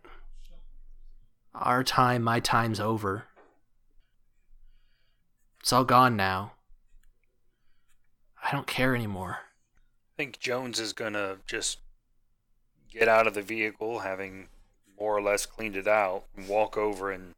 Our 1.55 1.85
time, 1.85 2.23
my 2.23 2.41
time's 2.41 2.81
over. 2.81 3.25
It's 5.61 5.75
all 5.75 5.85
gone 5.85 6.17
now. 6.17 6.53
I 8.43 8.51
don't 8.51 8.67
care 8.67 8.95
anymore. 8.95 9.41
I 9.41 10.17
think 10.17 10.39
Jones 10.39 10.81
is 10.81 10.95
gonna 10.95 11.37
just 11.47 11.81
get 12.91 13.09
out 13.09 13.27
of 13.27 13.35
the 13.35 13.43
vehicle, 13.43 13.99
having 13.99 14.49
more 15.01 15.17
or 15.17 15.23
less 15.23 15.47
cleaned 15.47 15.77
it 15.77 15.89
out, 15.89 16.25
and 16.37 16.47
walk 16.47 16.77
over 16.77 17.11
and 17.11 17.35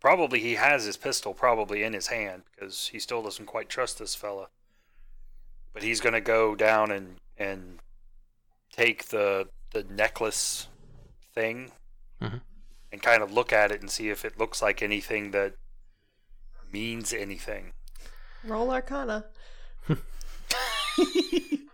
probably 0.00 0.38
he 0.40 0.54
has 0.56 0.84
his 0.84 0.98
pistol 0.98 1.32
probably 1.32 1.82
in 1.82 1.94
his 1.94 2.08
hand 2.08 2.42
because 2.54 2.88
he 2.88 2.98
still 2.98 3.22
doesn't 3.22 3.46
quite 3.46 3.70
trust 3.70 3.98
this 3.98 4.14
fella. 4.14 4.48
But 5.72 5.82
he's 5.82 6.00
gonna 6.00 6.20
go 6.20 6.54
down 6.54 6.90
and 6.90 7.16
and 7.38 7.78
take 8.70 9.06
the 9.06 9.48
the 9.70 9.82
necklace 9.84 10.68
thing 11.34 11.72
Mhm. 12.20 12.42
and 12.92 13.02
kind 13.02 13.22
of 13.22 13.32
look 13.32 13.52
at 13.52 13.72
it 13.72 13.80
and 13.80 13.90
see 13.90 14.08
if 14.10 14.24
it 14.24 14.38
looks 14.38 14.62
like 14.62 14.82
anything 14.82 15.30
that 15.32 15.54
means 16.70 17.12
anything. 17.12 17.72
Roll 18.44 18.70
Arcana. 18.70 19.24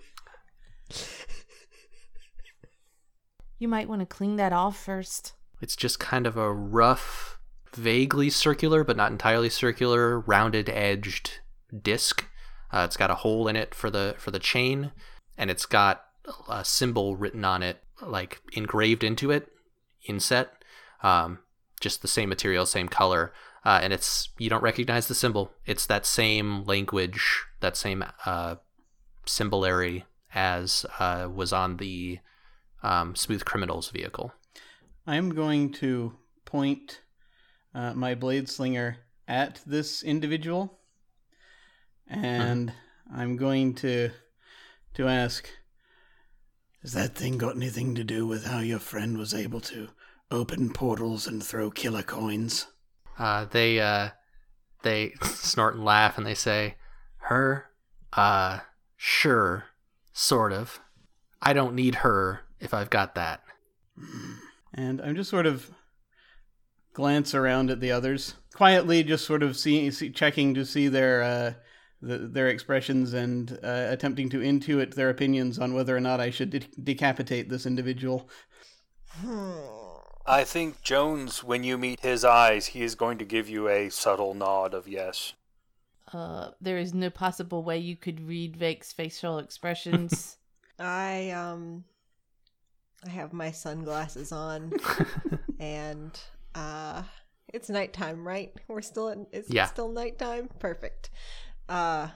You 3.60 3.68
might 3.68 3.90
want 3.90 4.00
to 4.00 4.06
clean 4.06 4.36
that 4.36 4.54
off 4.54 4.82
first. 4.82 5.34
It's 5.60 5.76
just 5.76 6.00
kind 6.00 6.26
of 6.26 6.38
a 6.38 6.50
rough, 6.50 7.38
vaguely 7.74 8.30
circular, 8.30 8.82
but 8.84 8.96
not 8.96 9.12
entirely 9.12 9.50
circular, 9.50 10.18
rounded 10.20 10.70
edged 10.70 11.40
disc. 11.82 12.24
Uh, 12.72 12.84
it's 12.86 12.96
got 12.96 13.10
a 13.10 13.16
hole 13.16 13.48
in 13.48 13.56
it 13.56 13.74
for 13.74 13.90
the 13.90 14.14
for 14.16 14.30
the 14.30 14.38
chain, 14.38 14.92
and 15.36 15.50
it's 15.50 15.66
got 15.66 16.06
a 16.48 16.64
symbol 16.64 17.16
written 17.16 17.44
on 17.44 17.62
it, 17.62 17.84
like 18.00 18.40
engraved 18.54 19.04
into 19.04 19.30
it, 19.30 19.48
inset. 20.06 20.64
Um, 21.02 21.40
just 21.80 22.00
the 22.00 22.08
same 22.08 22.30
material, 22.30 22.64
same 22.64 22.88
color, 22.88 23.30
uh, 23.66 23.80
and 23.82 23.92
it's 23.92 24.30
you 24.38 24.48
don't 24.48 24.62
recognize 24.62 25.06
the 25.06 25.14
symbol. 25.14 25.52
It's 25.66 25.84
that 25.84 26.06
same 26.06 26.64
language, 26.64 27.44
that 27.60 27.76
same 27.76 28.04
uh, 28.24 28.54
symbolary 29.26 30.06
as 30.34 30.86
uh, 30.98 31.28
was 31.30 31.52
on 31.52 31.76
the 31.76 32.20
um, 32.82 33.14
Smooth 33.14 33.44
Criminals 33.44 33.90
vehicle. 33.90 34.32
I'm 35.06 35.30
going 35.30 35.72
to 35.74 36.14
point 36.44 37.00
uh, 37.74 37.94
my 37.94 38.14
blade 38.14 38.48
slinger 38.48 38.98
at 39.26 39.60
this 39.66 40.02
individual, 40.02 40.78
and 42.06 42.72
I'm 43.14 43.36
going 43.36 43.74
to 43.76 44.10
to 44.94 45.08
ask: 45.08 45.48
Has 46.82 46.92
that 46.92 47.14
thing 47.14 47.38
got 47.38 47.56
anything 47.56 47.94
to 47.94 48.04
do 48.04 48.26
with 48.26 48.46
how 48.46 48.58
your 48.60 48.80
friend 48.80 49.16
was 49.16 49.34
able 49.34 49.60
to 49.62 49.88
open 50.30 50.72
portals 50.72 51.26
and 51.26 51.42
throw 51.42 51.70
killer 51.70 52.02
coins. 52.02 52.66
Uh, 53.18 53.46
they 53.50 53.80
uh, 53.80 54.10
they 54.82 55.12
snort 55.22 55.74
and 55.74 55.84
laugh 55.84 56.16
and 56.16 56.26
they 56.26 56.34
say, 56.34 56.76
"Her, 57.18 57.66
uh, 58.12 58.60
sure, 58.96 59.66
sort 60.12 60.52
of. 60.52 60.80
I 61.42 61.52
don't 61.52 61.74
need 61.74 61.96
her 61.96 62.42
if 62.60 62.74
I've 62.74 62.90
got 62.90 63.14
that." 63.14 63.42
And 64.72 65.00
I'm 65.00 65.16
just 65.16 65.30
sort 65.30 65.46
of 65.46 65.70
glance 66.92 67.34
around 67.34 67.70
at 67.70 67.80
the 67.80 67.92
others, 67.92 68.34
quietly, 68.54 69.02
just 69.02 69.26
sort 69.26 69.42
of 69.42 69.56
seeing, 69.56 69.90
see 69.90 70.10
checking 70.10 70.54
to 70.54 70.64
see 70.64 70.88
their 70.88 71.22
uh, 71.22 71.52
the, 72.02 72.18
their 72.18 72.48
expressions 72.48 73.12
and 73.12 73.58
uh, 73.62 73.86
attempting 73.90 74.28
to 74.30 74.38
intuit 74.38 74.94
their 74.94 75.10
opinions 75.10 75.58
on 75.58 75.74
whether 75.74 75.96
or 75.96 76.00
not 76.00 76.20
I 76.20 76.30
should 76.30 76.50
de- 76.50 76.60
decapitate 76.82 77.48
this 77.48 77.66
individual. 77.66 78.28
I 80.26 80.44
think 80.44 80.82
Jones, 80.82 81.42
when 81.42 81.64
you 81.64 81.76
meet 81.76 82.00
his 82.00 82.24
eyes, 82.24 82.66
he 82.66 82.82
is 82.82 82.94
going 82.94 83.18
to 83.18 83.24
give 83.24 83.48
you 83.48 83.68
a 83.68 83.90
subtle 83.90 84.34
nod 84.34 84.74
of 84.74 84.86
yes. 84.88 85.34
Uh, 86.12 86.50
there 86.60 86.78
is 86.78 86.94
no 86.94 87.10
possible 87.10 87.62
way 87.62 87.78
you 87.78 87.96
could 87.96 88.26
read 88.26 88.56
Vake's 88.56 88.92
facial 88.92 89.38
expressions. 89.44 90.36
I 90.78 91.30
um 91.30 91.84
I 93.06 93.10
have 93.10 93.32
my 93.32 93.50
sunglasses 93.50 94.32
on 94.32 94.72
and 95.60 96.18
uh 96.54 97.02
it's 97.52 97.68
nighttime, 97.68 98.26
right? 98.26 98.52
We're 98.68 98.82
still 98.82 99.08
in 99.08 99.26
is 99.32 99.46
Yeah. 99.50 99.64
it 99.64 99.68
still 99.68 99.88
nighttime? 99.90 100.48
Perfect. 100.58 101.10
Uh 101.68 102.08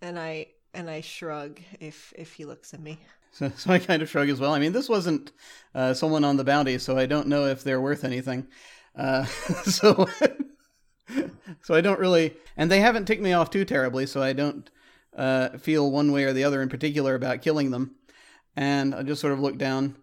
and 0.00 0.18
I 0.18 0.46
and 0.72 0.90
I 0.90 1.00
shrug 1.00 1.60
if 1.80 2.12
if 2.16 2.32
he 2.34 2.44
looks 2.44 2.74
at 2.74 2.80
me. 2.80 2.98
So, 3.32 3.50
so 3.56 3.72
I 3.72 3.78
kind 3.80 4.00
of 4.00 4.08
shrug 4.08 4.28
as 4.28 4.38
well. 4.38 4.52
I 4.52 4.60
mean, 4.60 4.72
this 4.72 4.88
wasn't 4.88 5.32
uh, 5.74 5.92
someone 5.92 6.22
on 6.22 6.36
the 6.36 6.44
bounty, 6.44 6.78
so 6.78 6.96
I 6.96 7.06
don't 7.06 7.26
know 7.26 7.46
if 7.46 7.64
they're 7.64 7.80
worth 7.80 8.04
anything. 8.04 8.46
Uh, 8.96 9.24
so, 9.64 10.06
so 11.62 11.74
I 11.74 11.80
don't 11.80 11.98
really, 11.98 12.36
and 12.56 12.70
they 12.70 12.78
haven't 12.78 13.06
ticked 13.06 13.22
me 13.22 13.32
off 13.32 13.50
too 13.50 13.64
terribly, 13.64 14.06
so 14.06 14.22
I 14.22 14.34
don't 14.34 14.70
uh, 15.16 15.58
feel 15.58 15.90
one 15.90 16.12
way 16.12 16.22
or 16.22 16.32
the 16.32 16.44
other 16.44 16.62
in 16.62 16.68
particular 16.68 17.16
about 17.16 17.42
killing 17.42 17.72
them. 17.72 17.96
And 18.54 18.94
I 18.94 19.02
just 19.02 19.20
sort 19.20 19.32
of 19.32 19.40
look 19.40 19.58
down 19.58 19.96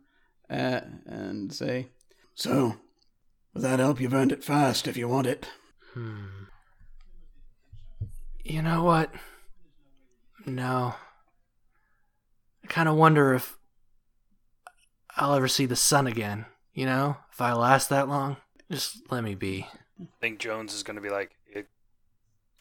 uh, 0.52 0.82
and 1.06 1.54
say, 1.54 1.88
"So, 2.36 2.76
with 3.54 3.64
that 3.64 3.80
help, 3.80 3.99
you've 4.02 4.14
earned 4.14 4.32
it 4.32 4.43
fast 4.43 4.88
if 4.88 4.97
you 4.97 5.08
want 5.08 5.28
it." 5.28 5.47
Hmm. 5.93 6.26
You 8.43 8.62
know 8.62 8.84
what? 8.84 9.12
No. 10.45 10.95
I 12.64 12.68
kind 12.68 12.89
of 12.89 12.95
wonder 12.95 13.34
if 13.34 13.58
I'll 15.16 15.36
ever 15.36 15.47
see 15.47 15.66
the 15.66 15.76
sun 15.76 16.08
again. 16.08 16.45
You 16.74 16.86
know, 16.86 17.18
if 17.32 17.41
I 17.41 17.54
last 17.54 17.89
that 17.89 18.08
long, 18.08 18.38
just 18.72 19.12
let 19.12 19.24
me 19.24 19.36
be. 19.36 19.68
I 19.99 20.08
think 20.20 20.39
Jones 20.39 20.74
is 20.74 20.84
going 20.84 20.95
to 20.95 21.02
be 21.02 21.10
like, 21.10 21.32
it 21.45 21.68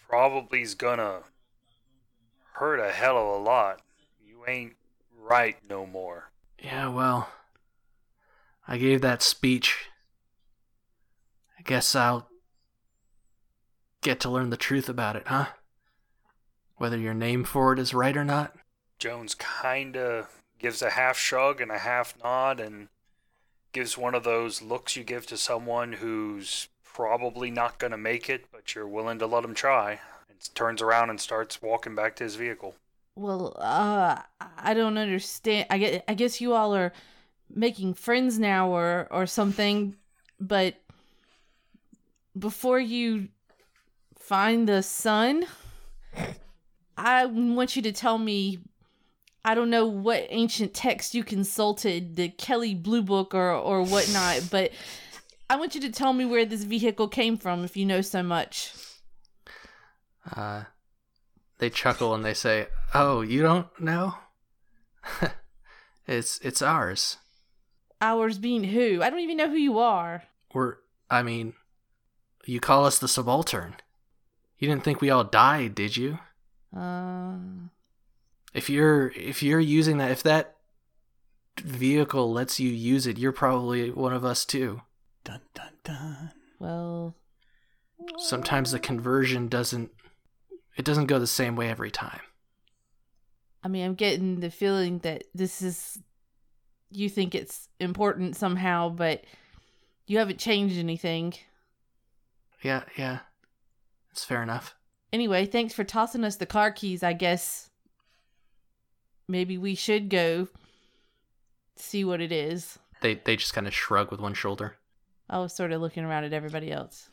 probably 0.08 0.62
is 0.62 0.74
going 0.74 0.98
to 0.98 1.22
hurt 2.54 2.80
a 2.80 2.90
hell 2.92 3.16
of 3.16 3.40
a 3.40 3.44
lot. 3.44 3.80
You 4.22 4.44
ain't 4.46 4.74
right 5.16 5.56
no 5.68 5.86
more. 5.86 6.30
Yeah, 6.62 6.88
well, 6.88 7.28
I 8.70 8.78
gave 8.78 9.00
that 9.00 9.20
speech. 9.20 9.88
I 11.58 11.62
guess 11.62 11.96
I'll 11.96 12.28
get 14.00 14.20
to 14.20 14.30
learn 14.30 14.50
the 14.50 14.56
truth 14.56 14.88
about 14.88 15.16
it, 15.16 15.24
huh? 15.26 15.46
Whether 16.76 16.96
your 16.96 17.12
name 17.12 17.42
for 17.42 17.72
it 17.72 17.80
is 17.80 17.92
right 17.92 18.16
or 18.16 18.24
not. 18.24 18.54
Jones 19.00 19.34
kind 19.34 19.96
of 19.96 20.28
gives 20.60 20.82
a 20.82 20.90
half 20.90 21.18
shrug 21.18 21.60
and 21.60 21.72
a 21.72 21.78
half 21.78 22.14
nod 22.22 22.60
and 22.60 22.86
gives 23.72 23.98
one 23.98 24.14
of 24.14 24.22
those 24.22 24.62
looks 24.62 24.94
you 24.94 25.02
give 25.02 25.26
to 25.26 25.36
someone 25.36 25.94
who's 25.94 26.68
probably 26.84 27.50
not 27.50 27.78
going 27.78 27.90
to 27.90 27.96
make 27.98 28.30
it, 28.30 28.44
but 28.52 28.76
you're 28.76 28.86
willing 28.86 29.18
to 29.18 29.26
let 29.26 29.44
him 29.44 29.54
try. 29.54 29.98
And 30.30 30.54
turns 30.54 30.80
around 30.80 31.10
and 31.10 31.20
starts 31.20 31.60
walking 31.60 31.96
back 31.96 32.14
to 32.16 32.24
his 32.24 32.36
vehicle. 32.36 32.76
well, 33.16 33.52
uh, 33.58 34.20
I 34.56 34.74
don't 34.74 34.96
understand. 34.96 35.66
I 35.70 35.78
guess, 35.78 36.02
I 36.06 36.14
guess 36.14 36.40
you 36.40 36.54
all 36.54 36.72
are 36.76 36.92
making 37.54 37.94
friends 37.94 38.38
now 38.38 38.70
or 38.70 39.08
or 39.10 39.26
something, 39.26 39.96
but 40.40 40.74
before 42.38 42.78
you 42.80 43.28
find 44.18 44.68
the 44.68 44.82
sun, 44.82 45.44
I 46.96 47.26
want 47.26 47.76
you 47.76 47.82
to 47.82 47.92
tell 47.92 48.18
me 48.18 48.60
I 49.44 49.54
don't 49.54 49.70
know 49.70 49.86
what 49.86 50.26
ancient 50.28 50.74
text 50.74 51.14
you 51.14 51.24
consulted, 51.24 52.16
the 52.16 52.28
Kelley 52.28 52.74
Blue 52.74 53.02
Book 53.02 53.34
or 53.34 53.52
or 53.52 53.82
whatnot, 53.82 54.42
but 54.50 54.72
I 55.48 55.56
want 55.56 55.74
you 55.74 55.80
to 55.82 55.90
tell 55.90 56.12
me 56.12 56.24
where 56.24 56.44
this 56.44 56.64
vehicle 56.64 57.08
came 57.08 57.36
from 57.36 57.64
if 57.64 57.76
you 57.76 57.84
know 57.84 58.02
so 58.02 58.22
much. 58.22 58.72
Uh, 60.36 60.64
they 61.58 61.70
chuckle 61.70 62.14
and 62.14 62.24
they 62.24 62.34
say, 62.34 62.68
"Oh, 62.94 63.22
you 63.22 63.42
don't 63.42 63.68
know? 63.80 64.14
it's 66.06 66.38
it's 66.40 66.62
ours. 66.62 67.18
Ours 68.00 68.38
being 68.38 68.64
who? 68.64 69.02
I 69.02 69.10
don't 69.10 69.20
even 69.20 69.36
know 69.36 69.48
who 69.48 69.56
you 69.56 69.78
are. 69.78 70.22
We're 70.54 70.76
I 71.10 71.22
mean, 71.22 71.54
you 72.46 72.60
call 72.60 72.84
us 72.86 72.98
the 72.98 73.08
subaltern. 73.08 73.76
You 74.58 74.68
didn't 74.68 74.84
think 74.84 75.00
we 75.00 75.10
all 75.10 75.24
died, 75.24 75.74
did 75.74 75.96
you? 75.96 76.18
Uh, 76.76 77.34
If 78.54 78.70
you're 78.70 79.08
if 79.16 79.42
you're 79.42 79.60
using 79.60 79.98
that 79.98 80.10
if 80.10 80.22
that 80.22 80.56
vehicle 81.60 82.32
lets 82.32 82.58
you 82.60 82.70
use 82.70 83.06
it, 83.06 83.18
you're 83.18 83.32
probably 83.32 83.90
one 83.90 84.12
of 84.12 84.24
us 84.24 84.44
too. 84.44 84.82
Dun 85.24 85.40
dun 85.54 85.72
dun. 85.84 86.32
well, 86.58 87.16
Sometimes 88.18 88.70
the 88.70 88.78
conversion 88.80 89.48
doesn't 89.48 89.90
it 90.76 90.84
doesn't 90.84 91.06
go 91.06 91.18
the 91.18 91.26
same 91.26 91.56
way 91.56 91.68
every 91.68 91.90
time. 91.90 92.20
I 93.62 93.68
mean, 93.68 93.84
I'm 93.84 93.94
getting 93.94 94.40
the 94.40 94.50
feeling 94.50 95.00
that 95.00 95.24
this 95.34 95.60
is 95.60 95.98
you 96.90 97.08
think 97.08 97.34
it's 97.34 97.68
important 97.78 98.36
somehow, 98.36 98.88
but 98.88 99.24
you 100.06 100.18
haven't 100.18 100.38
changed 100.38 100.78
anything. 100.78 101.34
Yeah, 102.62 102.82
yeah. 102.96 103.20
It's 104.10 104.24
fair 104.24 104.42
enough. 104.42 104.74
Anyway, 105.12 105.46
thanks 105.46 105.74
for 105.74 105.84
tossing 105.84 106.24
us 106.24 106.36
the 106.36 106.46
car 106.46 106.70
keys. 106.70 107.02
I 107.02 107.12
guess 107.12 107.70
maybe 109.28 109.56
we 109.56 109.74
should 109.74 110.08
go 110.08 110.48
see 111.76 112.04
what 112.04 112.20
it 112.20 112.32
is. 112.32 112.78
They 113.00 113.14
they 113.14 113.36
just 113.36 113.54
kind 113.54 113.66
of 113.66 113.74
shrug 113.74 114.10
with 114.10 114.20
one 114.20 114.34
shoulder. 114.34 114.76
I 115.28 115.38
was 115.38 115.54
sort 115.54 115.72
of 115.72 115.80
looking 115.80 116.04
around 116.04 116.24
at 116.24 116.32
everybody 116.32 116.70
else. 116.70 117.08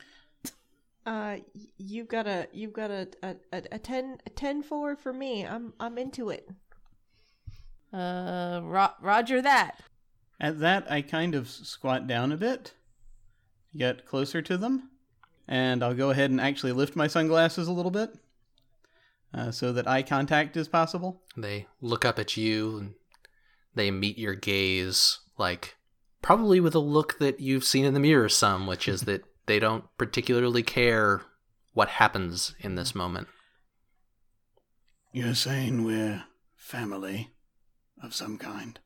Uh 1.06 1.38
you've 1.78 2.10
got 2.10 2.28
a 2.28 2.48
you've 2.52 2.74
got 2.74 2.92
a 2.92 3.08
a, 3.24 3.36
a, 3.54 3.64
a 3.74 3.80
10 3.80 4.18
a 4.26 4.30
10 4.30 4.64
4 4.64 4.96
for 4.96 5.14
me. 5.14 5.46
I'm 5.46 5.74
I'm 5.80 5.98
into 5.98 6.30
it. 6.30 6.50
Uh, 7.94 8.62
ro- 8.64 8.94
Roger 9.02 9.42
that. 9.42 9.80
At 10.40 10.60
that, 10.60 10.92
I 10.92 11.02
kind 11.02 11.34
of 11.34 11.50
squat 11.50 12.06
down 12.06 12.32
a 12.32 12.38
bit, 12.38 12.74
get 13.76 14.06
closer 14.06 14.42
to 14.42 14.58
them, 14.58 14.92
and 15.48 15.84
I'll 15.84 15.96
go 15.96 16.12
ahead 16.12 16.30
and 16.30 16.40
actually 16.40 16.74
lift 16.74 16.96
my 16.96 17.08
sunglasses 17.08 17.68
a 17.68 17.72
little 17.72 17.92
bit 17.92 18.14
uh, 19.34 19.52
so 19.52 19.74
that 19.74 19.88
eye 19.88 20.04
contact 20.04 20.56
is 20.58 20.68
possible. 20.68 21.22
They 21.36 21.68
look 21.82 22.06
up 22.06 22.20
at 22.20 22.38
you 22.38 22.78
and 22.78 22.94
they 23.74 23.90
meet 23.90 24.18
your 24.18 24.36
gaze, 24.36 25.20
like 25.38 25.76
probably 26.22 26.60
with 26.60 26.76
a 26.76 26.80
look 26.80 27.18
that 27.20 27.40
you've 27.40 27.64
seen 27.64 27.86
in 27.86 27.94
the 27.94 28.00
mirror 28.00 28.30
some, 28.30 28.68
which 28.68 28.88
is 28.88 29.02
that 29.02 29.24
they 29.48 29.60
don't 29.60 29.86
particularly 29.98 30.62
care 30.62 31.22
what 31.74 31.90
happens 31.90 32.54
in 32.60 32.76
this 32.76 32.94
moment. 32.94 33.28
You're 35.14 35.36
saying 35.36 35.84
we're 35.84 36.26
family 36.56 37.32
of 38.02 38.14
some 38.14 38.38
kind. 38.38 38.80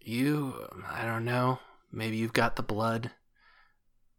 You, 0.00 0.68
I 0.88 1.04
don't 1.04 1.24
know, 1.24 1.58
maybe 1.90 2.16
you've 2.16 2.32
got 2.32 2.56
the 2.56 2.62
blood. 2.62 3.10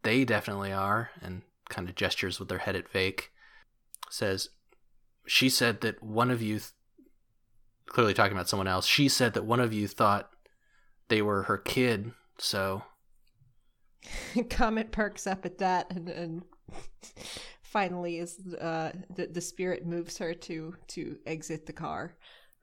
They 0.02 0.24
definitely 0.24 0.72
are, 0.72 1.10
and 1.22 1.42
kind 1.70 1.88
of 1.88 1.94
gestures 1.94 2.38
with 2.38 2.48
their 2.48 2.58
head 2.58 2.76
at 2.76 2.88
Vake. 2.88 3.32
Says, 4.10 4.50
she 5.26 5.48
said 5.48 5.80
that 5.80 6.02
one 6.02 6.30
of 6.30 6.42
you, 6.42 6.58
th- 6.58 6.72
clearly 7.86 8.14
talking 8.14 8.36
about 8.36 8.48
someone 8.48 8.68
else, 8.68 8.86
she 8.86 9.08
said 9.08 9.34
that 9.34 9.44
one 9.44 9.60
of 9.60 9.72
you 9.72 9.88
thought 9.88 10.30
they 11.08 11.22
were 11.22 11.44
her 11.44 11.58
kid, 11.58 12.12
so 12.38 12.82
Comet 14.50 14.92
perks 14.92 15.26
up 15.26 15.44
at 15.44 15.58
that 15.58 15.90
and, 15.90 16.08
and 16.08 16.42
finally 17.72 18.18
is 18.18 18.38
uh 18.60 18.92
the, 19.14 19.26
the 19.26 19.40
spirit 19.40 19.86
moves 19.86 20.18
her 20.18 20.34
to 20.34 20.74
to 20.88 21.16
exit 21.26 21.66
the 21.66 21.72
car. 21.72 22.16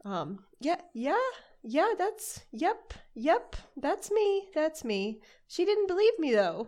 Um 0.03 0.39
yeah, 0.59 0.81
yeah, 0.93 1.27
yeah, 1.63 1.93
that's 1.97 2.41
yep, 2.51 2.93
yep, 3.13 3.55
that's 3.77 4.11
me. 4.11 4.47
That's 4.53 4.83
me. 4.83 5.21
She 5.47 5.65
didn't 5.65 5.87
believe 5.87 6.17
me 6.19 6.33
though. 6.33 6.67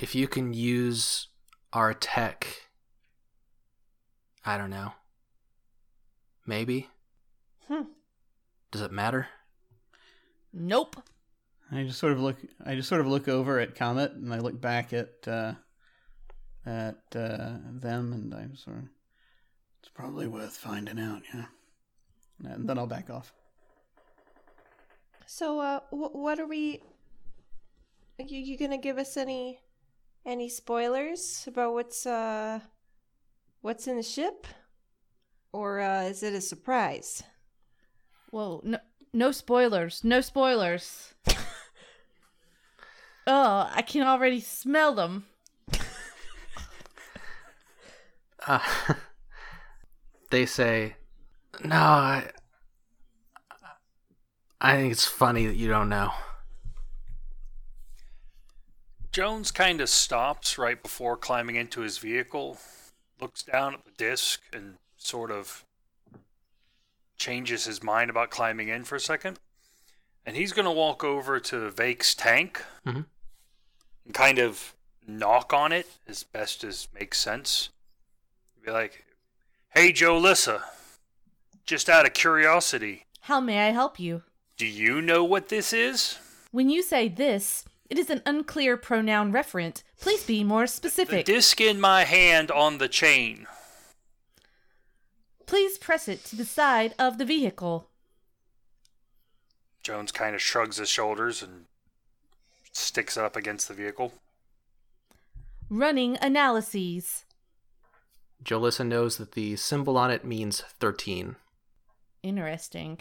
if 0.00 0.14
you 0.14 0.28
can 0.28 0.52
use 0.52 1.28
our 1.72 1.92
tech, 1.94 2.46
I 4.44 4.56
don't 4.56 4.70
know. 4.70 4.92
Maybe? 6.46 6.88
Hmm. 7.66 7.82
Does 8.70 8.80
it 8.82 8.92
matter? 8.92 9.28
Nope. 10.52 10.96
I 11.70 11.84
just 11.84 11.98
sort 11.98 12.12
of 12.12 12.20
look. 12.20 12.36
I 12.64 12.74
just 12.74 12.88
sort 12.88 13.02
of 13.02 13.06
look 13.06 13.28
over 13.28 13.58
at 13.60 13.74
Comet, 13.74 14.12
and 14.12 14.32
I 14.32 14.38
look 14.38 14.58
back 14.58 14.92
at 14.94 15.28
uh, 15.28 15.52
at 16.68 17.16
uh, 17.16 17.56
them, 17.70 18.12
and 18.12 18.34
I'm 18.34 18.54
sort 18.54 18.78
of. 18.78 18.84
It's 19.80 19.88
probably 19.88 20.26
worth 20.26 20.56
finding 20.56 21.00
out, 21.00 21.22
yeah. 21.34 21.46
And 22.44 22.68
then 22.68 22.78
I'll 22.78 22.86
back 22.86 23.10
off. 23.10 23.32
So, 25.26 25.60
uh, 25.60 25.80
wh- 25.90 26.14
what 26.14 26.38
are 26.38 26.46
we? 26.46 26.80
Are 28.18 28.24
you, 28.24 28.38
you 28.38 28.58
gonna 28.58 28.78
give 28.78 28.98
us 28.98 29.16
any 29.16 29.60
any 30.26 30.48
spoilers 30.48 31.44
about 31.46 31.72
what's 31.72 32.04
uh 32.06 32.60
what's 33.60 33.86
in 33.86 33.96
the 33.96 34.02
ship, 34.02 34.46
or 35.52 35.80
uh, 35.80 36.02
is 36.02 36.22
it 36.22 36.34
a 36.34 36.40
surprise? 36.40 37.22
Whoa, 38.30 38.60
no, 38.64 38.78
no 39.12 39.32
spoilers. 39.32 40.04
No 40.04 40.20
spoilers. 40.20 41.14
oh, 43.26 43.70
I 43.72 43.82
can 43.82 44.06
already 44.06 44.40
smell 44.40 44.94
them. 44.94 45.24
Uh, 48.48 48.60
they 50.30 50.46
say, 50.46 50.96
"No, 51.62 51.76
I, 51.76 52.30
I 54.60 54.76
think 54.76 54.90
it's 54.92 55.04
funny 55.04 55.46
that 55.46 55.56
you 55.56 55.68
don't 55.68 55.88
know." 55.90 56.12
Jones 59.12 59.50
kind 59.50 59.80
of 59.80 59.88
stops 59.88 60.58
right 60.58 60.82
before 60.82 61.16
climbing 61.16 61.56
into 61.56 61.80
his 61.82 61.98
vehicle, 61.98 62.58
looks 63.20 63.42
down 63.42 63.74
at 63.74 63.84
the 63.84 63.90
disc, 63.96 64.40
and 64.52 64.76
sort 64.96 65.30
of 65.30 65.64
changes 67.16 67.64
his 67.64 67.82
mind 67.82 68.10
about 68.10 68.30
climbing 68.30 68.68
in 68.68 68.84
for 68.84 68.96
a 68.96 69.00
second. 69.00 69.38
And 70.24 70.36
he's 70.36 70.52
going 70.52 70.66
to 70.66 70.70
walk 70.70 71.02
over 71.02 71.40
to 71.40 71.70
Vake's 71.70 72.14
tank 72.14 72.62
Mhm. 72.86 73.06
and 74.04 74.14
kind 74.14 74.38
of 74.38 74.74
knock 75.06 75.52
on 75.52 75.72
it 75.72 75.86
as 76.06 76.22
best 76.22 76.62
as 76.62 76.86
makes 76.92 77.18
sense. 77.18 77.70
Be 78.64 78.70
like, 78.70 79.04
hey, 79.70 79.92
Jolissa, 79.92 80.60
just 81.64 81.88
out 81.88 82.06
of 82.06 82.12
curiosity, 82.12 83.04
How 83.22 83.40
may 83.40 83.68
I 83.68 83.70
help 83.72 83.98
you? 83.98 84.22
do 84.56 84.66
you 84.66 85.00
know 85.00 85.22
what 85.24 85.48
this 85.48 85.72
is? 85.72 86.18
When 86.50 86.68
you 86.68 86.82
say 86.82 87.08
this, 87.08 87.64
it 87.88 87.98
is 87.98 88.10
an 88.10 88.22
unclear 88.26 88.76
pronoun 88.76 89.32
referent. 89.32 89.82
Please 90.00 90.24
be 90.24 90.42
more 90.44 90.66
specific. 90.66 91.24
The 91.26 91.32
disc 91.32 91.60
in 91.60 91.80
my 91.80 92.04
hand 92.04 92.50
on 92.50 92.78
the 92.78 92.88
chain. 92.88 93.46
Please 95.46 95.78
press 95.78 96.08
it 96.08 96.24
to 96.26 96.36
the 96.36 96.44
side 96.44 96.94
of 96.98 97.16
the 97.18 97.24
vehicle. 97.24 97.88
Jones 99.82 100.12
kind 100.12 100.34
of 100.34 100.42
shrugs 100.42 100.76
his 100.76 100.88
shoulders 100.90 101.42
and 101.42 101.64
sticks 102.72 103.16
it 103.16 103.24
up 103.24 103.36
against 103.36 103.68
the 103.68 103.74
vehicle. 103.74 104.12
Running 105.70 106.18
analyses. 106.20 107.24
Jolissa 108.44 108.86
knows 108.86 109.16
that 109.18 109.32
the 109.32 109.56
symbol 109.56 109.96
on 109.98 110.10
it 110.10 110.24
means 110.24 110.60
13. 110.80 111.36
Interesting. 112.22 112.98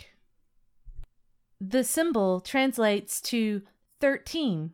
The 1.59 1.83
symbol 1.83 2.39
translates 2.39 3.21
to 3.21 3.61
13. 4.01 4.71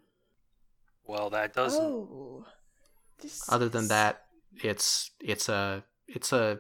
Well, 1.06 1.30
that 1.32 1.54
doesn't. 1.54 1.82
Oh, 1.82 2.46
this 3.22 3.42
Other 3.50 3.70
than 3.70 3.88
that, 3.90 4.24
it's 4.64 5.12
it's 5.22 5.50
a 5.50 5.84
it's 6.08 6.32
a 6.34 6.60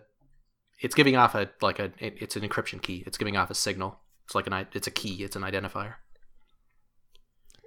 it's 0.82 0.96
giving 0.96 1.16
off 1.16 1.36
a 1.36 1.50
like 1.62 1.80
a 1.80 1.92
it's 2.00 2.36
an 2.36 2.44
encryption 2.48 2.82
key. 2.82 3.04
It's 3.06 3.18
giving 3.18 3.38
off 3.38 3.50
a 3.50 3.56
signal. 3.56 4.00
It's 4.26 4.36
like 4.36 4.48
an 4.48 4.68
it's 4.74 4.88
a 4.88 4.92
key. 4.92 5.24
It's 5.24 5.36
an 5.36 5.44
identifier. 5.44 5.96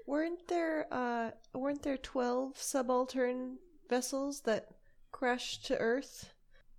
weren't 0.06 0.46
there 0.48 0.86
uh 0.92 1.30
weren't 1.54 1.82
there 1.82 1.96
twelve 1.98 2.56
subaltern 2.56 3.58
vessels 3.88 4.40
that 4.42 4.68
crashed 5.16 5.64
to 5.64 5.78
Earth? 5.78 6.34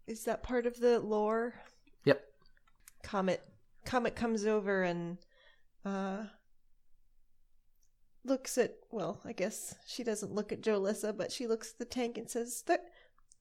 Is 0.05 0.23
that 0.25 0.43
part 0.43 0.67
of 0.67 0.79
the 0.79 0.99
lore? 0.99 1.55
Yep. 2.05 2.23
Comet 3.01 3.41
Comet 3.83 4.15
comes 4.15 4.45
over 4.45 4.83
and 4.83 5.17
uh 5.83 6.25
looks 8.23 8.57
at 8.59 8.75
well, 8.91 9.21
I 9.25 9.33
guess 9.33 9.73
she 9.88 10.03
doesn't 10.03 10.35
look 10.35 10.51
at 10.51 10.61
Jolissa, 10.61 11.17
but 11.17 11.31
she 11.31 11.47
looks 11.47 11.71
at 11.71 11.79
the 11.79 11.85
tank 11.85 12.17
and 12.17 12.29
says, 12.29 12.61
"Thir- 12.61 12.85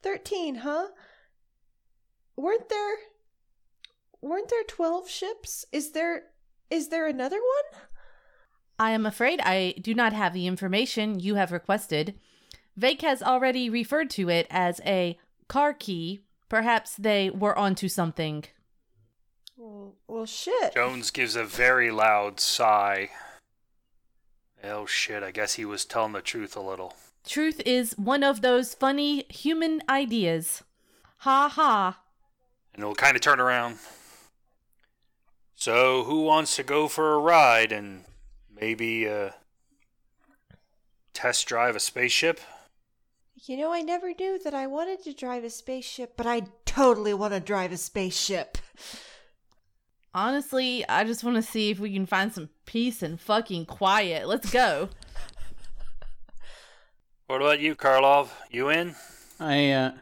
13, 0.02 0.56
huh? 0.56 0.88
Weren't 2.34 2.70
there 2.70 2.96
weren't 4.22 4.48
there 4.48 4.64
12 4.66 5.10
ships? 5.10 5.66
Is 5.72 5.92
there 5.92 6.22
is 6.70 6.88
there 6.88 7.06
another 7.06 7.36
one?" 7.36 7.82
I 8.78 8.92
am 8.92 9.04
afraid 9.04 9.40
I 9.40 9.74
do 9.78 9.92
not 9.94 10.14
have 10.14 10.32
the 10.32 10.46
information 10.46 11.20
you 11.20 11.34
have 11.34 11.52
requested. 11.52 12.18
Vake 12.76 13.02
has 13.02 13.22
already 13.22 13.70
referred 13.70 14.10
to 14.10 14.28
it 14.28 14.46
as 14.50 14.80
a 14.84 15.18
car 15.48 15.72
key. 15.72 16.20
Perhaps 16.48 16.96
they 16.96 17.30
were 17.30 17.58
onto 17.58 17.88
something. 17.88 18.44
Well, 19.56 19.94
well 20.06 20.26
shit. 20.26 20.74
Jones 20.74 21.10
gives 21.10 21.36
a 21.36 21.44
very 21.44 21.90
loud 21.90 22.38
sigh. 22.38 23.10
Oh 24.62 24.86
shit, 24.86 25.22
I 25.22 25.30
guess 25.30 25.54
he 25.54 25.64
was 25.64 25.84
telling 25.84 26.12
the 26.12 26.20
truth 26.20 26.56
a 26.56 26.60
little. 26.60 26.94
Truth 27.24 27.60
is 27.64 27.96
one 27.98 28.22
of 28.22 28.40
those 28.40 28.74
funny 28.74 29.24
human 29.28 29.82
ideas. 29.88 30.62
Ha 31.18 31.48
ha. 31.48 32.00
And 32.74 32.84
he'll 32.84 32.94
kind 32.94 33.16
of 33.16 33.22
turn 33.22 33.40
around. 33.40 33.78
So, 35.54 36.04
who 36.04 36.22
wants 36.22 36.54
to 36.56 36.62
go 36.62 36.86
for 36.86 37.14
a 37.14 37.18
ride 37.18 37.72
and 37.72 38.04
maybe 38.54 39.08
uh, 39.08 39.30
test 41.14 41.46
drive 41.48 41.74
a 41.74 41.80
spaceship? 41.80 42.40
You 43.48 43.56
know, 43.56 43.72
I 43.72 43.80
never 43.80 44.12
knew 44.12 44.40
that 44.42 44.54
I 44.54 44.66
wanted 44.66 45.04
to 45.04 45.14
drive 45.14 45.44
a 45.44 45.50
spaceship, 45.50 46.14
but 46.16 46.26
I 46.26 46.42
totally 46.64 47.14
want 47.14 47.32
to 47.32 47.38
drive 47.38 47.70
a 47.70 47.76
spaceship. 47.76 48.58
Honestly, 50.12 50.84
I 50.88 51.04
just 51.04 51.22
want 51.22 51.36
to 51.36 51.42
see 51.42 51.70
if 51.70 51.78
we 51.78 51.92
can 51.92 52.06
find 52.06 52.32
some 52.32 52.48
peace 52.64 53.04
and 53.04 53.20
fucking 53.20 53.66
quiet. 53.66 54.26
Let's 54.26 54.50
go. 54.50 54.88
What 57.28 57.40
about 57.40 57.60
you, 57.60 57.76
Karloff? 57.76 58.30
You 58.50 58.68
in? 58.68 58.96
I 59.38 59.70
uh, 59.70 59.92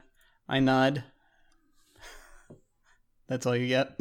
I 0.49 0.61
nod. 0.61 1.05
That's 3.26 3.45
all 3.45 3.57
you 3.57 3.68
get. 3.68 4.01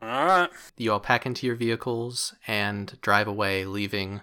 All 0.00 0.26
right. 0.26 0.50
You 0.76 0.92
all 0.92 1.00
pack 1.00 1.26
into 1.26 1.48
your 1.48 1.56
vehicles 1.56 2.36
and 2.46 2.96
drive 3.00 3.26
away, 3.26 3.64
leaving 3.64 4.20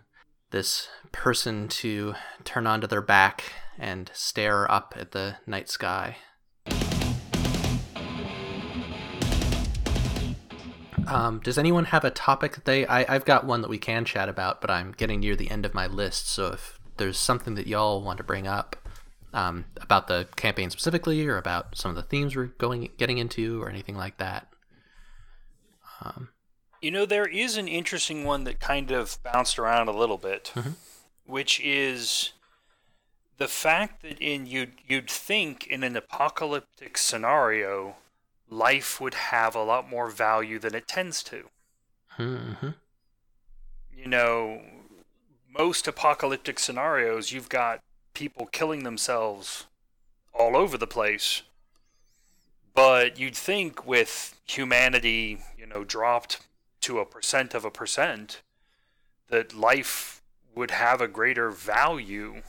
this 0.54 0.88
person 1.12 1.68
to 1.68 2.14
turn 2.44 2.68
onto 2.68 2.86
their 2.86 3.02
back 3.02 3.44
and 3.78 4.10
stare 4.14 4.70
up 4.72 4.94
at 4.96 5.12
the 5.12 5.36
night 5.48 5.68
sky. 5.68 6.18
Um, 11.08 11.42
does 11.44 11.58
anyone 11.58 11.86
have 11.86 12.06
a 12.06 12.12
topic 12.12 12.54
that 12.54 12.66
they? 12.66 12.86
I, 12.86 13.14
I've 13.14 13.26
got 13.26 13.46
one 13.46 13.62
that 13.62 13.68
we 13.70 13.80
can 13.80 14.06
chat 14.06 14.30
about, 14.30 14.62
but 14.62 14.70
I'm 14.70 14.94
getting 14.94 15.20
near 15.20 15.36
the 15.36 15.50
end 15.50 15.66
of 15.66 15.74
my 15.74 15.88
list. 15.88 16.30
So 16.30 16.54
if 16.54 16.80
there's 16.98 17.18
something 17.18 17.56
that 17.56 17.68
y'all 17.68 18.02
want 18.02 18.18
to 18.18 18.24
bring 18.24 18.48
up 18.48 18.78
um, 19.34 19.66
about 19.82 20.08
the 20.08 20.28
campaign 20.36 20.70
specifically, 20.70 21.28
or 21.28 21.38
about 21.38 21.76
some 21.76 21.90
of 21.90 21.96
the 21.96 22.04
themes 22.04 22.36
we're 22.36 22.46
going 22.46 22.90
getting 22.98 23.18
into, 23.18 23.62
or 23.62 23.70
anything 23.70 23.98
like 23.98 24.18
that, 24.18 24.48
um, 26.02 26.30
You 26.84 26.92
know, 26.92 27.06
there 27.06 27.26
is 27.26 27.56
an 27.56 27.70
interesting 27.70 28.26
one 28.26 28.44
that 28.44 28.60
kind 28.60 28.92
of 28.92 29.18
bounced 29.24 29.58
around 29.58 29.88
a 29.88 29.94
little 29.94 30.18
bit, 30.18 30.52
which 31.26 31.62
is 31.62 32.34
the 33.38 33.48
fact 33.48 34.02
that 34.02 34.20
in 34.20 34.46
you'd 34.46 34.74
you'd 34.86 35.10
think 35.10 35.66
in 35.66 35.82
an 35.84 35.96
apocalyptic 35.96 36.98
scenario, 36.98 37.96
life 38.50 39.00
would 39.00 39.14
have 39.14 39.56
a 39.56 39.64
lot 39.64 39.90
more 39.90 40.10
value 40.10 40.60
than 40.60 40.76
it 40.76 40.86
tends 40.86 41.24
to. 41.24 41.46
hmm 42.10 42.72
You 43.90 44.08
know, 44.08 44.62
most 45.50 45.88
apocalyptic 45.88 46.60
scenarios, 46.60 47.32
you've 47.32 47.48
got 47.48 47.80
people 48.14 48.48
killing 48.48 48.84
themselves 48.84 49.68
all 50.34 50.58
over 50.58 50.78
the 50.78 50.86
place. 50.86 51.44
But 52.76 53.18
you'd 53.18 53.38
think 53.38 53.88
with 53.88 54.36
humanity, 54.46 55.40
you 55.58 55.66
know, 55.66 55.86
dropped 55.86 56.42
to 56.84 57.00
a 57.00 57.06
percent 57.06 57.54
of 57.54 57.66
a 57.66 57.72
percent, 57.72 58.42
that 59.30 59.54
life 59.54 60.22
would 60.56 60.72
have 60.72 61.02
a 61.02 61.08
greater 61.08 61.50
value. 61.50 62.42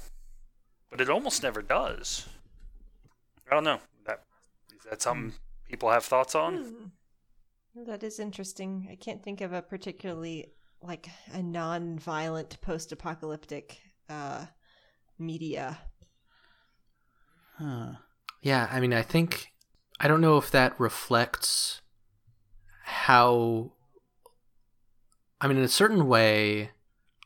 But 0.91 1.01
it 1.01 1.09
almost 1.11 1.43
never 1.43 1.63
does. 1.63 2.27
I 3.51 3.55
don't 3.55 3.65
know. 3.65 3.81
That 4.07 4.23
is 4.71 4.85
that 4.91 5.03
something 5.03 5.33
people 5.69 5.91
have 5.91 6.05
thoughts 6.05 6.35
on? 6.35 6.57
Hmm. 6.57 7.85
That 7.87 8.03
is 8.03 8.21
interesting. 8.21 8.89
I 8.91 8.97
can't 8.97 9.23
think 9.23 9.41
of 9.41 9.53
a 9.53 9.63
particularly 9.63 10.53
like 10.83 11.09
a 11.33 11.43
non-violent 11.43 12.61
post-apocalyptic 12.61 13.79
uh 14.09 14.47
media. 15.19 15.79
huh. 17.59 17.93
Yeah, 18.43 18.69
I 18.71 18.81
mean, 18.81 18.93
I 18.93 19.03
think 19.03 19.53
I 20.01 20.09
don't 20.09 20.21
know 20.21 20.37
if 20.39 20.51
that 20.51 20.79
reflects 20.79 21.81
how 22.83 23.73
I 25.41 25.49
mean, 25.49 25.59
in 25.59 25.65
a 25.65 25.69
certain 25.69 26.07
way, 26.07 26.71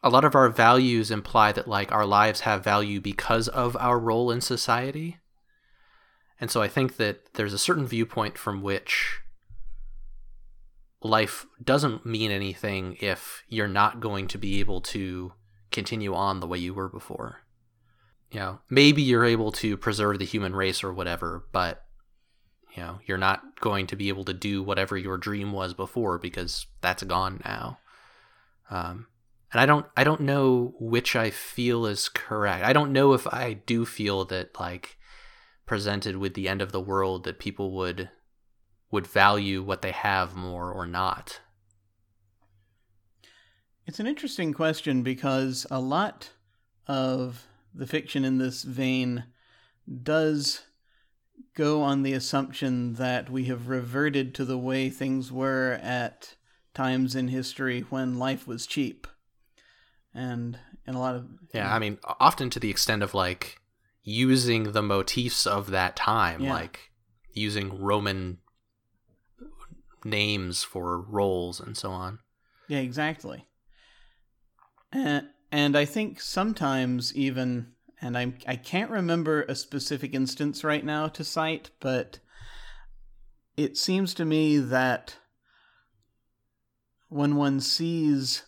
a 0.02 0.11
lot 0.11 0.24
of 0.24 0.34
our 0.34 0.48
values 0.48 1.11
imply 1.11 1.52
that 1.52 1.68
like 1.68 1.92
our 1.92 2.06
lives 2.06 2.40
have 2.40 2.64
value 2.64 3.00
because 3.00 3.48
of 3.48 3.76
our 3.76 3.98
role 3.98 4.30
in 4.30 4.40
society. 4.40 5.18
And 6.40 6.50
so 6.50 6.62
I 6.62 6.68
think 6.68 6.96
that 6.96 7.34
there's 7.34 7.52
a 7.52 7.59
certain 7.59 7.86
viewpoint 7.86 8.38
from 8.38 8.62
which 8.62 9.20
life 11.02 11.46
doesn't 11.62 12.06
mean 12.06 12.30
anything 12.30 12.96
if 13.00 13.42
you're 13.48 13.68
not 13.68 14.00
going 14.00 14.28
to 14.28 14.38
be 14.38 14.61
able 14.61 14.80
to 14.80 15.32
continue 15.70 16.14
on 16.14 16.40
the 16.40 16.46
way 16.46 16.59
you 16.59 16.74
were 16.74 16.88
before. 16.88 17.42
You 18.30 18.40
know, 18.40 18.59
maybe 18.68 19.02
you're 19.02 19.24
able 19.24 19.52
to 19.52 19.76
preserve 19.76 20.18
the 20.18 20.24
human 20.24 20.54
race 20.54 20.84
or 20.84 20.92
whatever, 20.92 21.44
but 21.52 21.84
you 22.76 22.82
know, 22.82 22.98
you're 23.06 23.18
not 23.18 23.61
going 23.61 23.86
to 23.88 23.96
be 23.96 24.09
able 24.09 24.24
to 24.24 24.34
do 24.34 24.62
whatever 24.62 24.96
your 24.96 25.18
dream 25.18 25.52
was 25.52 25.74
before 25.74 26.18
because 26.18 26.66
that's 26.80 27.02
gone 27.02 27.40
now. 27.44 27.78
Um, 28.70 29.06
and 29.52 29.60
I 29.60 29.66
don't, 29.66 29.86
I 29.96 30.04
don't 30.04 30.20
know 30.20 30.74
which 30.78 31.16
I 31.16 31.30
feel 31.30 31.86
is 31.86 32.08
correct. 32.08 32.64
I 32.64 32.72
don't 32.72 32.92
know 32.92 33.14
if 33.14 33.26
I 33.26 33.54
do 33.54 33.84
feel 33.84 34.24
that 34.26 34.58
like 34.58 34.98
presented 35.64 36.16
with 36.16 36.34
the 36.34 36.48
end 36.48 36.62
of 36.62 36.72
the 36.72 36.80
world 36.80 37.24
that 37.24 37.38
people 37.38 37.72
would 37.72 38.10
would 38.90 39.06
value 39.06 39.62
what 39.62 39.82
they 39.82 39.92
have 39.92 40.34
more 40.34 40.72
or 40.72 40.86
not. 40.86 41.40
It's 43.86 44.00
an 44.00 44.06
interesting 44.06 44.52
question 44.52 45.02
because 45.02 45.66
a 45.70 45.80
lot 45.80 46.30
of 46.86 47.46
the 47.74 47.86
fiction 47.86 48.24
in 48.24 48.38
this 48.38 48.62
vein 48.62 49.24
does 50.02 50.62
go 51.54 51.82
on 51.82 52.02
the 52.02 52.12
assumption 52.12 52.94
that 52.94 53.30
we 53.30 53.44
have 53.44 53.68
reverted 53.68 54.34
to 54.34 54.44
the 54.44 54.58
way 54.58 54.88
things 54.88 55.30
were 55.30 55.78
at 55.82 56.34
times 56.78 57.16
in 57.16 57.26
history 57.26 57.80
when 57.90 58.20
life 58.20 58.46
was 58.46 58.64
cheap. 58.64 59.08
And 60.14 60.56
in 60.86 60.94
a 60.94 61.00
lot 61.00 61.16
of 61.16 61.26
Yeah, 61.52 61.74
I 61.74 61.80
mean, 61.80 61.98
often 62.20 62.50
to 62.50 62.60
the 62.60 62.70
extent 62.70 63.02
of 63.02 63.14
like 63.14 63.60
using 64.04 64.72
the 64.72 64.82
motifs 64.82 65.44
of 65.44 65.70
that 65.70 65.96
time, 65.96 66.42
Yeah. 66.42 66.52
like 66.52 66.92
using 67.32 67.82
Roman 67.82 68.38
names 70.04 70.62
for 70.62 71.00
roles 71.00 71.58
and 71.58 71.76
so 71.76 71.90
on. 71.90 72.20
Yeah, 72.68 72.78
exactly. 72.78 73.48
And 74.92 75.28
and 75.50 75.76
I 75.76 75.84
think 75.84 76.20
sometimes 76.20 77.12
even 77.16 77.72
and 78.00 78.16
I 78.16 78.34
I 78.46 78.54
can't 78.54 78.90
remember 78.90 79.42
a 79.42 79.56
specific 79.56 80.14
instance 80.14 80.62
right 80.62 80.84
now 80.84 81.08
to 81.08 81.24
cite, 81.24 81.70
but 81.80 82.20
it 83.56 83.76
seems 83.76 84.14
to 84.14 84.24
me 84.24 84.58
that 84.58 85.16
when 87.09 87.36
one 87.36 87.61
sees 87.61 88.44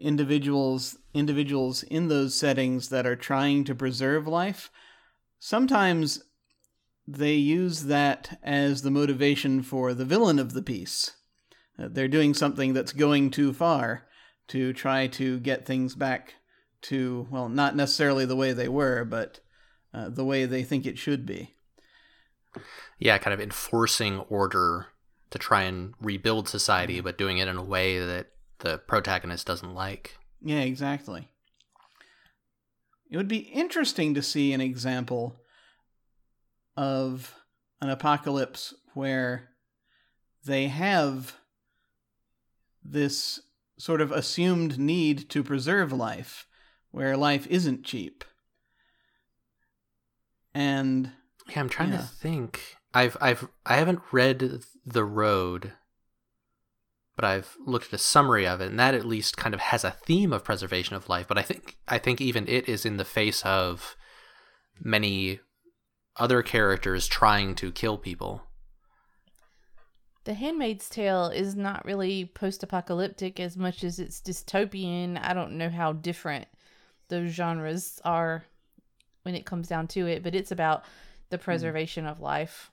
individuals 0.00 0.98
individuals 1.14 1.84
in 1.84 2.08
those 2.08 2.34
settings 2.34 2.88
that 2.88 3.06
are 3.06 3.16
trying 3.16 3.64
to 3.64 3.74
preserve 3.74 4.26
life, 4.26 4.70
sometimes 5.38 6.24
they 7.06 7.34
use 7.34 7.84
that 7.84 8.38
as 8.42 8.82
the 8.82 8.90
motivation 8.90 9.62
for 9.62 9.94
the 9.94 10.04
villain 10.04 10.38
of 10.38 10.52
the 10.52 10.62
piece. 10.62 11.12
Uh, 11.78 11.88
they're 11.90 12.08
doing 12.08 12.34
something 12.34 12.72
that's 12.72 12.92
going 12.92 13.30
too 13.30 13.52
far 13.52 14.06
to 14.48 14.72
try 14.72 15.06
to 15.06 15.38
get 15.40 15.66
things 15.66 15.94
back 15.94 16.34
to, 16.82 17.26
well, 17.30 17.48
not 17.48 17.76
necessarily 17.76 18.24
the 18.26 18.36
way 18.36 18.52
they 18.52 18.68
were, 18.68 19.04
but 19.04 19.40
uh, 19.92 20.08
the 20.08 20.24
way 20.24 20.44
they 20.44 20.62
think 20.62 20.84
it 20.86 20.98
should 20.98 21.24
be. 21.24 21.54
Yeah, 22.98 23.18
kind 23.18 23.34
of 23.34 23.40
enforcing 23.40 24.20
order 24.20 24.86
to 25.34 25.38
try 25.38 25.62
and 25.62 25.94
rebuild 26.00 26.48
society, 26.48 26.98
mm-hmm. 26.98 27.04
but 27.04 27.18
doing 27.18 27.38
it 27.38 27.48
in 27.48 27.56
a 27.56 27.62
way 27.64 27.98
that 27.98 28.28
the 28.60 28.78
protagonist 28.78 29.44
doesn't 29.44 29.74
like. 29.74 30.16
Yeah, 30.40 30.60
exactly. 30.60 31.28
It 33.10 33.16
would 33.16 33.26
be 33.26 33.38
interesting 33.38 34.14
to 34.14 34.22
see 34.22 34.52
an 34.52 34.60
example 34.60 35.40
of 36.76 37.34
an 37.80 37.90
apocalypse 37.90 38.74
where 38.94 39.48
they 40.44 40.68
have 40.68 41.34
this 42.84 43.40
sort 43.76 44.00
of 44.00 44.12
assumed 44.12 44.78
need 44.78 45.28
to 45.30 45.42
preserve 45.42 45.92
life, 45.92 46.46
where 46.92 47.16
life 47.16 47.44
isn't 47.48 47.82
cheap. 47.82 48.24
And 50.54 51.10
Yeah, 51.48 51.58
I'm 51.58 51.68
trying 51.68 51.90
Yeah. 51.90 51.98
to 51.98 52.04
think. 52.04 52.73
I've 52.94 53.16
I've 53.20 53.48
I 53.66 53.76
haven't 53.76 54.00
read 54.12 54.60
The 54.86 55.04
Road, 55.04 55.72
but 57.16 57.24
I've 57.24 57.56
looked 57.66 57.88
at 57.88 57.92
a 57.92 57.98
summary 57.98 58.46
of 58.46 58.60
it, 58.60 58.70
and 58.70 58.78
that 58.78 58.94
at 58.94 59.04
least 59.04 59.36
kind 59.36 59.54
of 59.54 59.60
has 59.60 59.82
a 59.82 59.90
theme 59.90 60.32
of 60.32 60.44
preservation 60.44 60.94
of 60.94 61.08
life. 61.08 61.26
But 61.26 61.36
I 61.36 61.42
think 61.42 61.76
I 61.88 61.98
think 61.98 62.20
even 62.20 62.48
it 62.48 62.68
is 62.68 62.86
in 62.86 62.96
the 62.96 63.04
face 63.04 63.42
of 63.44 63.96
many 64.80 65.40
other 66.16 66.42
characters 66.42 67.08
trying 67.08 67.56
to 67.56 67.72
kill 67.72 67.98
people. 67.98 68.42
The 70.22 70.34
Handmaid's 70.34 70.88
Tale 70.88 71.26
is 71.26 71.54
not 71.54 71.84
really 71.84 72.24
post 72.24 72.62
apocalyptic 72.62 73.38
as 73.40 73.56
much 73.56 73.84
as 73.84 73.98
it's 73.98 74.20
dystopian. 74.20 75.20
I 75.22 75.34
don't 75.34 75.58
know 75.58 75.68
how 75.68 75.92
different 75.92 76.46
those 77.08 77.32
genres 77.32 78.00
are 78.04 78.44
when 79.22 79.34
it 79.34 79.44
comes 79.44 79.68
down 79.68 79.88
to 79.88 80.06
it, 80.06 80.22
but 80.22 80.34
it's 80.34 80.52
about 80.52 80.84
the 81.30 81.36
hmm. 81.36 81.42
preservation 81.42 82.06
of 82.06 82.20
life. 82.20 82.70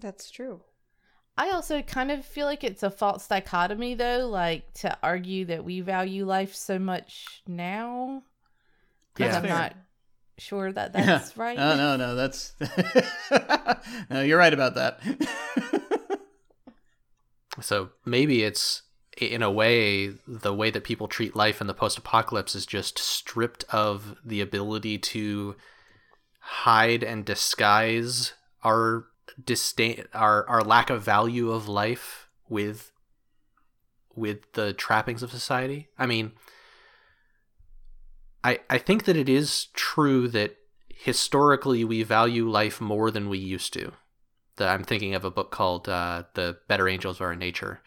That's 0.00 0.30
true. 0.30 0.60
I 1.38 1.50
also 1.50 1.82
kind 1.82 2.10
of 2.10 2.24
feel 2.24 2.46
like 2.46 2.64
it's 2.64 2.82
a 2.82 2.90
false 2.90 3.26
dichotomy, 3.28 3.94
though, 3.94 4.26
like 4.28 4.72
to 4.74 4.96
argue 5.02 5.44
that 5.46 5.64
we 5.64 5.80
value 5.80 6.24
life 6.24 6.54
so 6.54 6.78
much 6.78 7.42
now. 7.46 8.22
'Cause 9.14 9.26
Yeah. 9.26 9.36
I'm 9.36 9.42
fair. 9.42 9.50
not 9.50 9.76
sure 10.38 10.72
that 10.72 10.92
Yeah. 10.94 11.04
that's 11.04 11.36
right. 11.36 11.56
No, 11.56 11.76
no, 11.76 11.96
no, 11.96 12.14
that's 12.14 12.54
no, 14.10 14.22
you're 14.22 14.38
right 14.38 14.54
about 14.54 14.74
that. 14.76 15.00
So 17.62 17.90
maybe 18.04 18.42
it's 18.42 18.82
in 19.16 19.42
a 19.42 19.50
way 19.50 20.08
the 20.28 20.52
way 20.52 20.70
that 20.70 20.84
people 20.84 21.08
treat 21.08 21.34
life 21.34 21.62
in 21.62 21.66
the 21.66 21.72
post-apocalypse 21.74 22.54
is 22.54 22.66
just 22.66 22.98
stripped 22.98 23.64
of 23.70 24.14
the 24.22 24.42
ability 24.42 24.98
to 24.98 25.56
hide 26.40 27.02
and 27.02 27.24
disguise 27.24 28.34
our 28.62 29.06
disdain 29.42 30.04
our 30.14 30.48
our 30.48 30.62
lack 30.62 30.90
of 30.90 31.02
value 31.02 31.50
of 31.50 31.68
life 31.68 32.28
with 32.48 32.92
with 34.14 34.52
the 34.52 34.72
trappings 34.72 35.22
of 35.22 35.30
society. 35.30 35.88
I 35.98 36.06
mean, 36.06 36.32
I 38.42 38.60
I 38.68 38.78
think 38.78 39.04
that 39.04 39.16
it 39.16 39.28
is 39.28 39.66
true 39.74 40.28
that 40.28 40.56
historically 40.88 41.84
we 41.84 42.02
value 42.02 42.48
life 42.48 42.80
more 42.80 43.10
than 43.10 43.28
we 43.28 43.38
used 43.38 43.72
to. 43.74 43.92
The, 44.56 44.66
I'm 44.66 44.84
thinking 44.84 45.14
of 45.14 45.24
a 45.24 45.30
book 45.30 45.50
called 45.50 45.88
uh, 45.88 46.24
"The 46.34 46.58
Better 46.66 46.88
Angels 46.88 47.18
of 47.18 47.22
Our 47.22 47.36
Nature," 47.36 47.80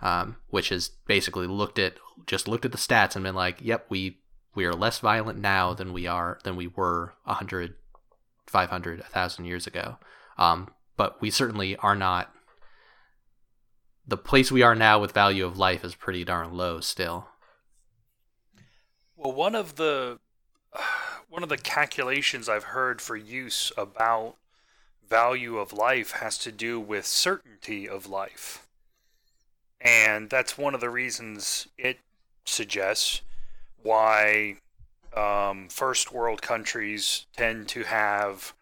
um, 0.00 0.36
which 0.48 0.70
has 0.70 0.88
basically 1.06 1.46
looked 1.46 1.78
at 1.78 1.94
just 2.26 2.48
looked 2.48 2.64
at 2.64 2.72
the 2.72 2.78
stats 2.78 3.14
and 3.14 3.22
been 3.22 3.34
like, 3.34 3.58
"Yep, 3.60 3.86
we 3.90 4.20
we 4.54 4.64
are 4.64 4.72
less 4.72 4.98
violent 5.00 5.38
now 5.38 5.74
than 5.74 5.92
we 5.92 6.06
are 6.06 6.38
than 6.44 6.56
we 6.56 6.66
were 6.66 7.14
100, 7.24 7.74
500, 8.46 9.00
1,000 9.00 9.44
years 9.44 9.66
ago." 9.66 9.98
Um, 10.38 10.70
but 10.96 11.20
we 11.20 11.30
certainly 11.30 11.76
are 11.76 11.96
not. 11.96 12.32
The 14.06 14.16
place 14.16 14.52
we 14.52 14.62
are 14.62 14.74
now 14.74 15.00
with 15.00 15.12
value 15.12 15.44
of 15.44 15.58
life 15.58 15.84
is 15.84 15.94
pretty 15.94 16.24
darn 16.24 16.56
low 16.56 16.80
still. 16.80 17.28
Well, 19.16 19.32
one 19.32 19.54
of 19.54 19.76
the 19.76 20.18
one 21.28 21.42
of 21.42 21.48
the 21.48 21.58
calculations 21.58 22.48
I've 22.48 22.64
heard 22.64 23.00
for 23.00 23.16
use 23.16 23.72
about 23.76 24.36
value 25.08 25.58
of 25.58 25.72
life 25.72 26.12
has 26.12 26.38
to 26.38 26.52
do 26.52 26.80
with 26.80 27.06
certainty 27.06 27.88
of 27.88 28.08
life. 28.08 28.66
And 29.80 30.30
that's 30.30 30.58
one 30.58 30.74
of 30.74 30.80
the 30.80 30.90
reasons 30.90 31.68
it 31.78 31.98
suggests 32.44 33.20
why 33.82 34.56
um, 35.16 35.68
first 35.68 36.12
world 36.12 36.42
countries 36.42 37.26
tend 37.36 37.68
to 37.68 37.84
have 37.84 38.52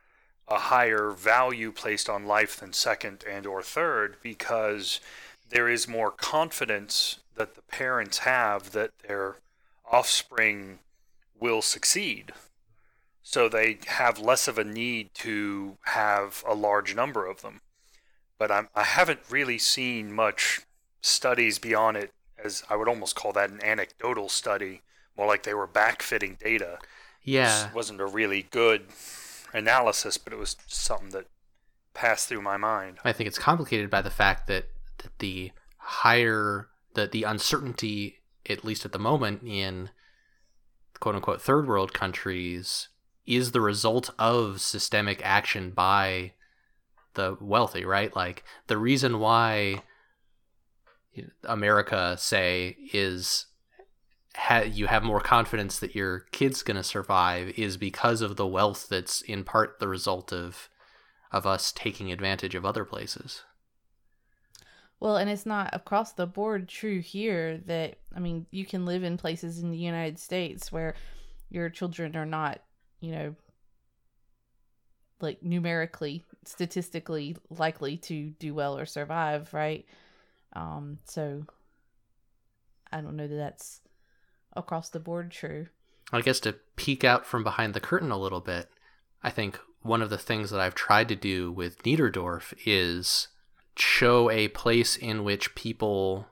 a 0.48 0.58
higher 0.58 1.10
value 1.10 1.72
placed 1.72 2.08
on 2.08 2.26
life 2.26 2.56
than 2.56 2.72
second 2.72 3.24
and 3.28 3.46
or 3.46 3.62
third 3.62 4.16
because 4.22 5.00
there 5.48 5.68
is 5.68 5.88
more 5.88 6.10
confidence 6.10 7.20
that 7.36 7.54
the 7.54 7.62
parents 7.62 8.18
have 8.18 8.72
that 8.72 8.90
their 9.06 9.36
offspring 9.90 10.78
will 11.38 11.62
succeed. 11.62 12.32
So 13.22 13.48
they 13.48 13.78
have 13.86 14.18
less 14.18 14.48
of 14.48 14.58
a 14.58 14.64
need 14.64 15.10
to 15.14 15.78
have 15.86 16.44
a 16.46 16.54
large 16.54 16.94
number 16.94 17.26
of 17.26 17.42
them. 17.42 17.62
But 18.38 18.50
I'm, 18.50 18.68
I 18.74 18.82
haven't 18.82 19.20
really 19.30 19.58
seen 19.58 20.12
much 20.12 20.60
studies 21.00 21.58
beyond 21.58 21.96
it, 21.96 22.12
as 22.42 22.62
I 22.68 22.76
would 22.76 22.88
almost 22.88 23.14
call 23.14 23.32
that 23.32 23.50
an 23.50 23.64
anecdotal 23.64 24.28
study, 24.28 24.82
more 25.16 25.26
like 25.26 25.42
they 25.44 25.54
were 25.54 25.66
backfitting 25.66 26.38
data. 26.38 26.78
Yeah, 27.22 27.68
It 27.68 27.74
wasn't 27.74 28.00
a 28.00 28.06
really 28.06 28.46
good 28.50 28.86
analysis, 29.54 30.18
but 30.18 30.32
it 30.32 30.38
was 30.38 30.56
something 30.66 31.10
that 31.10 31.26
passed 31.94 32.28
through 32.28 32.42
my 32.42 32.56
mind. 32.56 32.98
I 33.04 33.12
think 33.12 33.28
it's 33.28 33.38
complicated 33.38 33.88
by 33.88 34.02
the 34.02 34.10
fact 34.10 34.48
that, 34.48 34.66
that 34.98 35.18
the 35.20 35.52
higher 35.78 36.68
the 36.94 37.06
the 37.06 37.22
uncertainty, 37.22 38.16
at 38.48 38.64
least 38.64 38.84
at 38.84 38.92
the 38.92 38.98
moment, 38.98 39.42
in 39.44 39.90
quote 41.00 41.14
unquote 41.14 41.40
third 41.40 41.66
world 41.66 41.92
countries 41.92 42.88
is 43.26 43.52
the 43.52 43.60
result 43.60 44.10
of 44.18 44.60
systemic 44.60 45.20
action 45.24 45.70
by 45.70 46.32
the 47.14 47.36
wealthy, 47.40 47.84
right? 47.84 48.14
Like 48.14 48.44
the 48.66 48.76
reason 48.76 49.18
why 49.18 49.82
America, 51.44 52.16
say, 52.18 52.76
is 52.92 53.46
ha- 54.36 54.60
you 54.60 54.86
have 54.86 55.02
more 55.02 55.20
confidence 55.20 55.78
that 55.78 55.94
your 55.94 56.20
kid's 56.32 56.62
going 56.62 56.76
to 56.76 56.82
survive 56.82 57.58
is 57.58 57.76
because 57.76 58.20
of 58.20 58.36
the 58.36 58.46
wealth 58.46 58.88
that's 58.88 59.20
in 59.22 59.44
part 59.44 59.78
the 59.78 59.88
result 59.88 60.32
of 60.32 60.68
of 61.32 61.46
us 61.46 61.72
taking 61.72 62.12
advantage 62.12 62.54
of 62.54 62.64
other 62.64 62.84
places. 62.84 63.42
Well, 65.00 65.16
and 65.16 65.28
it's 65.28 65.44
not 65.44 65.74
across 65.74 66.12
the 66.12 66.26
board 66.26 66.68
true 66.68 67.00
here 67.00 67.58
that 67.66 67.98
I 68.14 68.20
mean, 68.20 68.46
you 68.50 68.64
can 68.64 68.86
live 68.86 69.02
in 69.02 69.16
places 69.16 69.58
in 69.58 69.70
the 69.70 69.78
United 69.78 70.18
States 70.18 70.70
where 70.70 70.94
your 71.50 71.68
children 71.68 72.16
are 72.16 72.26
not, 72.26 72.60
you 73.00 73.12
know, 73.12 73.34
like 75.20 75.42
numerically, 75.42 76.24
statistically 76.44 77.36
likely 77.50 77.96
to 77.96 78.30
do 78.38 78.54
well 78.54 78.78
or 78.78 78.86
survive, 78.86 79.52
right? 79.52 79.84
Um, 80.54 80.98
so 81.04 81.44
I 82.92 83.00
don't 83.00 83.16
know 83.16 83.26
that 83.26 83.34
that's 83.34 83.80
across 84.56 84.88
the 84.88 85.00
board 85.00 85.30
true. 85.30 85.68
I 86.12 86.20
guess 86.20 86.40
to 86.40 86.56
peek 86.76 87.04
out 87.04 87.26
from 87.26 87.42
behind 87.42 87.74
the 87.74 87.80
curtain 87.80 88.10
a 88.10 88.18
little 88.18 88.40
bit, 88.40 88.68
I 89.22 89.30
think 89.30 89.58
one 89.82 90.02
of 90.02 90.10
the 90.10 90.18
things 90.18 90.50
that 90.50 90.60
I've 90.60 90.74
tried 90.74 91.08
to 91.08 91.16
do 91.16 91.50
with 91.52 91.82
Niederdorf 91.82 92.54
is 92.66 93.28
show 93.76 94.30
a 94.30 94.48
place 94.48 94.96
in 94.96 95.24
which 95.24 95.54
people 95.54 96.26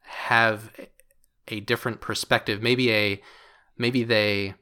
have 0.00 0.70
a 1.48 1.60
different 1.60 2.00
perspective. 2.00 2.62
Maybe 2.62 2.92
a 2.92 3.22
maybe 3.76 4.04
they 4.04 4.54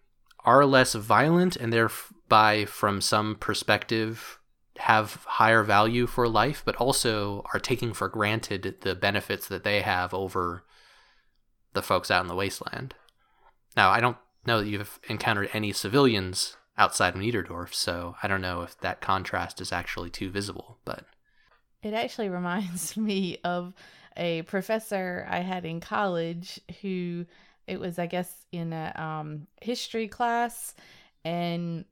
are 0.45 0.67
less 0.67 0.95
violent 0.95 1.57
and 1.57 1.73
thereby 1.73 2.65
from 2.65 3.01
some 3.01 3.37
perspective 3.37 4.39
have 4.79 5.25
higher 5.25 5.63
value 5.63 6.07
for 6.07 6.27
life, 6.29 6.63
but 6.65 6.77
also 6.77 7.45
are 7.53 7.61
taking 7.61 7.93
for 7.93 8.09
granted 8.09 8.77
the 8.81 8.95
benefits 8.95 9.47
that 9.49 9.65
they 9.65 9.83
have 9.83 10.13
over 10.13 10.65
the 11.73 11.83
folks 11.83 12.11
out 12.11 12.23
in 12.23 12.29
the 12.29 12.35
wasteland. 12.35 12.95
Now, 13.77 13.91
I 13.91 14.01
don't 14.01 14.17
know 14.47 14.61
that 14.61 14.69
you've 14.69 15.01
encountered 15.09 15.51
any 15.53 15.73
civilians 15.73 16.57
outside 16.77 17.15
of 17.15 17.21
Niederdorf, 17.21 17.73
so 17.73 18.17
I 18.23 18.29
don't 18.29 18.41
know 18.41 18.63
if 18.63 18.79
that 18.81 19.01
contrast 19.01 19.61
is 19.61 19.73
actually 19.73 20.11
too 20.11 20.31
visible, 20.31 20.79
but 20.85 21.05
It 21.83 21.95
actually 21.95 22.29
reminds 22.31 22.97
me 22.97 23.39
of 23.45 23.73
a 24.17 24.43
professor 24.43 25.27
I 25.29 25.39
had 25.41 25.65
in 25.65 25.81
college 25.81 26.61
who 26.83 27.25
it 27.67 27.81
was 27.81 27.99
I 27.99 28.07
guess 28.07 28.45
in 28.53 28.73
a 28.75 28.93
um, 28.95 29.47
history 29.63 30.07
class 30.07 30.75
and 31.25 31.87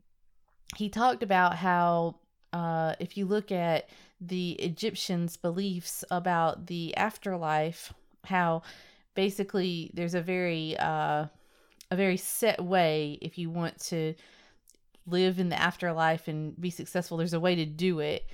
he 0.76 0.88
talked 0.88 1.22
about 1.22 1.56
how 1.56 2.16
uh, 2.52 2.94
if 2.98 3.16
you 3.16 3.26
look 3.26 3.52
at 3.52 3.88
the 4.20 4.52
Egyptians' 4.52 5.36
beliefs 5.36 6.04
about 6.10 6.66
the 6.66 6.96
afterlife, 6.96 7.92
how 8.24 8.62
basically 9.20 9.90
there's 9.92 10.14
a 10.14 10.22
very 10.22 10.74
uh, 10.78 11.26
a 11.90 11.96
very 12.04 12.16
set 12.16 12.58
way 12.58 13.18
if 13.20 13.36
you 13.36 13.50
want 13.50 13.78
to 13.78 14.14
live 15.06 15.38
in 15.38 15.50
the 15.50 15.60
afterlife 15.60 16.26
and 16.26 16.58
be 16.58 16.70
successful. 16.70 17.18
There's 17.18 17.34
a 17.34 17.46
way 17.48 17.54
to 17.54 17.66
do 17.66 18.00
it. 18.00 18.24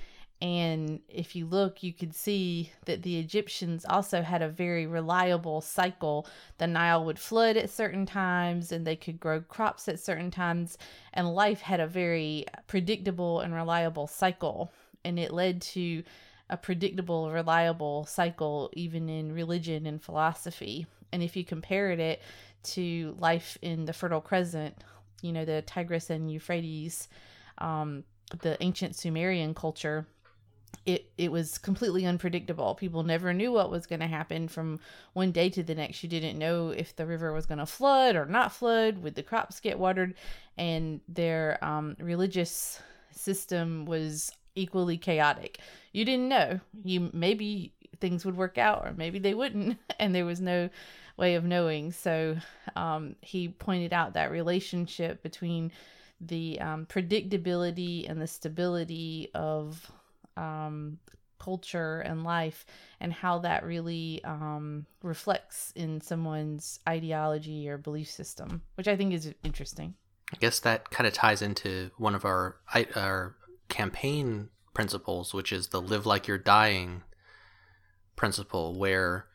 And 0.41 1.01
if 1.09 1.35
you 1.35 1.45
look, 1.45 1.83
you 1.83 1.91
could 1.91 2.15
see 2.15 2.71
that 2.85 3.03
the 3.03 3.19
Egyptians 3.19 3.85
also 3.89 4.21
had 4.21 4.41
a 4.41 4.47
very 4.47 4.87
reliable 4.87 5.59
cycle. 5.59 6.25
The 6.57 6.67
Nile 6.67 7.03
would 7.03 7.19
flood 7.19 7.57
at 7.57 7.69
certain 7.69 8.05
times 8.05 8.71
and 8.71 8.87
they 8.87 8.95
could 8.95 9.19
grow 9.19 9.41
crops 9.41 9.89
at 9.89 9.99
certain 9.99 10.31
times. 10.31 10.77
And 11.13 11.35
life 11.35 11.59
had 11.59 11.81
a 11.81 11.87
very 11.87 12.45
predictable 12.67 13.41
and 13.41 13.53
reliable 13.53 14.07
cycle. 14.07 14.71
And 15.03 15.19
it 15.19 15.33
led 15.33 15.61
to 15.73 16.03
a 16.49 16.57
predictable, 16.57 17.31
reliable 17.31 18.05
cycle, 18.05 18.69
even 18.73 19.09
in 19.09 19.33
religion 19.33 19.85
and 19.85 20.01
philosophy. 20.01 20.87
And 21.11 21.21
if 21.21 21.35
you 21.35 21.43
compared 21.43 21.99
it 21.99 22.21
to 22.63 23.15
life 23.19 23.57
in 23.61 23.85
the 23.85 23.93
Fertile 23.93 24.21
Crescent, 24.21 24.75
you 25.21 25.31
know, 25.31 25.45
the 25.45 25.61
Tigris 25.61 26.09
and 26.09 26.31
Euphrates, 26.31 27.07
um, 27.57 28.03
the 28.41 28.61
ancient 28.61 28.95
Sumerian 28.95 29.53
culture, 29.53 30.05
it 30.85 31.09
it 31.17 31.31
was 31.31 31.57
completely 31.57 32.05
unpredictable. 32.05 32.75
People 32.75 33.03
never 33.03 33.33
knew 33.33 33.51
what 33.51 33.71
was 33.71 33.87
going 33.87 33.99
to 33.99 34.07
happen 34.07 34.47
from 34.47 34.79
one 35.13 35.31
day 35.31 35.49
to 35.49 35.63
the 35.63 35.75
next. 35.75 36.03
You 36.03 36.09
didn't 36.09 36.37
know 36.37 36.69
if 36.69 36.95
the 36.95 37.05
river 37.05 37.33
was 37.33 37.45
going 37.45 37.59
to 37.59 37.65
flood 37.65 38.15
or 38.15 38.25
not 38.25 38.51
flood. 38.51 38.99
Would 38.99 39.15
the 39.15 39.23
crops 39.23 39.59
get 39.59 39.79
watered? 39.79 40.13
And 40.57 41.01
their 41.07 41.63
um, 41.63 41.95
religious 41.99 42.81
system 43.11 43.85
was 43.85 44.31
equally 44.57 44.97
chaotic. 44.97 45.59
You 45.93 46.05
didn't 46.05 46.27
know. 46.27 46.59
You 46.83 47.09
maybe 47.13 47.73
things 47.99 48.25
would 48.25 48.37
work 48.37 48.57
out 48.57 48.85
or 48.85 48.93
maybe 48.93 49.19
they 49.19 49.33
wouldn't, 49.33 49.77
and 49.99 50.13
there 50.13 50.25
was 50.25 50.41
no 50.41 50.69
way 51.17 51.35
of 51.35 51.43
knowing. 51.43 51.91
So 51.91 52.37
um, 52.75 53.15
he 53.21 53.49
pointed 53.49 53.93
out 53.93 54.13
that 54.13 54.31
relationship 54.31 55.23
between 55.23 55.71
the 56.21 56.59
um, 56.59 56.85
predictability 56.85 58.09
and 58.09 58.21
the 58.21 58.27
stability 58.27 59.29
of 59.33 59.91
um, 60.35 60.99
culture 61.39 62.01
and 62.01 62.23
life 62.23 62.65
and 62.99 63.13
how 63.13 63.39
that 63.39 63.63
really 63.63 64.21
um, 64.23 64.85
reflects 65.03 65.71
in 65.75 66.01
someone's 66.01 66.79
ideology 66.87 67.69
or 67.69 67.77
belief 67.77 68.09
system, 68.09 68.61
which 68.75 68.87
I 68.87 68.95
think 68.95 69.13
is 69.13 69.33
interesting. 69.43 69.95
I 70.33 70.37
guess 70.37 70.59
that 70.61 70.89
kind 70.89 71.07
of 71.07 71.13
ties 71.13 71.41
into 71.41 71.89
one 71.97 72.13
of 72.13 72.25
our 72.25 72.57
our 72.95 73.36
campaign 73.69 74.49
principles, 74.73 75.33
which 75.33 75.51
is 75.51 75.69
the 75.69 75.81
live 75.81 76.05
like 76.05 76.27
you're 76.27 76.37
dying 76.37 77.03
principle, 78.15 78.77
where 78.77 79.25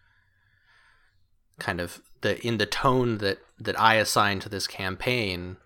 kind 1.59 1.81
of 1.81 2.03
the 2.23 2.45
in 2.47 2.59
the 2.59 2.67
tone 2.67 3.19
that 3.19 3.39
that 3.59 3.79
I 3.79 3.95
assign 3.97 4.41
to 4.41 4.49
this 4.49 4.67
campaign, 4.67 5.57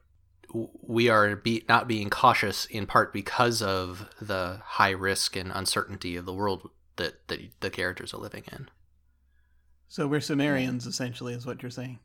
we 0.82 1.08
are 1.08 1.36
be, 1.36 1.64
not 1.68 1.88
being 1.88 2.10
cautious 2.10 2.66
in 2.66 2.86
part 2.86 3.12
because 3.12 3.62
of 3.62 4.08
the 4.20 4.60
high 4.64 4.90
risk 4.90 5.36
and 5.36 5.50
uncertainty 5.54 6.16
of 6.16 6.26
the 6.26 6.34
world 6.34 6.70
that, 6.96 7.26
that 7.28 7.40
the 7.60 7.70
characters 7.70 8.12
are 8.12 8.18
living 8.20 8.44
in. 8.52 8.68
So 9.88 10.06
we're 10.06 10.20
Sumerians, 10.20 10.86
essentially, 10.86 11.34
is 11.34 11.46
what 11.46 11.62
you're 11.62 11.70
saying. 11.70 12.00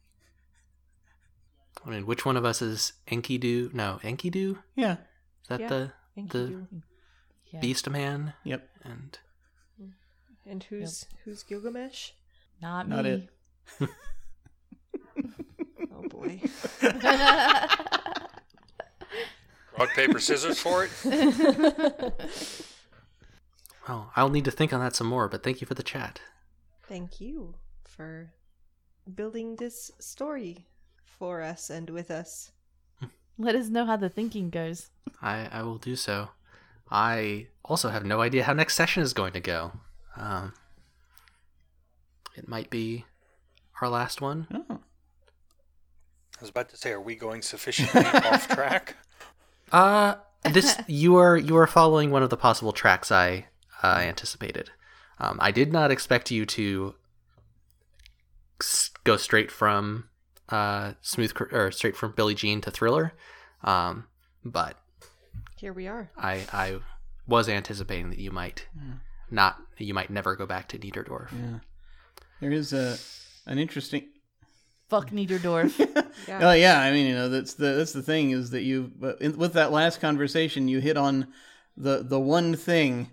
I 1.86 1.90
mean, 1.90 2.06
which 2.06 2.26
one 2.26 2.38
of 2.38 2.46
us 2.46 2.62
is 2.62 2.94
Enkidu? 3.08 3.74
No, 3.74 4.00
Enkidu? 4.04 4.60
Yeah. 4.76 4.94
Is 4.94 5.50
that 5.50 5.60
Yeah, 5.62 5.68
the 5.68 5.94
Thank 6.16 6.32
the 6.32 6.40
you. 6.40 6.68
Yeah. 7.52 7.60
Beast 7.60 7.90
Man? 7.90 8.34
Yep. 8.44 8.68
And 8.84 9.20
And 10.46 10.64
who's 10.64 11.06
who's 11.24 11.44
Gilgamesh? 11.44 12.12
Not, 12.62 12.88
Not 12.88 13.06
me. 13.06 13.30
Oh 15.94 16.08
boy. 16.08 16.42
Rock, 19.78 19.90
paper, 19.96 20.20
scissors 20.20 20.60
for 20.60 20.86
it. 20.86 20.92
oh, 23.90 24.12
I'll 24.16 24.30
need 24.30 24.46
to 24.46 24.52
think 24.52 24.74
on 24.74 24.80
that 24.80 24.96
some 24.96 25.08
more. 25.08 25.28
But 25.28 25.44
thank 25.44 25.62
you 25.62 25.68
for 25.68 25.74
the 25.74 25.84
chat. 25.84 26.22
Thank 26.88 27.22
you 27.22 27.56
for 27.84 28.34
building 29.16 29.56
this 29.56 29.92
story 30.00 30.68
for 31.06 31.42
us 31.42 31.70
and 31.70 31.90
with 31.90 32.12
us. 32.12 32.52
Let 33.38 33.56
us 33.56 33.70
know 33.70 33.86
how 33.86 33.98
the 33.98 34.10
thinking 34.10 34.50
goes. 34.50 34.90
I 35.22 35.48
I 35.52 35.64
will 35.64 35.78
do 35.78 35.96
so. 35.96 36.30
I 36.90 37.48
also 37.64 37.90
have 37.90 38.06
no 38.06 38.22
idea 38.22 38.44
how 38.44 38.54
next 38.54 38.76
session 38.76 39.02
is 39.04 39.14
going 39.14 39.34
to 39.34 39.40
go. 39.40 39.72
Um, 40.18 40.54
it 42.36 42.48
might 42.48 42.70
be 42.70 43.06
our 43.82 43.90
last 43.90 44.22
one. 44.22 44.48
Oh. 44.54 44.80
I 46.38 46.42
was 46.42 46.50
about 46.50 46.70
to 46.70 46.78
say, 46.78 46.92
are 46.92 47.00
we 47.02 47.16
going 47.16 47.42
sufficiently 47.42 48.04
off 48.06 48.48
track? 48.48 48.96
Uh 49.72 50.16
this 50.44 50.76
you 50.88 51.16
are 51.18 51.38
you 51.38 51.56
are 51.56 51.68
following 51.68 52.10
one 52.12 52.24
of 52.24 52.30
the 52.32 52.38
possible 52.38 52.72
tracks 52.74 53.12
I 53.12 53.46
uh, 53.84 53.98
anticipated. 54.02 54.72
Um, 55.20 55.38
I 55.40 55.52
did 55.52 55.72
not 55.72 55.92
expect 55.92 56.32
you 56.32 56.46
to 56.48 56.96
s- 58.60 58.90
go 59.04 59.18
straight 59.18 59.52
from 59.52 60.10
uh, 60.52 60.94
smooth 61.02 61.34
or 61.52 61.72
straight 61.72 61.96
from 61.96 62.14
Billie 62.14 62.36
Jean 62.36 62.62
to 62.62 62.72
Thriller, 62.72 63.14
um, 63.64 64.06
but 64.44 64.78
Here 65.58 65.74
we 65.74 65.88
are. 65.88 66.12
I 66.18 66.46
I 66.52 66.80
was 67.28 67.48
anticipating 67.50 68.10
that 68.10 68.20
you 68.20 68.32
might 68.32 68.68
not 69.30 69.58
you 69.78 69.94
might 69.94 70.10
never 70.10 70.36
go 70.36 70.46
back 70.46 70.68
to 70.70 70.78
Niederdorf. 70.78 71.32
Yeah. 71.32 71.60
There 72.40 72.52
is 72.52 72.74
a 72.74 72.98
an 73.46 73.58
interesting. 73.58 74.08
Fuck 74.90 75.12
Niederdorf. 75.12 75.74
Yeah. 76.28 76.50
Oh 76.50 76.52
yeah, 76.52 76.80
I 76.80 76.92
mean 76.92 77.08
you 77.08 77.14
know 77.16 77.30
that's 77.30 77.54
the 77.54 77.74
that's 77.74 77.94
the 77.94 78.04
thing 78.04 78.32
is 78.32 78.50
that 78.52 78.64
you 78.64 78.92
with 79.00 79.54
that 79.54 79.72
last 79.72 80.02
conversation 80.02 80.68
you 80.68 80.80
hit 80.80 80.98
on 80.98 81.28
the 81.78 82.04
the 82.04 82.20
one 82.20 82.56
thing 82.56 83.10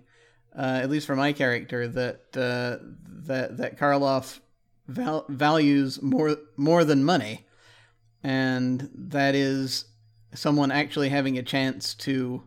uh, 0.55 0.79
at 0.83 0.89
least 0.89 1.07
for 1.07 1.15
my 1.15 1.31
character, 1.31 1.87
that 1.87 2.19
uh, 2.35 2.83
that 3.25 3.57
that 3.57 3.79
Karloff 3.79 4.39
val- 4.89 5.25
values 5.29 6.01
more 6.01 6.37
more 6.57 6.83
than 6.83 7.03
money, 7.03 7.45
and 8.23 8.89
that 8.93 9.35
is 9.35 9.85
someone 10.33 10.71
actually 10.71 11.09
having 11.09 11.37
a 11.37 11.43
chance 11.43 11.93
to 11.93 12.43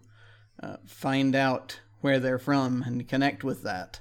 uh, 0.62 0.76
find 0.86 1.34
out 1.34 1.80
where 2.00 2.18
they're 2.18 2.38
from 2.38 2.82
and 2.82 3.08
connect 3.08 3.44
with 3.44 3.62
that, 3.62 4.00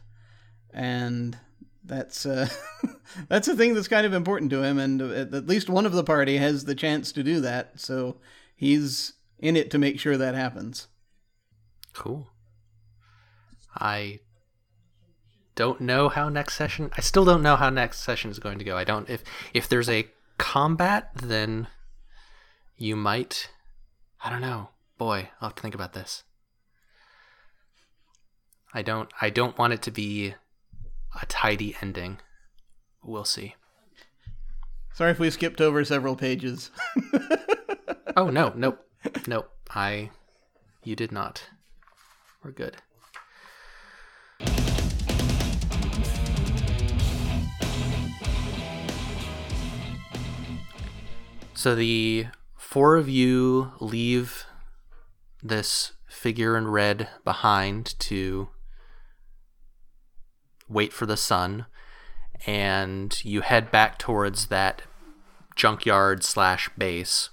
and 0.73 1.37
that's 1.83 2.25
uh, 2.25 2.47
that's 3.29 3.47
a 3.47 3.55
thing 3.55 3.73
that's 3.73 3.87
kind 3.87 4.05
of 4.05 4.13
important 4.13 4.51
to 4.51 4.63
him, 4.63 4.77
and 4.77 5.01
at 5.01 5.33
at 5.33 5.47
least 5.47 5.69
one 5.69 5.85
of 5.85 5.93
the 5.93 6.03
party 6.03 6.37
has 6.37 6.65
the 6.65 6.75
chance 6.75 7.11
to 7.11 7.23
do 7.23 7.39
that, 7.41 7.79
so 7.79 8.17
he's 8.55 9.13
in 9.39 9.55
it 9.55 9.71
to 9.71 9.77
make 9.77 9.99
sure 9.99 10.17
that 10.17 10.35
happens. 10.35 10.87
Cool. 11.93 12.27
I 13.75 14.19
don't 15.61 15.79
know 15.79 16.09
how 16.09 16.27
next 16.27 16.55
session. 16.55 16.89
I 16.97 17.01
still 17.01 17.23
don't 17.23 17.43
know 17.43 17.55
how 17.55 17.69
next 17.69 18.01
session 18.01 18.31
is 18.31 18.39
going 18.39 18.57
to 18.57 18.65
go. 18.65 18.75
I 18.75 18.83
don't. 18.83 19.07
If 19.07 19.23
if 19.53 19.69
there's 19.69 19.89
a 19.89 20.07
combat, 20.39 21.11
then 21.21 21.67
you 22.77 22.95
might. 22.95 23.51
I 24.25 24.31
don't 24.31 24.41
know. 24.41 24.69
Boy, 24.97 25.29
I'll 25.39 25.49
have 25.49 25.55
to 25.57 25.61
think 25.61 25.75
about 25.75 25.93
this. 25.93 26.23
I 28.73 28.81
don't. 28.81 29.11
I 29.21 29.29
don't 29.29 29.55
want 29.55 29.73
it 29.73 29.83
to 29.83 29.91
be 29.91 30.33
a 31.21 31.27
tidy 31.27 31.75
ending. 31.79 32.17
We'll 33.03 33.23
see. 33.23 33.53
Sorry 34.95 35.11
if 35.11 35.19
we 35.19 35.29
skipped 35.29 35.61
over 35.61 35.85
several 35.85 36.15
pages. 36.15 36.71
Oh 38.17 38.29
no, 38.29 38.51
nope, 38.57 38.85
nope. 39.25 39.49
I. 39.69 40.09
You 40.83 40.97
did 40.97 41.13
not. 41.13 41.43
We're 42.43 42.51
good. 42.51 42.75
So 51.61 51.75
the 51.75 52.25
four 52.57 52.95
of 52.95 53.07
you 53.07 53.73
leave 53.79 54.45
this 55.43 55.91
figure 56.07 56.57
in 56.57 56.69
red 56.69 57.07
behind 57.23 57.93
to 57.99 58.49
wait 60.67 60.91
for 60.91 61.05
the 61.05 61.15
sun, 61.15 61.67
and 62.47 63.23
you 63.23 63.41
head 63.41 63.69
back 63.69 63.99
towards 63.99 64.47
that 64.47 64.81
junkyard 65.55 66.23
slash 66.23 66.67
base, 66.79 67.29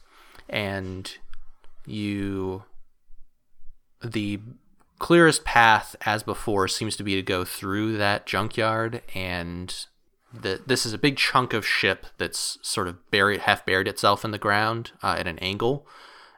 and 0.46 1.10
you 1.86 2.64
the 4.04 4.40
clearest 4.98 5.46
path 5.46 5.96
as 6.02 6.22
before 6.22 6.68
seems 6.68 6.98
to 6.98 7.02
be 7.02 7.14
to 7.14 7.22
go 7.22 7.46
through 7.46 7.96
that 7.96 8.26
junkyard 8.26 9.00
and 9.14 9.86
the, 10.32 10.60
this 10.66 10.84
is 10.84 10.92
a 10.92 10.98
big 10.98 11.16
chunk 11.16 11.52
of 11.52 11.66
ship 11.66 12.06
that's 12.18 12.58
sort 12.62 12.88
of 12.88 13.10
buried 13.10 13.40
half 13.40 13.64
buried 13.64 13.88
itself 13.88 14.24
in 14.24 14.30
the 14.30 14.38
ground 14.38 14.92
uh, 15.02 15.16
at 15.18 15.26
an 15.26 15.38
angle. 15.38 15.86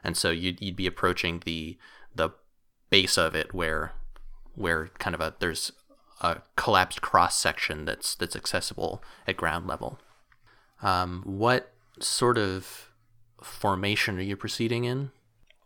And 0.03 0.17
so 0.17 0.31
you'd, 0.31 0.61
you'd 0.61 0.75
be 0.75 0.87
approaching 0.87 1.41
the 1.45 1.77
the 2.15 2.31
base 2.89 3.17
of 3.17 3.35
it 3.35 3.53
where 3.53 3.93
where 4.55 4.89
kind 4.99 5.13
of 5.13 5.21
a 5.21 5.35
there's 5.39 5.71
a 6.21 6.41
collapsed 6.55 7.01
cross 7.01 7.37
section 7.37 7.85
that's 7.85 8.15
that's 8.15 8.35
accessible 8.35 9.03
at 9.27 9.37
ground 9.37 9.67
level. 9.67 9.99
Um, 10.81 11.23
what 11.25 11.73
sort 11.99 12.37
of 12.37 12.89
formation 13.41 14.17
are 14.17 14.23
you 14.23 14.35
proceeding 14.35 14.85
in? 14.85 15.11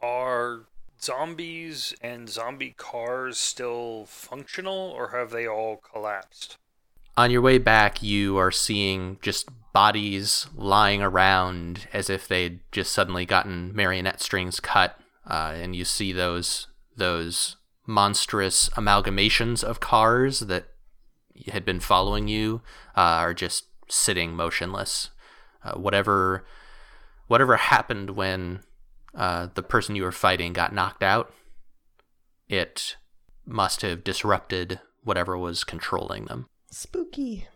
Are 0.01 0.65
zombies 1.01 1.93
and 2.01 2.29
zombie 2.29 2.73
cars 2.77 3.37
still 3.37 4.05
functional, 4.07 4.75
or 4.75 5.09
have 5.09 5.31
they 5.31 5.47
all 5.47 5.77
collapsed? 5.77 6.57
On 7.17 7.31
your 7.31 7.41
way 7.41 7.57
back, 7.57 8.03
you 8.03 8.37
are 8.37 8.51
seeing 8.51 9.17
just 9.21 9.49
bodies 9.73 10.47
lying 10.55 11.01
around 11.01 11.87
as 11.93 12.09
if 12.09 12.27
they'd 12.27 12.59
just 12.71 12.93
suddenly 12.93 13.25
gotten 13.25 13.75
marionette 13.75 14.21
strings 14.21 14.59
cut, 14.59 14.99
uh, 15.29 15.53
and 15.55 15.75
you 15.75 15.85
see 15.85 16.11
those 16.11 16.67
those 16.95 17.57
monstrous 17.85 18.69
amalgamations 18.69 19.63
of 19.63 19.79
cars 19.79 20.41
that 20.41 20.65
had 21.47 21.65
been 21.65 21.79
following 21.79 22.27
you 22.27 22.61
uh, 22.95 23.19
are 23.19 23.33
just 23.33 23.65
sitting 23.89 24.33
motionless. 24.33 25.09
Uh, 25.63 25.73
whatever 25.73 26.45
whatever 27.27 27.57
happened 27.57 28.11
when 28.11 28.61
uh, 29.13 29.47
the 29.55 29.63
person 29.63 29.95
you 29.95 30.03
were 30.03 30.11
fighting 30.11 30.53
got 30.53 30.73
knocked 30.73 31.03
out, 31.03 31.33
it 32.47 32.97
must 33.45 33.81
have 33.81 34.03
disrupted 34.03 34.79
whatever 35.03 35.37
was 35.37 35.63
controlling 35.63 36.25
them. 36.25 36.47
Spooky. 36.71 37.47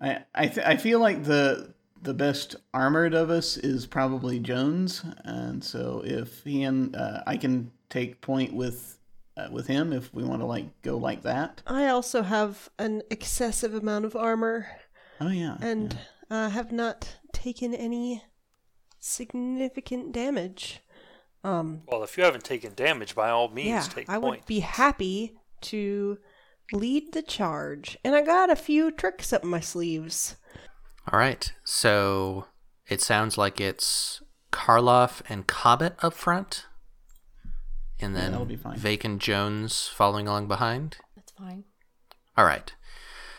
I 0.00 0.24
I, 0.34 0.46
th- 0.48 0.66
I 0.66 0.76
feel 0.76 1.00
like 1.00 1.24
the 1.24 1.74
the 2.02 2.14
best 2.14 2.56
armored 2.74 3.14
of 3.14 3.30
us 3.30 3.56
is 3.56 3.86
probably 3.86 4.38
Jones, 4.40 5.04
and 5.24 5.62
so 5.62 6.02
if 6.04 6.42
he 6.42 6.64
and 6.64 6.94
uh, 6.96 7.22
I 7.26 7.36
can 7.36 7.70
take 7.88 8.20
point 8.20 8.52
with 8.54 8.98
uh, 9.36 9.48
with 9.52 9.66
him 9.66 9.92
if 9.92 10.12
we 10.12 10.24
want 10.24 10.40
to 10.42 10.46
like 10.46 10.82
go 10.82 10.96
like 10.98 11.22
that. 11.22 11.62
I 11.66 11.88
also 11.88 12.22
have 12.22 12.68
an 12.78 13.02
excessive 13.10 13.74
amount 13.74 14.04
of 14.04 14.16
armor 14.16 14.66
Oh 15.20 15.28
yeah, 15.28 15.56
and 15.60 15.96
uh, 16.30 16.48
have 16.50 16.72
not 16.72 17.16
taken 17.32 17.72
any 17.74 18.22
significant 18.98 20.12
damage. 20.12 20.80
Um, 21.44 21.82
Well, 21.86 22.02
if 22.04 22.16
you 22.16 22.24
haven't 22.24 22.44
taken 22.44 22.74
damage, 22.74 23.14
by 23.14 23.30
all 23.30 23.48
means, 23.48 23.68
yeah, 23.68 23.80
take 23.94 24.08
I 24.08 24.18
point. 24.18 24.40
would 24.42 24.46
be 24.46 24.60
happy 24.60 25.36
to 25.62 26.18
lead 26.72 27.12
the 27.12 27.22
charge, 27.22 27.98
and 28.04 28.14
I 28.14 28.22
got 28.22 28.50
a 28.50 28.56
few 28.56 28.90
tricks 28.90 29.32
up 29.32 29.44
my 29.44 29.60
sleeves. 29.60 30.36
All 31.10 31.18
right. 31.18 31.52
So 31.64 32.46
it 32.88 33.00
sounds 33.00 33.36
like 33.36 33.60
it's 33.60 34.22
Karloff 34.52 35.22
and 35.28 35.46
Comet 35.46 35.96
up 36.02 36.14
front, 36.14 36.66
and 38.00 38.14
then 38.14 38.32
that'll 38.32 38.46
be 38.46 38.56
fine. 38.56 38.76
Vake 38.76 39.04
and 39.04 39.20
Jones 39.20 39.88
following 39.88 40.28
along 40.28 40.48
behind. 40.48 40.96
That's 41.16 41.32
fine. 41.32 41.64
All 42.36 42.44
right. 42.44 42.72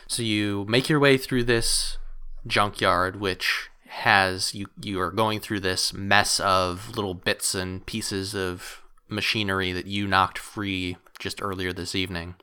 So 0.08 0.22
you 0.22 0.66
make 0.68 0.88
your 0.88 1.00
way 1.00 1.16
through 1.16 1.44
this 1.44 1.98
junkyard, 2.46 3.20
which 3.20 3.70
has 3.86 4.54
you 4.54 4.66
you 4.82 5.00
are 5.00 5.10
going 5.10 5.40
through 5.40 5.60
this 5.60 5.92
mess 5.92 6.40
of 6.40 6.96
little 6.96 7.14
bits 7.14 7.54
and 7.54 7.86
pieces 7.86 8.34
of 8.34 8.82
machinery 9.08 9.72
that 9.72 9.86
you 9.86 10.06
knocked 10.06 10.38
free 10.38 10.96
just 11.18 11.40
earlier 11.40 11.72
this 11.72 11.94
evening. 11.94 12.34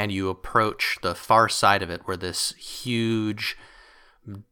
And 0.00 0.10
you 0.10 0.30
approach 0.30 0.96
the 1.02 1.14
far 1.14 1.50
side 1.50 1.82
of 1.82 1.90
it 1.90 2.00
where 2.06 2.16
this 2.16 2.54
huge 2.54 3.54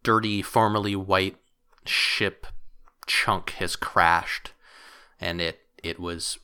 dirty 0.02 0.42
formerly 0.42 0.94
white 0.94 1.38
ship 1.86 2.46
chunk 3.06 3.52
has 3.52 3.74
crashed. 3.74 4.52
And 5.18 5.40
it 5.40 5.60
it 5.82 5.98
was 5.98 6.38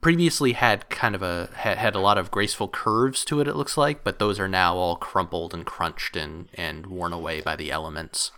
previously 0.00 0.54
had 0.54 0.88
kind 0.88 1.14
of 1.14 1.22
a 1.22 1.50
had, 1.52 1.94
a 1.94 1.98
lot 1.98 2.16
of 2.16 2.30
graceful 2.30 2.66
curves 2.66 3.26
to 3.26 3.40
it 3.40 3.46
it 3.46 3.56
looks 3.56 3.76
like 3.76 4.02
but 4.02 4.18
those 4.18 4.40
are 4.40 4.48
now 4.48 4.74
all 4.74 4.96
crumpled 4.96 5.52
and 5.52 5.66
crunched 5.66 6.16
and 6.16 6.48
and 6.54 6.86
worn 6.86 7.12
away 7.12 7.42
by 7.42 7.54
the 7.54 7.70
elements. 7.70 8.32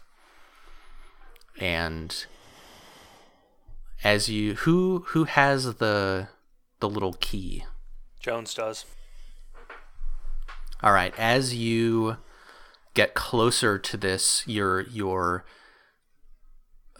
And 1.60 2.26
as 4.02 4.28
you 4.28 4.56
who 4.56 5.04
who 5.10 5.24
has 5.26 5.76
the 5.76 6.26
the 6.80 6.88
little 6.88 7.12
key? 7.20 7.64
Jones 8.18 8.52
does. 8.52 8.84
All 10.82 10.93
right, 10.93 11.15
as 11.19 11.55
you 11.55 12.19
get 12.94 13.15
closer 13.15 13.78
to 13.78 13.97
this, 13.97 14.43
you're 14.47 14.82
you're 14.82 15.44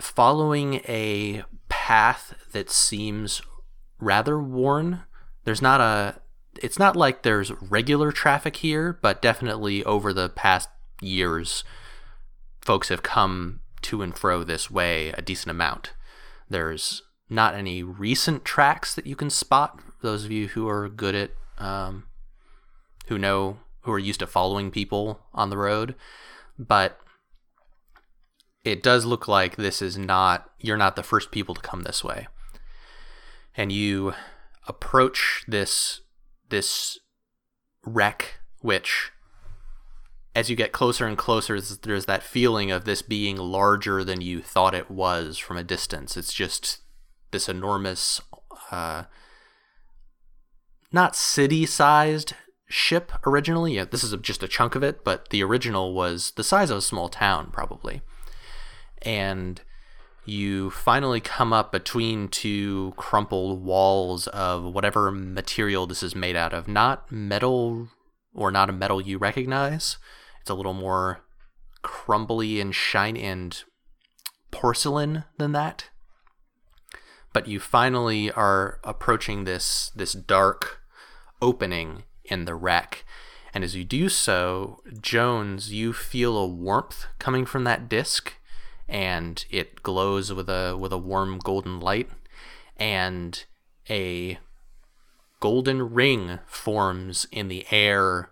following 0.01 0.75
a 0.87 1.43
path 1.69 2.35
that 2.53 2.71
seems 2.71 3.43
rather 3.99 4.39
worn. 4.41 5.03
There's 5.45 5.63
not 5.63 5.81
a 5.81 6.21
it's 6.63 6.79
not 6.79 6.97
like 6.97 7.23
there's 7.23 7.53
regular 7.63 8.13
traffic 8.13 8.57
here, 8.57 8.99
but 9.03 9.23
definitely 9.23 9.85
over 9.85 10.13
the 10.13 10.29
past 10.29 10.69
years 11.01 11.65
folks 12.63 12.89
have 12.89 13.03
come 13.03 13.61
to 13.83 14.03
and 14.03 14.17
fro 14.17 14.43
this 14.43 14.71
way 14.71 15.11
a 15.11 15.23
decent 15.23 15.51
amount. 15.51 15.93
There's 16.49 17.03
not 17.29 17.55
any 17.55 17.83
recent 17.83 18.45
tracks 18.45 18.95
that 18.95 19.07
you 19.07 19.17
can 19.17 19.31
spot. 19.31 19.81
Those 20.03 20.25
of 20.25 20.31
you 20.31 20.49
who 20.49 20.69
are 20.69 20.89
good 20.89 21.15
at 21.15 21.31
um, 21.59 22.05
who 23.07 23.19
know 23.19 23.59
who 23.87 23.93
are 23.93 23.99
used 23.99 24.21
to 24.21 24.27
following 24.27 24.71
people 24.71 25.27
on 25.33 25.49
the 25.51 25.57
road 25.57 25.95
but 26.59 27.01
it 28.67 28.83
does 28.83 29.05
look 29.05 29.29
like 29.29 29.55
this 29.55 29.81
is 29.81 29.97
not 29.97 30.51
you're 30.59 30.77
not 30.77 30.97
the 30.97 31.03
first 31.05 31.31
people 31.31 31.55
to 31.55 31.61
come 31.61 31.83
this 31.83 32.03
way. 32.03 32.27
And 33.57 33.71
you 33.71 34.15
approach 34.67 35.45
this 35.47 36.01
this 36.49 36.99
wreck 37.85 38.41
which 38.61 39.13
as 40.35 40.51
you 40.51 40.57
get 40.57 40.73
closer 40.73 41.07
and 41.07 41.17
closer 41.17 41.61
there's- 41.61 42.07
that 42.07 42.25
feeling 42.25 42.73
of 42.73 42.85
this 42.85 43.03
being 43.03 43.37
larger 43.37 44.03
than 44.03 44.21
you 44.21 44.43
thought 44.43 44.75
it 44.75 44.91
was 44.91 45.39
from 45.39 45.57
a 45.57 45.65
distance. 45.65 46.17
It's 46.17 46.35
just 46.35 46.81
this 47.31 47.49
enormous 47.49 48.21
uh, 48.73 49.05
not 50.91 51.15
city-sized 51.15 52.35
ship 52.67 53.13
originally. 53.25 53.77
Yeah, 53.77 53.85
this 53.85 54.03
is 54.05 54.15
just 54.21 54.43
a 54.43 54.49
chunk 54.49 54.75
of 54.75 54.83
it, 54.83 55.05
but 55.05 55.31
the 55.31 55.43
original 55.43 55.95
was 55.95 56.33
the 56.33 56.45
size 56.45 56.71
of 56.71 56.79
a 56.79 56.83
small 56.83 57.09
town 57.09 57.51
probably. 57.51 58.03
And 59.03 59.61
you 60.25 60.71
finally 60.71 61.21
come 61.21 61.53
up 61.53 61.71
between 61.71 62.29
two 62.29 62.93
crumpled 62.97 63.65
walls 63.65 64.27
of 64.29 64.65
whatever 64.65 65.13
material 65.13 65.87
this 65.87 66.03
is 66.03 66.17
made 66.17 66.35
out 66.35 66.53
of. 66.53 66.67
Not 66.67 67.11
metal 67.13 67.89
or 68.35 68.51
not 68.51 68.69
a 68.69 68.73
metal 68.73 69.01
you 69.01 69.19
recognize. 69.19 69.99
It's 70.41 70.51
a 70.51 70.55
little 70.55 70.75
more 70.75 71.21
crumbly 71.83 72.61
and 72.61 72.75
shiny 72.75 73.23
and 73.23 73.63
porcelain 74.51 75.25
than 75.39 75.53
that. 75.53 75.91
But 77.33 77.47
you 77.47 77.61
finally 77.61 78.33
are 78.33 78.81
approaching 78.83 79.45
this 79.45 79.93
this 79.95 80.13
dark 80.13 80.81
opening 81.41 82.03
in 82.31 82.45
the 82.45 82.55
wreck. 82.55 83.05
And 83.55 83.65
as 83.65 83.75
you 83.75 83.85
do 83.85 84.09
so, 84.09 84.83
Jones, 85.01 85.73
you 85.73 85.93
feel 85.93 86.37
a 86.37 86.47
warmth 86.47 87.07
coming 87.19 87.47
from 87.47 87.65
that 87.65 87.89
disc 87.89 88.35
and 88.89 89.45
it 89.51 89.83
glows 89.83 90.33
with 90.33 90.49
a 90.49 90.77
with 90.79 90.93
a 90.93 90.99
warm 90.99 91.39
golden 91.39 91.81
light 91.81 92.09
and 92.77 93.45
a 93.91 94.39
golden 95.41 95.93
ring 95.93 96.39
forms 96.47 97.27
in 97.33 97.49
the 97.49 97.67
air 97.71 98.31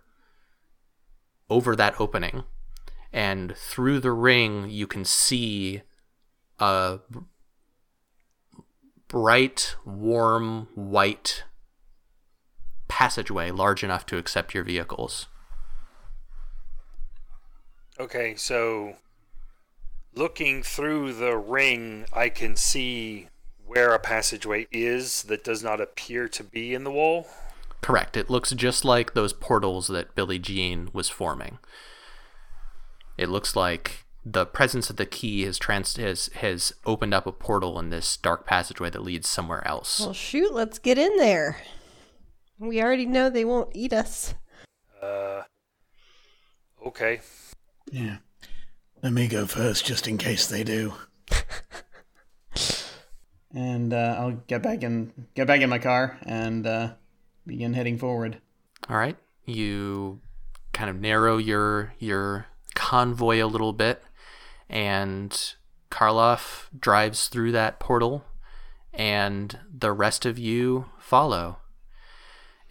over 1.51 1.75
that 1.77 2.01
opening 2.01 2.45
and 3.13 3.57
through 3.57 4.01
the 4.01 4.13
ring 4.13 4.69
you 4.71 4.87
can 4.87 5.05
see 5.05 5.83
a 6.59 6.99
bright 9.09 9.77
warm 9.85 10.69
white 10.75 11.45
passageway 12.95 13.51
large 13.51 13.83
enough 13.83 14.07
to 14.07 14.17
accept 14.17 14.55
your 14.55 14.63
vehicles 14.63 15.27
Okay, 17.99 18.35
so 18.35 18.97
looking 20.15 20.63
through 20.63 21.13
the 21.13 21.37
ring, 21.37 22.07
I 22.13 22.29
can 22.29 22.57
see 22.57 23.29
where 23.65 23.95
a 23.95 24.01
passageway 24.01 24.67
is 24.73 25.23
that 25.25 25.45
does 25.45 25.63
not 25.63 25.81
appear 25.81 26.29
to 26.29 26.43
be 26.43 26.75
in 26.75 26.85
the 26.85 26.91
wall. 26.91 27.29
Correct. 27.83 28.17
It 28.17 28.31
looks 28.31 28.51
just 28.51 28.85
like 28.85 29.15
those 29.15 29.33
portals 29.33 29.87
that 29.89 30.15
Billie 30.15 30.39
Jean 30.39 30.89
was 30.93 31.09
forming. 31.09 31.59
It 33.17 33.29
looks 33.29 33.55
like 33.55 34.05
the 34.25 34.47
presence 34.47 34.91
of 34.91 34.97
the 34.97 35.07
key 35.07 35.45
has 35.45 35.59
trans 35.59 35.97
has 35.97 36.31
has 36.37 36.73
opened 36.87 37.15
up 37.15 37.27
a 37.27 37.33
portal 37.33 37.79
in 37.79 37.91
this 37.91 38.17
dark 38.17 38.47
passageway 38.47 38.91
that 38.91 39.03
leads 39.05 39.29
somewhere 39.29 39.67
else. 39.69 40.01
Well, 40.01 40.15
shoot, 40.15 40.53
let's 40.53 40.79
get 40.79 40.99
in 40.99 41.17
there. 41.19 41.59
We 42.59 42.83
already 42.83 43.07
know 43.07 43.31
they 43.31 43.45
won't 43.45 43.71
eat 43.75 43.93
us. 43.93 44.35
Uh, 45.03 45.43
okay. 46.87 47.21
Yeah. 47.91 48.19
Let 49.03 49.13
me 49.13 49.29
go 49.29 49.47
first, 49.47 49.85
just 49.85 50.09
in 50.09 50.17
case 50.17 50.47
they 50.47 50.65
do. 50.65 50.95
and 53.55 53.93
uh, 53.93 54.17
I'll 54.19 54.43
get 54.47 54.63
back 54.63 54.83
in 54.83 55.13
get 55.35 55.47
back 55.47 55.61
in 55.61 55.71
my 55.71 55.79
car 55.79 56.19
and 56.23 56.67
uh, 56.67 56.95
begin 57.47 57.75
heading 57.75 57.99
forward. 57.99 58.41
All 58.89 58.97
right. 58.97 59.17
You 59.45 60.21
kind 60.73 60.91
of 60.91 61.01
narrow 61.01 61.39
your 61.39 61.95
your 61.99 62.47
convoy 62.75 63.43
a 63.43 63.47
little 63.47 63.73
bit 63.73 64.03
and 64.69 65.55
Karloff 65.91 66.69
drives 66.79 67.29
through 67.29 67.53
that 67.53 67.79
portal 67.79 68.25
and 68.93 69.59
the 69.73 69.93
rest 69.93 70.27
of 70.27 70.39
you 70.39 70.87
follow. 70.99 71.59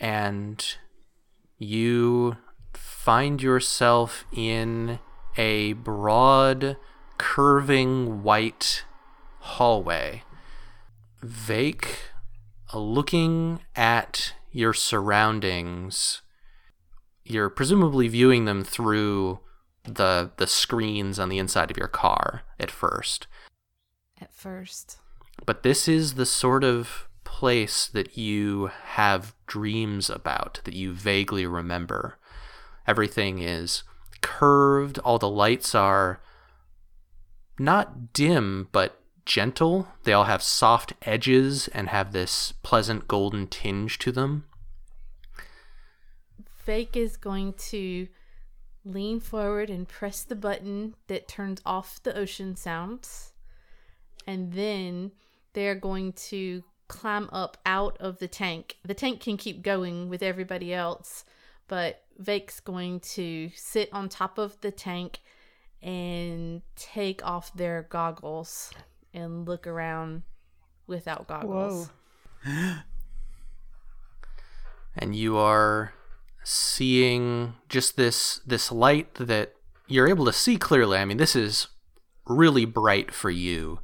And 0.03 0.61
you 1.57 2.35
find 2.73 3.41
yourself 3.41 4.25
in 4.34 4.99
a 5.38 5.71
broad 5.73 6.75
curving 7.17 8.21
white 8.21 8.84
hallway. 9.39 10.23
Vake, 11.21 11.99
uh, 12.73 12.80
looking 12.80 13.61
at 13.77 14.34
your 14.51 14.73
surroundings, 14.73 16.21
you're 17.23 17.49
presumably 17.49 18.09
viewing 18.09 18.43
them 18.43 18.65
through 18.65 19.39
the 19.85 20.31
the 20.35 20.47
screens 20.47 21.17
on 21.17 21.30
the 21.30 21.38
inside 21.38 21.71
of 21.71 21.77
your 21.77 21.88
car 21.88 22.41
at 22.59 22.69
first. 22.69 23.27
At 24.19 24.34
first. 24.34 24.97
But 25.45 25.63
this 25.63 25.88
is 25.88 26.15
the 26.15 26.25
sort 26.25 26.65
of 26.65 27.07
place 27.23 27.88
that 27.88 28.17
you 28.17 28.69
have 28.84 29.34
dreams 29.53 30.09
about, 30.09 30.59
that 30.63 30.73
you 30.73 30.93
vaguely 30.93 31.45
remember. 31.45 32.17
Everything 32.88 33.38
is 33.39 33.84
curved, 34.21 34.97
all 34.99 35.19
the 35.19 35.30
lights 35.30 35.75
are 35.75 36.19
not 37.59 38.13
dim, 38.13 38.67
but 38.71 38.99
gentle. 39.25 39.88
They 40.05 40.13
all 40.13 40.23
have 40.23 40.41
soft 40.41 40.93
edges 41.03 41.67
and 41.67 41.89
have 41.89 42.13
this 42.13 42.53
pleasant 42.63 43.07
golden 43.07 43.45
tinge 43.47 43.99
to 43.99 44.11
them. 44.11 44.45
Vake 46.65 46.97
is 46.97 47.15
going 47.15 47.53
to 47.53 48.07
lean 48.84 49.19
forward 49.19 49.69
and 49.69 49.88
press 49.88 50.23
the 50.23 50.35
button 50.35 50.95
that 51.07 51.27
turns 51.27 51.61
off 51.63 52.01
the 52.01 52.17
ocean 52.17 52.55
sounds. 52.55 53.34
And 54.25 54.53
then 54.53 55.11
they're 55.53 55.75
going 55.75 56.13
to 56.13 56.63
climb 56.88 57.30
up 57.31 57.57
out 57.65 57.97
of 57.99 58.19
the 58.19 58.27
tank. 58.27 58.77
The 58.84 58.93
tank 58.93 59.22
can 59.22 59.38
keep 59.38 59.61
going 59.61 60.10
with 60.10 60.22
everybody 60.22 60.73
else, 60.73 61.26
but 61.68 62.03
Vake's 62.18 62.60
going 62.60 62.99
to 62.99 63.49
sit 63.55 63.89
on 63.91 64.10
top 64.10 64.38
of 64.38 64.60
the 64.61 64.72
tank 64.72 65.19
and 65.81 66.61
take 66.76 67.26
off 67.26 67.53
their 67.53 67.88
goggles 67.89 68.72
and 69.14 69.47
look 69.47 69.68
around 69.68 70.23
without 70.88 71.27
goggles. 71.27 71.89
And 74.95 75.15
you 75.15 75.38
are 75.38 75.91
seeing 76.43 77.55
just 77.68 77.97
this 77.97 78.41
this 78.45 78.72
light 78.72 79.11
that 79.15 79.53
you're 79.88 80.07
able 80.07 80.26
to 80.26 80.31
see 80.31 80.57
clearly. 80.57 80.99
I 80.99 81.05
mean, 81.05 81.18
this 81.18 81.35
is 81.35 81.68
really 82.27 82.65
bright 82.65 83.11
for 83.11 83.31
you, 83.31 83.80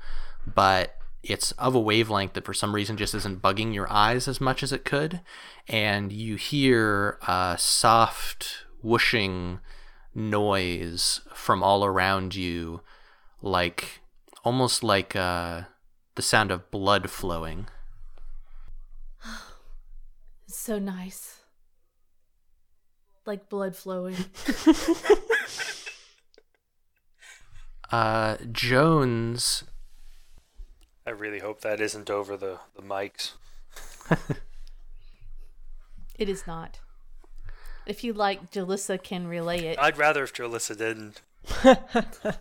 but 0.45 0.98
it's 1.23 1.51
of 1.53 1.75
a 1.75 1.79
wavelength 1.79 2.33
that 2.33 2.45
for 2.45 2.53
some 2.53 2.73
reason 2.73 2.97
just 2.97 3.13
isn't 3.13 3.41
bugging 3.41 3.73
your 3.73 3.91
eyes 3.91 4.27
as 4.27 4.39
much 4.39 4.63
as 4.63 4.71
it 4.71 4.85
could. 4.85 5.21
And 5.67 6.11
you 6.11 6.35
hear 6.35 7.19
a 7.27 7.55
soft 7.59 8.65
whooshing 8.81 9.59
noise 10.15 11.21
from 11.33 11.61
all 11.61 11.83
around 11.83 12.35
you, 12.35 12.81
like 13.41 14.01
almost 14.43 14.83
like 14.83 15.15
uh, 15.15 15.63
the 16.15 16.21
sound 16.21 16.51
of 16.51 16.71
blood 16.71 17.09
flowing. 17.09 17.67
So 20.47 20.79
nice. 20.79 21.41
Like 23.25 23.49
blood 23.49 23.75
flowing. 23.75 24.15
Uh, 27.91 28.37
Jones 28.51 29.63
I 31.09 31.13
really 31.13 31.39
hope 31.39 31.61
that 31.61 31.81
isn't 31.81 32.11
over 32.11 32.37
the, 32.37 32.59
the 32.75 32.83
mics. 32.83 33.31
It 36.19 36.29
is 36.29 36.45
not. 36.45 36.77
If 37.87 38.03
you 38.03 38.13
like, 38.13 38.51
Jolissa 38.51 39.01
can 39.01 39.25
relay 39.25 39.57
it. 39.59 39.79
I'd 39.79 39.97
rather 39.97 40.23
if 40.23 40.33
Jolissa 40.33 40.77
didn't. 40.77 41.21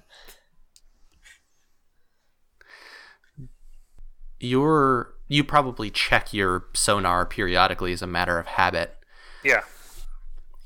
you're 4.38 5.14
you 5.28 5.42
probably 5.44 5.90
check 5.90 6.34
your 6.34 6.66
sonar 6.74 7.24
periodically 7.24 7.94
as 7.94 8.02
a 8.02 8.06
matter 8.06 8.38
of 8.38 8.48
habit. 8.48 8.98
Yeah. 9.42 9.62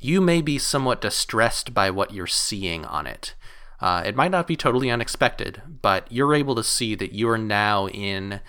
You 0.01 0.21
may 0.21 0.43
be 0.43 0.59
somewhat 0.59 1.01
distressed 1.01 1.73
by 1.73 1.89
what 1.91 2.13
you're 2.13 2.27
seeing 2.27 2.85
on 2.85 3.07
it. 3.07 3.37
Uh, 3.83 4.01
it 4.07 4.15
might 4.15 4.31
not 4.31 4.47
be 4.47 4.57
totally 4.57 4.89
unexpected, 4.89 5.61
but 5.83 6.07
you're 6.09 6.37
able 6.37 6.55
to 6.55 6.63
see 6.63 6.95
that 6.95 7.13
you 7.13 7.29
are 7.29 7.37
now 7.37 7.89
in 7.89 8.41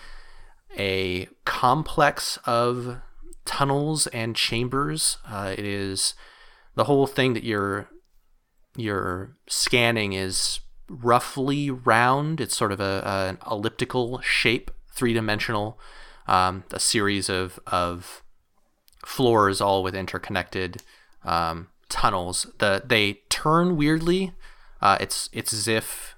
a 0.78 1.28
complex 1.44 2.38
of 2.46 2.98
tunnels 3.44 4.06
and 4.08 4.36
chambers. 4.36 5.18
Uh, 5.28 5.56
it 5.58 5.66
is 5.66 6.14
the 6.76 6.84
whole 6.84 7.08
thing 7.08 7.34
that 7.34 7.44
you're 7.44 7.90
you're 8.76 9.36
scanning 9.48 10.14
is 10.14 10.60
roughly 10.88 11.72
round. 11.72 12.40
It's 12.40 12.56
sort 12.56 12.72
of 12.72 12.80
a, 12.80 13.02
a 13.04 13.30
an 13.30 13.40
elliptical 13.50 14.22
shape, 14.22 14.70
three 14.92 15.14
dimensional, 15.14 15.80
um, 16.28 16.64
a 16.72 16.80
series 16.80 17.28
of 17.28 17.60
of 17.66 18.22
floors, 19.04 19.62
all 19.62 19.82
with 19.82 19.96
interconnected 19.96 20.84
um, 21.24 21.70
tunnels. 21.90 22.46
The 22.60 22.84
they 22.86 23.22
turn 23.30 23.78
weirdly. 23.78 24.34
Uh, 24.84 24.98
it's 25.00 25.30
it's 25.32 25.54
as 25.54 25.66
if 25.66 26.18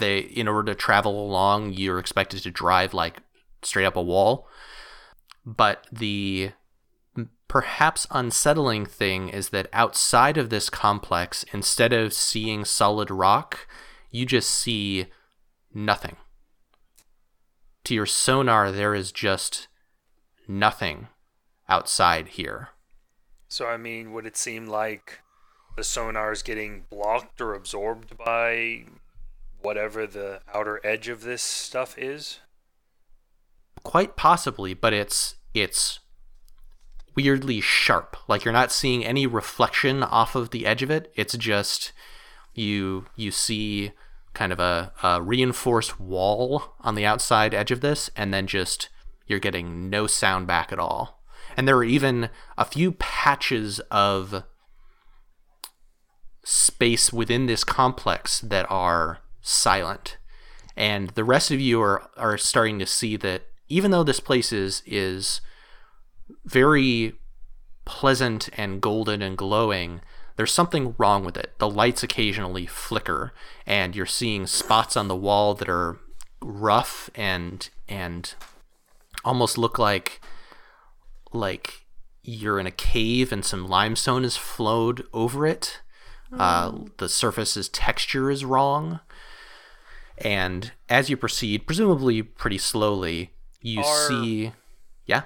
they, 0.00 0.18
in 0.18 0.48
order 0.48 0.72
to 0.72 0.74
travel 0.74 1.24
along, 1.24 1.72
you're 1.72 2.00
expected 2.00 2.42
to 2.42 2.50
drive 2.50 2.92
like 2.92 3.18
straight 3.62 3.84
up 3.84 3.94
a 3.94 4.02
wall. 4.02 4.48
But 5.46 5.86
the 5.92 6.50
perhaps 7.46 8.08
unsettling 8.10 8.86
thing 8.86 9.28
is 9.28 9.50
that 9.50 9.68
outside 9.72 10.36
of 10.36 10.50
this 10.50 10.68
complex, 10.68 11.44
instead 11.52 11.92
of 11.92 12.12
seeing 12.12 12.64
solid 12.64 13.08
rock, 13.08 13.68
you 14.10 14.26
just 14.26 14.50
see 14.50 15.06
nothing. 15.72 16.16
To 17.84 17.94
your 17.94 18.06
sonar, 18.06 18.72
there 18.72 18.96
is 18.96 19.12
just 19.12 19.68
nothing 20.48 21.06
outside 21.68 22.30
here. 22.30 22.70
So, 23.46 23.68
I 23.68 23.76
mean, 23.76 24.12
would 24.12 24.26
it 24.26 24.36
seem 24.36 24.66
like 24.66 25.20
the 25.76 25.84
sonar 25.84 26.32
is 26.32 26.42
getting 26.42 26.84
blocked 26.90 27.40
or 27.40 27.54
absorbed 27.54 28.16
by 28.16 28.84
whatever 29.60 30.06
the 30.06 30.40
outer 30.52 30.80
edge 30.84 31.08
of 31.08 31.22
this 31.22 31.42
stuff 31.42 31.96
is? 31.98 32.40
Quite 33.82 34.16
possibly, 34.16 34.74
but 34.74 34.92
it's 34.92 35.36
it's 35.52 36.00
weirdly 37.14 37.60
sharp. 37.60 38.16
Like 38.28 38.44
you're 38.44 38.52
not 38.52 38.72
seeing 38.72 39.04
any 39.04 39.26
reflection 39.26 40.02
off 40.02 40.34
of 40.34 40.50
the 40.50 40.66
edge 40.66 40.82
of 40.82 40.90
it. 40.90 41.12
It's 41.14 41.36
just 41.36 41.92
you 42.54 43.06
you 43.16 43.30
see 43.30 43.92
kind 44.32 44.52
of 44.52 44.58
a, 44.58 44.92
a 45.02 45.22
reinforced 45.22 46.00
wall 46.00 46.74
on 46.80 46.94
the 46.94 47.06
outside 47.06 47.54
edge 47.54 47.70
of 47.70 47.80
this, 47.80 48.10
and 48.16 48.34
then 48.34 48.46
just 48.46 48.88
you're 49.26 49.38
getting 49.38 49.88
no 49.88 50.06
sound 50.06 50.46
back 50.46 50.72
at 50.72 50.78
all. 50.78 51.22
And 51.56 51.68
there 51.68 51.76
are 51.76 51.84
even 51.84 52.30
a 52.58 52.64
few 52.64 52.92
patches 52.92 53.80
of 53.90 54.44
space 56.84 57.14
within 57.14 57.46
this 57.46 57.64
complex 57.64 58.40
that 58.40 58.66
are 58.70 59.20
silent. 59.40 60.18
And 60.76 61.08
the 61.10 61.24
rest 61.24 61.50
of 61.50 61.58
you 61.58 61.80
are, 61.80 62.10
are 62.18 62.36
starting 62.36 62.78
to 62.78 62.84
see 62.84 63.16
that 63.16 63.46
even 63.68 63.90
though 63.90 64.04
this 64.04 64.20
place 64.20 64.52
is 64.52 64.82
is 64.84 65.40
very 66.44 67.14
pleasant 67.86 68.50
and 68.54 68.82
golden 68.82 69.22
and 69.22 69.34
glowing, 69.34 70.02
there's 70.36 70.52
something 70.52 70.94
wrong 70.98 71.24
with 71.24 71.38
it. 71.38 71.52
The 71.58 71.70
lights 71.70 72.02
occasionally 72.02 72.66
flicker, 72.66 73.32
and 73.66 73.96
you're 73.96 74.04
seeing 74.04 74.46
spots 74.46 74.94
on 74.94 75.08
the 75.08 75.16
wall 75.16 75.54
that 75.54 75.70
are 75.70 76.00
rough 76.42 77.08
and 77.14 77.70
and 77.88 78.34
almost 79.24 79.56
look 79.56 79.78
like 79.78 80.20
like 81.32 81.86
you're 82.22 82.60
in 82.60 82.66
a 82.66 82.70
cave 82.92 83.32
and 83.32 83.42
some 83.42 83.66
limestone 83.66 84.22
has 84.22 84.36
flowed 84.36 85.06
over 85.14 85.46
it. 85.46 85.80
Uh, 86.38 86.72
the 86.98 87.08
surface's 87.08 87.68
texture 87.68 88.30
is 88.30 88.44
wrong. 88.44 89.00
And 90.18 90.72
as 90.88 91.10
you 91.10 91.16
proceed, 91.16 91.66
presumably 91.66 92.22
pretty 92.22 92.58
slowly, 92.58 93.32
you 93.60 93.82
Are- 93.82 94.08
see. 94.08 94.52
Yeah? 95.06 95.22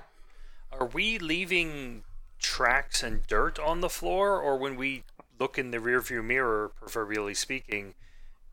Are 0.72 0.86
we 0.86 1.18
leaving 1.18 2.04
tracks 2.38 3.02
and 3.02 3.26
dirt 3.26 3.58
on 3.58 3.80
the 3.80 3.88
floor, 3.88 4.40
or 4.40 4.56
when 4.56 4.76
we 4.76 5.04
look 5.38 5.58
in 5.58 5.70
the 5.70 5.78
rearview 5.78 6.24
mirror, 6.24 6.68
proverbially 6.68 7.34
speaking, 7.34 7.94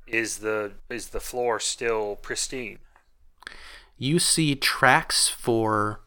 is 0.07 0.39
the 0.39 0.73
is 0.89 1.09
the 1.09 1.19
floor 1.19 1.59
still 1.59 2.15
pristine? 2.17 2.79
you 3.97 4.19
see 4.19 4.55
tracks 4.55 5.27
for 5.27 6.01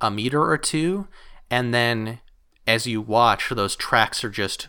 a 0.00 0.10
meter 0.10 0.42
or 0.42 0.58
two, 0.58 1.08
and 1.50 1.72
then 1.72 2.20
as 2.66 2.86
you 2.86 3.00
watch, 3.00 3.48
those 3.50 3.76
tracks 3.76 4.22
are 4.24 4.30
just 4.30 4.68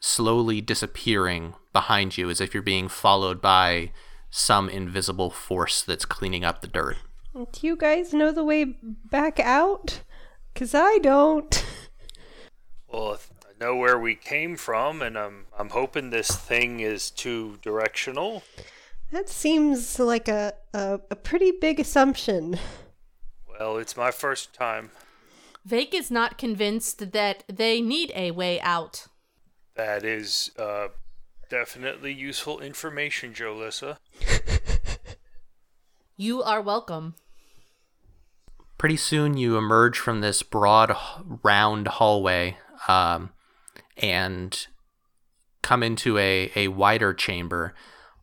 slowly 0.00 0.60
disappearing 0.60 1.54
behind 1.72 2.18
you 2.18 2.28
as 2.30 2.40
if 2.40 2.52
you're 2.52 2.62
being 2.62 2.88
followed 2.88 3.40
by 3.40 3.92
some 4.30 4.68
invisible 4.68 5.30
force 5.30 5.82
that's 5.82 6.04
cleaning 6.04 6.44
up 6.44 6.60
the 6.60 6.66
dirt. 6.66 6.96
Do 7.34 7.66
you 7.66 7.76
guys 7.76 8.12
know 8.12 8.32
the 8.32 8.44
way 8.44 8.64
back 8.64 9.38
out? 9.38 10.02
Cause 10.54 10.74
I 10.74 10.98
don't. 10.98 11.64
Well, 12.92 13.20
I 13.44 13.64
know 13.64 13.76
where 13.76 14.00
we 14.00 14.16
came 14.16 14.56
from, 14.56 15.00
and 15.00 15.16
I'm 15.16 15.46
I'm 15.56 15.68
hoping 15.68 16.10
this 16.10 16.34
thing 16.34 16.80
is 16.80 17.08
two 17.10 17.58
directional. 17.62 18.42
That 19.12 19.28
seems 19.28 19.98
like 20.00 20.26
a, 20.26 20.54
a, 20.74 20.98
a 21.10 21.16
pretty 21.16 21.52
big 21.52 21.78
assumption. 21.78 22.58
Well, 23.48 23.76
it's 23.76 23.96
my 23.96 24.10
first 24.10 24.52
time. 24.54 24.90
Vake 25.64 25.94
is 25.94 26.10
not 26.10 26.38
convinced 26.38 27.12
that 27.12 27.44
they 27.48 27.80
need 27.80 28.10
a 28.14 28.30
way 28.30 28.60
out. 28.60 29.06
That 29.80 30.04
is 30.04 30.50
uh, 30.58 30.88
definitely 31.48 32.12
useful 32.12 32.60
information, 32.60 33.32
Jolissa. 33.32 33.96
You 36.18 36.42
are 36.42 36.60
welcome. 36.60 37.14
Pretty 38.76 38.98
soon, 38.98 39.38
you 39.38 39.56
emerge 39.56 39.98
from 39.98 40.20
this 40.20 40.42
broad, 40.42 40.94
round 41.42 41.88
hallway 41.88 42.58
um, 42.88 43.30
and 43.96 44.66
come 45.62 45.82
into 45.82 46.18
a, 46.18 46.52
a 46.54 46.68
wider 46.68 47.14
chamber. 47.14 47.72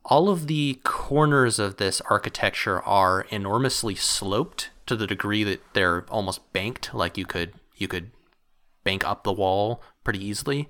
All 0.06 0.30
of 0.30 0.46
the 0.46 0.80
corners 0.84 1.58
of 1.58 1.78
this 1.78 2.02
architecture 2.02 2.84
are 2.84 3.22
enormously 3.32 3.96
sloped 3.96 4.70
to 4.86 4.96
the 4.96 5.08
degree 5.08 5.44
that 5.44 5.64
they're 5.74 6.06
almost 6.10 6.54
banked, 6.54 6.94
like 6.94 7.18
you 7.18 7.26
could 7.26 7.54
you 7.78 7.88
could 7.88 8.12
bank 8.84 9.04
up 9.04 9.24
the 9.24 9.34
wall 9.34 9.82
pretty 10.04 10.24
easily. 10.24 10.70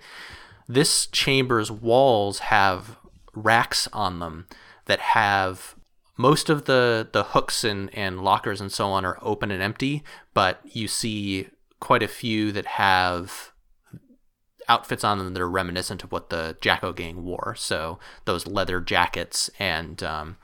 This 0.68 1.08
chamber's 1.08 1.72
walls 1.72 2.40
have 2.40 2.98
racks 3.34 3.88
on 3.94 4.20
them 4.20 4.48
that 4.86 5.00
have 5.00 5.76
most 6.18 6.50
of 6.50 6.66
the 6.66 7.08
the 7.12 7.24
hooks 7.24 7.64
and, 7.64 7.94
and 7.94 8.22
lockers 8.22 8.60
and 8.60 8.72
so 8.72 8.88
on 8.88 9.06
are 9.06 9.20
open 9.22 9.52
and 9.52 9.62
empty, 9.62 10.04
but 10.34 10.60
you 10.64 10.88
see 10.88 11.48
quite 11.80 12.04
a 12.04 12.08
few 12.08 12.52
that 12.52 12.66
have 12.66 13.52
outfits 14.68 15.04
on 15.04 15.18
them 15.18 15.34
that 15.34 15.42
are 15.42 15.50
reminiscent 15.50 16.04
of 16.04 16.12
what 16.12 16.30
the 16.30 16.58
Jacko 16.60 16.92
gang 16.92 17.24
wore. 17.24 17.56
So 17.58 18.00
those 18.26 18.48
leather 18.48 18.82
jackets 18.82 19.50
and 19.60 20.02
um, 20.04 20.38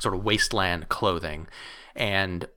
sort 0.00 0.14
of 0.14 0.24
wasteland 0.24 0.88
clothing, 0.88 1.46
and 1.94 2.48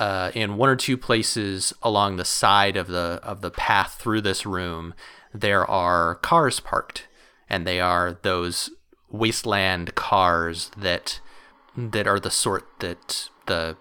uh, 0.00 0.32
in 0.34 0.56
one 0.56 0.68
or 0.68 0.76
two 0.76 0.96
places 0.96 1.72
along 1.82 2.16
the 2.16 2.24
side 2.24 2.76
of 2.76 2.88
the 2.88 3.20
of 3.22 3.42
the 3.42 3.50
path 3.50 3.96
through 4.00 4.22
this 4.22 4.46
room, 4.46 4.94
there 5.40 5.68
are 5.68 6.16
cars 6.16 6.60
parked, 6.60 7.08
and 7.48 7.66
they 7.66 7.80
are 7.80 8.18
those 8.22 8.70
wasteland 9.10 9.94
cars 9.94 10.70
that 10.76 11.20
that 11.76 12.06
are 12.06 12.18
the 12.18 12.30
sort 12.30 12.66
that 12.80 13.28
the 13.46 13.76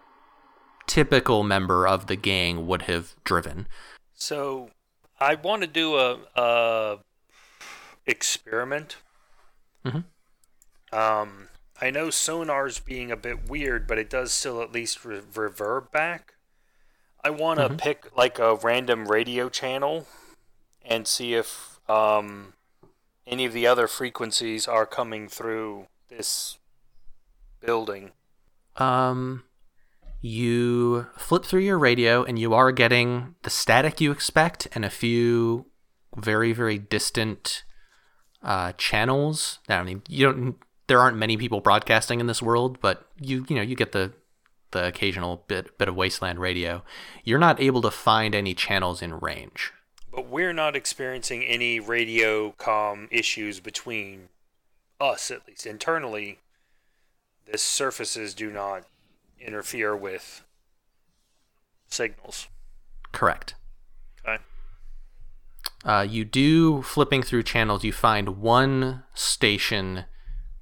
typical 0.86 1.44
member 1.44 1.88
of 1.88 2.07
the 2.07 2.15
gang 2.15 2.68
would 2.68 2.84
have 2.84 3.15
driven. 3.23 3.68
So, 4.14 4.69
I 5.19 5.36
want 5.36 5.61
to 5.61 5.68
do 5.68 5.95
a, 5.95 6.19
a 6.36 6.98
experiment. 8.06 8.98
Mhm. 9.86 10.03
Um, 10.91 11.49
I 11.82 11.90
know 11.90 12.10
sonar's 12.10 12.80
being 12.80 13.11
a 13.11 13.18
bit 13.18 13.49
weird, 13.49 13.88
but 13.88 13.98
it 13.98 14.10
does 14.10 14.32
still 14.32 14.61
at 14.61 14.72
least 14.72 15.03
re- 15.03 15.19
reverb 15.19 15.91
back. 15.91 16.34
I 17.23 17.30
want 17.32 17.60
to 17.60 17.69
pick 17.69 18.15
like 18.15 18.38
a 18.40 18.56
random 18.56 19.07
radio 19.07 19.49
channel 19.49 20.07
and 20.86 21.07
see 21.07 21.34
if 21.34 21.80
um, 21.90 22.53
any 23.28 23.45
of 23.45 23.53
the 23.53 23.68
other 23.68 23.88
frequencies 23.88 24.68
are 24.68 24.86
coming 24.86 25.28
through 25.28 25.88
this 26.10 26.57
building. 27.60 28.12
Um, 28.78 29.44
you 30.22 31.07
flip 31.18 31.45
through 31.45 31.62
your 31.62 31.78
radio 31.80 32.24
and 32.24 32.38
you 32.38 32.53
are 32.53 32.72
getting 32.72 33.36
the 33.44 33.49
static 33.49 34.02
you 34.02 34.12
expect 34.12 34.68
and 34.74 34.84
a 34.84 34.90
few 34.90 35.66
very 36.16 36.53
very 36.53 36.78
distant 36.78 37.64
uh, 38.44 38.74
channels. 38.74 39.60
I 39.68 39.84
mean, 39.84 40.03
you 40.07 40.26
don't. 40.26 40.56
There 40.88 40.99
aren't 40.99 41.18
many 41.18 41.36
people 41.36 41.62
broadcasting 41.62 42.20
in 42.20 42.28
this 42.28 42.41
world, 42.41 42.80
but 42.80 43.07
you 43.20 43.45
you 43.49 43.56
know 43.56 43.62
you 43.62 43.76
get 43.76 43.91
the 43.91 44.14
the 44.72 44.86
occasional 44.88 45.44
bit 45.48 45.78
bit 45.78 45.88
of 45.88 45.95
wasteland 45.95 46.40
radio. 46.40 46.84
You're 47.24 47.40
not 47.40 47.60
able 47.60 47.82
to 47.82 47.91
find 47.91 48.36
any 48.36 48.53
channels 48.53 49.02
in 49.02 49.20
range. 49.20 49.74
But 50.16 50.30
we're 50.30 50.54
not 50.54 50.78
experiencing 50.78 51.44
any 51.44 51.82
radio 51.82 52.52
com 52.52 53.10
issues 53.12 53.60
between 53.60 54.30
us, 55.02 55.30
at 55.30 55.46
least 55.46 55.66
internally. 55.66 56.40
The 57.52 57.58
surfaces 57.58 58.34
do 58.34 58.50
not 58.50 58.86
interfere 59.42 59.94
with 59.94 60.46
signals. 61.90 62.48
Correct. 63.12 63.56
Okay. 64.26 64.42
Uh, 65.84 66.08
you 66.10 66.24
do 66.24 66.82
flipping 66.82 67.22
through 67.22 67.44
channels. 67.44 67.84
You 67.84 67.92
find 67.92 68.38
one 68.38 69.04
station, 69.14 70.06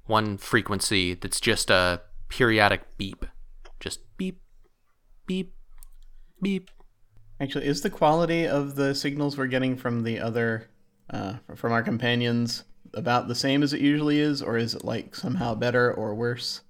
one 0.06 0.36
frequency 0.36 1.14
that's 1.14 1.40
just 1.40 1.70
a 1.70 2.02
periodic 2.28 2.98
beep, 2.98 3.24
just 3.78 4.00
beep, 4.16 4.40
beep, 5.28 5.54
beep. 6.42 6.70
Actually, 7.40 7.66
is 7.66 7.82
the 7.82 7.90
quality 7.90 8.46
of 8.46 8.76
the 8.76 8.94
signals 8.94 9.36
we're 9.36 9.46
getting 9.46 9.76
from 9.76 10.02
the 10.02 10.20
other, 10.20 10.68
uh, 11.10 11.34
from 11.54 11.72
our 11.72 11.82
companions, 11.82 12.64
about 12.94 13.26
the 13.26 13.34
same 13.34 13.62
as 13.62 13.72
it 13.72 13.80
usually 13.80 14.20
is, 14.20 14.40
or 14.40 14.56
is 14.56 14.74
it 14.74 14.84
like 14.84 15.14
somehow 15.16 15.54
better 15.54 15.92
or 15.92 16.14
worse? 16.14 16.60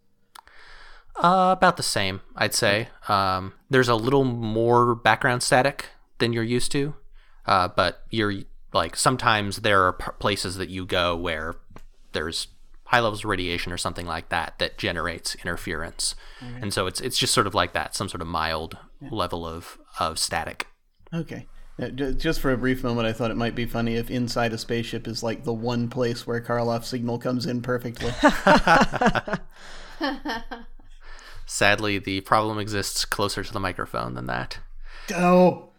Uh, 1.16 1.55
about 1.57 1.77
the 1.77 1.82
same, 1.82 2.23
I'd 2.35 2.55
say. 2.55 2.89
Um, 3.09 3.53
there's 3.70 3.89
a 3.89 3.95
little 3.95 4.24
more 4.24 4.95
background 4.95 5.43
static 5.43 5.86
than 6.19 6.32
you're 6.32 6.43
used 6.43 6.73
to. 6.73 6.95
Uh, 7.47 7.69
but 7.69 8.03
you're 8.11 8.32
like 8.73 8.97
sometimes 8.97 9.59
there 9.59 9.85
are 9.85 9.93
p- 9.93 10.11
places 10.19 10.57
that 10.57 10.70
you 10.70 10.86
go 10.86 11.15
where 11.15 11.55
there's 12.12 12.49
high 12.85 13.01
levels 13.01 13.20
of 13.20 13.31
radiation 13.31 13.70
or 13.73 13.77
something 13.77 14.07
like 14.07 14.31
that 14.31 14.59
that 14.59 14.78
generates 14.78 15.35
interference, 15.36 16.15
and 16.41 16.73
so 16.73 16.86
it's 16.86 17.01
it's 17.01 17.19
just 17.19 17.35
sort 17.35 17.47
of 17.47 17.55
like 17.55 17.74
that, 17.74 17.95
some 17.95 18.09
sort 18.09 18.23
of 18.23 18.27
mild 18.28 18.78
level 19.11 19.47
of 19.47 19.78
of 19.98 20.18
static. 20.18 20.66
Okay. 21.12 21.46
Just 21.94 22.40
for 22.40 22.52
a 22.52 22.56
brief 22.56 22.84
moment, 22.84 23.08
I 23.08 23.12
thought 23.12 23.32
it 23.32 23.36
might 23.36 23.56
be 23.56 23.66
funny 23.66 23.96
if 23.96 24.08
inside 24.08 24.52
a 24.52 24.58
spaceship 24.58 25.08
is 25.08 25.24
like 25.24 25.42
the 25.42 25.52
one 25.52 25.88
place 25.88 26.24
where 26.24 26.40
Karloff's 26.40 26.86
signal 26.86 27.18
comes 27.18 27.46
in 27.46 27.62
perfectly. 27.62 28.12
Sadly, 31.46 31.98
the 31.98 32.20
problem 32.20 32.60
exists 32.60 33.04
closer 33.04 33.42
to 33.42 33.52
the 33.52 33.58
microphone 33.60 34.14
than 34.14 34.26
that. 34.26 34.58
oh, 35.14 35.70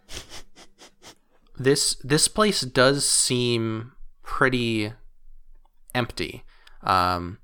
this 1.58 1.96
this 2.04 2.28
place 2.28 2.60
does 2.60 3.08
seem 3.08 3.92
pretty 4.22 4.92
empty. 5.94 6.44
Um, 6.82 7.38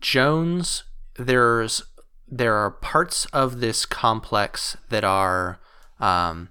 Jones, 0.00 0.84
there's 1.16 1.82
there 2.26 2.54
are 2.54 2.70
parts 2.70 3.26
of 3.26 3.60
this 3.60 3.84
complex 3.84 4.78
that 4.88 5.04
are 5.04 5.60
um, 6.02 6.50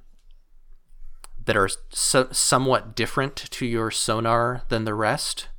that 1.46 1.56
are 1.56 1.70
so, 1.90 2.28
somewhat 2.32 2.96
different 2.96 3.36
to 3.36 3.66
your 3.66 3.92
sonar 3.92 4.64
than 4.70 4.86
the 4.86 4.96
rest. 4.96 5.50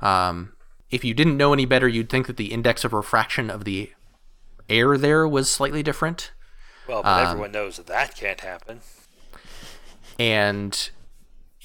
Um, 0.00 0.54
if 0.90 1.04
you 1.04 1.12
didn't 1.12 1.36
know 1.36 1.52
any 1.52 1.66
better, 1.66 1.88
you'd 1.88 2.08
think 2.08 2.26
that 2.28 2.36
the 2.36 2.52
index 2.52 2.84
of 2.84 2.92
refraction 2.92 3.50
of 3.50 3.64
the 3.64 3.92
air 4.68 4.96
there 4.96 5.26
was 5.28 5.50
slightly 5.50 5.82
different. 5.82 6.32
Well, 6.88 7.02
but 7.02 7.28
everyone 7.28 7.52
knows 7.52 7.76
that 7.76 7.86
that 7.86 8.16
can't 8.16 8.40
happen. 8.40 8.80
and 10.18 10.90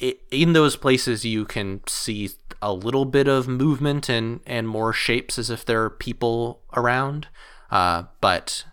i 0.01 0.15
in 0.31 0.53
those 0.53 0.75
places 0.75 1.25
you 1.25 1.43
can 1.43 1.81
see 1.87 2.29
a 2.61 2.71
little 2.71 3.03
bit 3.05 3.27
of 3.27 3.47
movement 3.47 4.09
and 4.09 4.39
and 4.45 4.67
more 4.67 4.93
shapes 4.93 5.39
as 5.39 5.49
if 5.49 5.65
there 5.65 5.83
are 5.83 5.89
people 5.89 6.61
around 6.75 7.27
uh, 7.71 8.03
but 8.21 8.65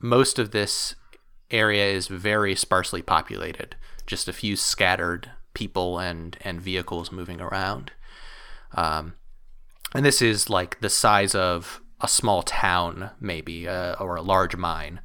most 0.00 0.38
of 0.38 0.50
this 0.50 0.94
area 1.52 1.86
is 1.86 2.08
very 2.08 2.54
sparsely 2.54 3.02
populated. 3.02 3.76
Just 4.06 4.28
a 4.28 4.32
few 4.32 4.56
scattered 4.56 5.30
people 5.54 5.98
and 5.98 6.36
and 6.42 6.60
vehicles 6.60 7.12
moving 7.12 7.40
around. 7.40 7.92
Um, 8.74 9.14
and 9.94 10.04
this 10.04 10.22
is 10.22 10.48
like 10.48 10.80
the 10.80 10.90
size 10.90 11.34
of 11.34 11.80
a 12.00 12.08
small 12.08 12.42
town 12.42 13.10
maybe 13.20 13.68
uh, 13.68 13.94
or 13.94 14.16
a 14.16 14.22
large 14.22 14.56
mine. 14.56 15.00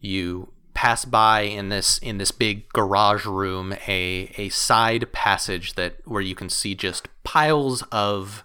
You 0.00 0.52
pass 0.74 1.04
by 1.04 1.42
in 1.42 1.68
this 1.68 1.98
in 1.98 2.18
this 2.18 2.32
big 2.32 2.68
garage 2.70 3.24
room 3.24 3.72
a 3.86 4.32
a 4.36 4.48
side 4.48 5.12
passage 5.12 5.74
that 5.74 5.96
where 6.04 6.22
you 6.22 6.34
can 6.34 6.48
see 6.48 6.74
just 6.74 7.08
piles 7.22 7.82
of 7.92 8.44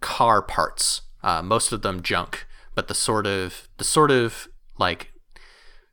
car 0.00 0.42
parts. 0.42 1.00
Uh, 1.22 1.42
most 1.42 1.72
of 1.72 1.80
them 1.80 2.02
junk 2.02 2.46
but 2.74 2.88
the 2.88 2.94
sort 2.94 3.26
of 3.26 3.68
the 3.78 3.84
sort 3.84 4.10
of 4.10 4.48
like 4.78 5.12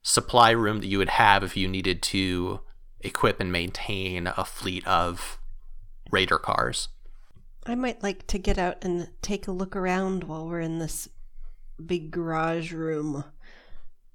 supply 0.02 0.52
room 0.52 0.80
that 0.80 0.88
you 0.88 0.98
would 0.98 1.10
have 1.10 1.44
if 1.44 1.56
you 1.56 1.68
needed 1.68 2.02
to 2.02 2.60
equip 3.02 3.40
and 3.40 3.52
maintain 3.52 4.28
a 4.28 4.46
fleet 4.46 4.86
of 4.88 5.40
raider 6.12 6.38
cars 6.38 6.90
I 7.66 7.76
might 7.76 8.02
like 8.02 8.26
to 8.28 8.40
get 8.40 8.58
out 8.58 8.84
and 8.84 9.10
take 9.22 9.48
a 9.48 9.52
look 9.52 9.76
around 9.76 10.24
while 10.24 10.48
we're 10.48 10.62
in 10.62 10.80
this 10.80 11.08
big 11.84 12.12
garage 12.12 12.72
room. 12.72 13.24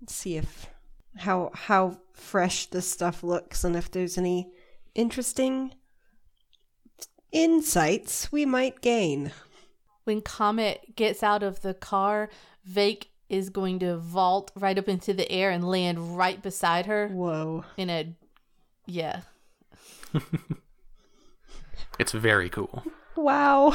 See 0.09 0.37
if 0.37 0.67
how 1.19 1.51
how 1.55 1.99
fresh 2.13 2.67
this 2.67 2.91
stuff 2.91 3.23
looks 3.23 3.65
and 3.65 3.77
if 3.77 3.91
there's 3.91 4.19
any 4.19 4.51
interesting 4.95 5.75
insights 7.31 8.33
we 8.33 8.45
might 8.45 8.81
gain. 8.81 9.31
When 10.05 10.23
Comet 10.23 10.97
gets 10.97 11.23
out 11.23 11.43
of 11.43 11.63
the 11.63 11.75
car, 11.75 12.31
Vake 12.65 13.11
is 13.29 13.51
going 13.51 13.79
to 13.81 13.97
vault 13.97 14.51
right 14.55 14.79
up 14.79 14.89
into 14.89 15.13
the 15.13 15.31
air 15.31 15.51
and 15.51 15.69
land 15.69 16.17
right 16.17 16.43
beside 16.43 16.87
her 16.87 17.09
Whoa. 17.09 17.65
in 17.77 17.91
a 17.91 18.15
yeah. 18.87 19.23
it's 21.99 22.13
very 22.13 22.49
cool 22.49 22.85
Wow. 23.17 23.75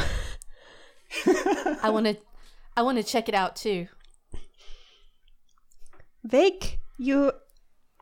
I 1.25 1.89
want 1.89 2.05
to 2.05 2.15
I 2.77 2.83
want 2.83 2.97
to 2.97 3.03
check 3.03 3.27
it 3.27 3.35
out 3.35 3.55
too. 3.55 3.87
Vake, 6.23 6.79
you 6.97 7.31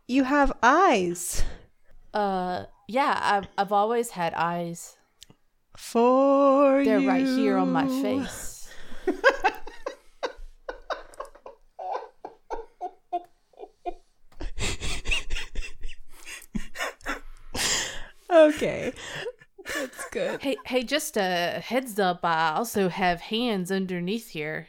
you 0.08 0.26
have 0.26 0.52
eyes 0.62 1.44
Uh 2.14 2.66
yeah, 2.88 3.18
I've 3.22 3.48
I've 3.58 3.72
always 3.72 4.12
had 4.12 4.34
eyes. 4.34 4.98
for 5.78 6.84
They're 6.84 7.00
right 7.02 7.26
here 7.26 7.58
on 7.58 7.72
my 7.72 7.88
face. 7.88 8.70
Okay. 18.48 18.94
That's 19.76 20.10
good. 20.12 20.42
Hey 20.42 20.58
hey, 20.66 20.84
just 20.84 21.18
a 21.18 21.62
heads 21.64 22.00
up, 22.00 22.22
I 22.24 22.54
also 22.56 22.90
have 22.90 23.22
hands 23.22 23.72
underneath 23.72 24.30
here. 24.30 24.68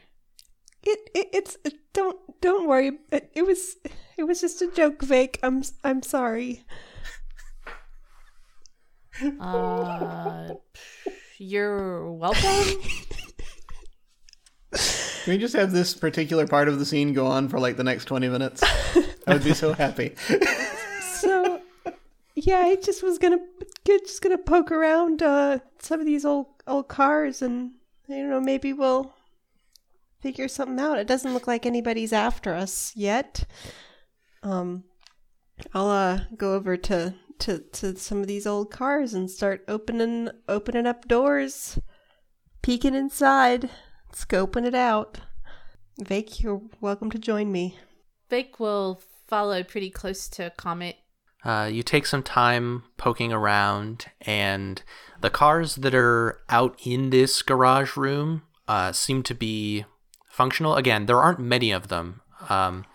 It, 0.83 1.09
it 1.15 1.27
it's 1.33 1.57
it, 1.63 1.73
don't 1.93 2.17
don't 2.41 2.67
worry. 2.67 2.99
It, 3.11 3.31
it 3.33 3.45
was 3.47 3.77
it 4.17 4.23
was 4.23 4.41
just 4.41 4.61
a 4.61 4.67
joke, 4.67 5.01
Vake. 5.01 5.39
I'm 5.41 5.59
s- 5.59 5.73
I'm 5.83 6.03
sorry. 6.03 6.63
Uh 9.39 10.49
you're 11.37 12.11
welcome. 12.11 12.41
can 14.73 15.33
we 15.33 15.37
just 15.37 15.55
have 15.55 15.71
this 15.71 15.93
particular 15.93 16.45
part 16.47 16.67
of 16.67 16.77
the 16.79 16.85
scene 16.85 17.13
go 17.13 17.25
on 17.27 17.49
for 17.49 17.59
like 17.59 17.77
the 17.77 17.83
next 17.83 18.05
20 18.05 18.29
minutes? 18.29 18.63
I 19.27 19.33
would 19.33 19.43
be 19.43 19.53
so 19.53 19.73
happy. 19.73 20.15
Yeah, 22.43 22.57
I 22.57 22.75
just 22.75 23.03
was 23.03 23.19
gonna 23.19 23.37
just 23.85 24.23
gonna 24.23 24.37
poke 24.39 24.71
around 24.71 25.21
uh 25.21 25.59
some 25.79 25.99
of 25.99 26.07
these 26.07 26.25
old 26.25 26.47
old 26.65 26.87
cars 26.87 27.43
and 27.43 27.73
I 28.09 28.13
don't 28.13 28.31
know 28.31 28.41
maybe 28.41 28.73
we'll 28.73 29.13
figure 30.21 30.47
something 30.47 30.79
out. 30.79 30.97
It 30.97 31.05
doesn't 31.05 31.35
look 31.35 31.45
like 31.45 31.67
anybody's 31.67 32.11
after 32.11 32.55
us 32.55 32.93
yet. 32.95 33.45
Um, 34.41 34.85
I'll 35.75 35.89
uh 35.89 36.21
go 36.35 36.55
over 36.55 36.77
to 36.77 37.13
to 37.39 37.59
to 37.59 37.95
some 37.95 38.21
of 38.21 38.27
these 38.27 38.47
old 38.47 38.71
cars 38.71 39.13
and 39.13 39.29
start 39.29 39.63
opening 39.67 40.29
opening 40.49 40.87
up 40.87 41.07
doors, 41.07 41.77
peeking 42.63 42.95
inside, 42.95 43.69
scoping 44.13 44.65
it 44.65 44.73
out. 44.73 45.19
Vake, 45.99 46.41
you're 46.41 46.61
welcome 46.79 47.11
to 47.11 47.19
join 47.19 47.51
me. 47.51 47.77
Vake 48.31 48.59
will 48.59 48.99
follow 49.27 49.61
pretty 49.61 49.91
close 49.91 50.27
to 50.29 50.51
Comet. 50.57 50.95
Uh, 51.43 51.69
you 51.71 51.81
take 51.81 52.05
some 52.05 52.21
time 52.21 52.83
poking 52.97 53.33
around, 53.33 54.05
and 54.21 54.83
the 55.21 55.29
cars 55.29 55.75
that 55.77 55.95
are 55.95 56.39
out 56.49 56.79
in 56.85 57.09
this 57.09 57.41
garage 57.41 57.97
room 57.97 58.43
uh, 58.67 58.91
seem 58.91 59.23
to 59.23 59.33
be 59.33 59.85
functional. 60.29 60.75
Again, 60.75 61.07
there 61.07 61.19
aren't 61.19 61.39
many 61.39 61.71
of 61.71 61.87
them. 61.87 62.21
Um, 62.49 62.85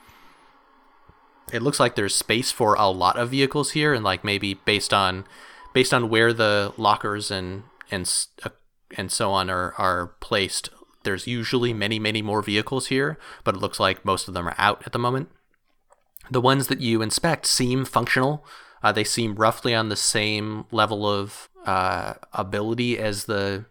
it 1.53 1.63
looks 1.63 1.79
like 1.79 1.95
there's 1.95 2.15
space 2.15 2.51
for 2.51 2.75
a 2.75 2.89
lot 2.89 3.19
of 3.19 3.31
vehicles 3.31 3.73
here, 3.73 3.93
and 3.93 4.05
like 4.05 4.25
maybe 4.25 4.55
based 4.55 4.93
on 4.93 5.25
based 5.73 5.93
on 5.93 6.09
where 6.09 6.33
the 6.33 6.73
lockers 6.77 7.31
and 7.31 7.65
and 7.91 8.11
uh, 8.45 8.51
and 8.97 9.11
so 9.11 9.31
on 9.33 9.51
are 9.51 9.75
are 9.75 10.09
placed. 10.21 10.71
There's 11.03 11.27
usually 11.27 11.73
many 11.73 11.99
many 11.99 12.23
more 12.23 12.43
vehicles 12.43 12.87
here, 12.87 13.19
but 13.45 13.55
it 13.55 13.61
looks 13.61 13.79
like 13.79 14.05
most 14.05 14.29
of 14.29 14.35
them 14.35 14.49
are 14.49 14.57
out 14.59 14.83
at 14.87 14.93
the 14.93 14.99
moment. 14.99 15.31
The 16.31 16.41
ones 16.41 16.69
that 16.69 16.81
you 16.81 17.03
inspect 17.03 17.47
seem 17.47 17.85
functional. 17.85 18.45
Uh, 18.83 18.93
they 18.93 19.05
seem 19.05 19.35
roughly 19.35 19.75
on 19.75 19.89
the 19.89 19.97
same 19.97 20.65
level 20.71 21.09
of 21.09 21.49
uh, 21.65 22.15
ability 22.33 22.99
as 22.99 23.25
the 23.25 23.65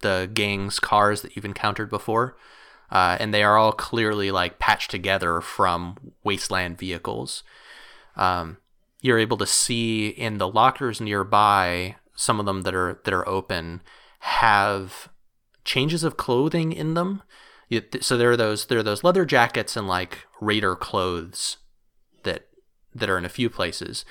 the 0.00 0.28
gang's 0.34 0.80
cars 0.80 1.22
that 1.22 1.36
you've 1.36 1.44
encountered 1.44 1.88
before, 1.88 2.36
uh, 2.90 3.16
and 3.20 3.32
they 3.32 3.44
are 3.44 3.56
all 3.56 3.72
clearly 3.72 4.30
like 4.30 4.58
patched 4.58 4.90
together 4.90 5.40
from 5.40 5.96
wasteland 6.24 6.76
vehicles. 6.76 7.44
Um, 8.16 8.58
you're 9.00 9.18
able 9.18 9.36
to 9.38 9.46
see 9.46 10.08
in 10.08 10.38
the 10.38 10.48
lockers 10.48 11.00
nearby, 11.00 11.96
some 12.14 12.40
of 12.40 12.46
them 12.46 12.62
that 12.62 12.74
are 12.74 13.00
that 13.04 13.14
are 13.14 13.28
open 13.28 13.82
have 14.20 15.08
changes 15.64 16.04
of 16.04 16.16
clothing 16.16 16.72
in 16.72 16.94
them. 16.94 17.22
You, 17.72 17.80
so 18.02 18.18
there 18.18 18.30
are 18.32 18.36
those 18.36 18.66
there 18.66 18.80
are 18.80 18.82
those 18.82 19.02
leather 19.02 19.24
jackets 19.24 19.78
and 19.78 19.88
like 19.88 20.26
raider 20.42 20.76
clothes 20.76 21.56
that 22.22 22.48
that 22.94 23.08
are 23.08 23.16
in 23.16 23.24
a 23.24 23.30
few 23.30 23.48
places. 23.48 24.04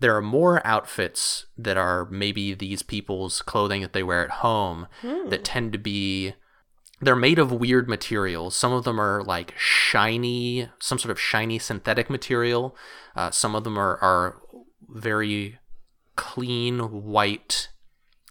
There 0.00 0.16
are 0.16 0.22
more 0.22 0.66
outfits 0.66 1.44
that 1.58 1.76
are 1.76 2.06
maybe 2.06 2.54
these 2.54 2.82
people's 2.82 3.42
clothing 3.42 3.82
that 3.82 3.92
they 3.92 4.02
wear 4.02 4.24
at 4.24 4.40
home 4.40 4.86
that 5.28 5.44
tend 5.44 5.74
to 5.74 5.78
be 5.78 6.32
they're 7.02 7.14
made 7.14 7.38
of 7.38 7.52
weird 7.52 7.86
materials. 7.86 8.56
Some 8.56 8.72
of 8.72 8.84
them 8.84 8.98
are 8.98 9.22
like 9.22 9.52
shiny, 9.58 10.70
some 10.78 10.98
sort 10.98 11.10
of 11.10 11.20
shiny 11.20 11.58
synthetic 11.58 12.08
material. 12.08 12.74
Uh, 13.14 13.30
some 13.30 13.54
of 13.54 13.64
them 13.64 13.76
are, 13.76 13.98
are 13.98 14.40
very 14.88 15.58
clean 16.16 16.78
white 16.78 17.68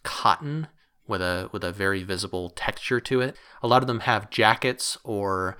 cotton 0.01 0.69
with 1.11 1.21
a 1.21 1.49
with 1.51 1.63
a 1.63 1.71
very 1.71 2.01
visible 2.01 2.49
texture 2.49 2.99
to 3.01 3.21
it. 3.21 3.35
A 3.61 3.67
lot 3.67 3.83
of 3.83 3.87
them 3.87 3.99
have 3.99 4.31
jackets 4.31 4.97
or 5.03 5.57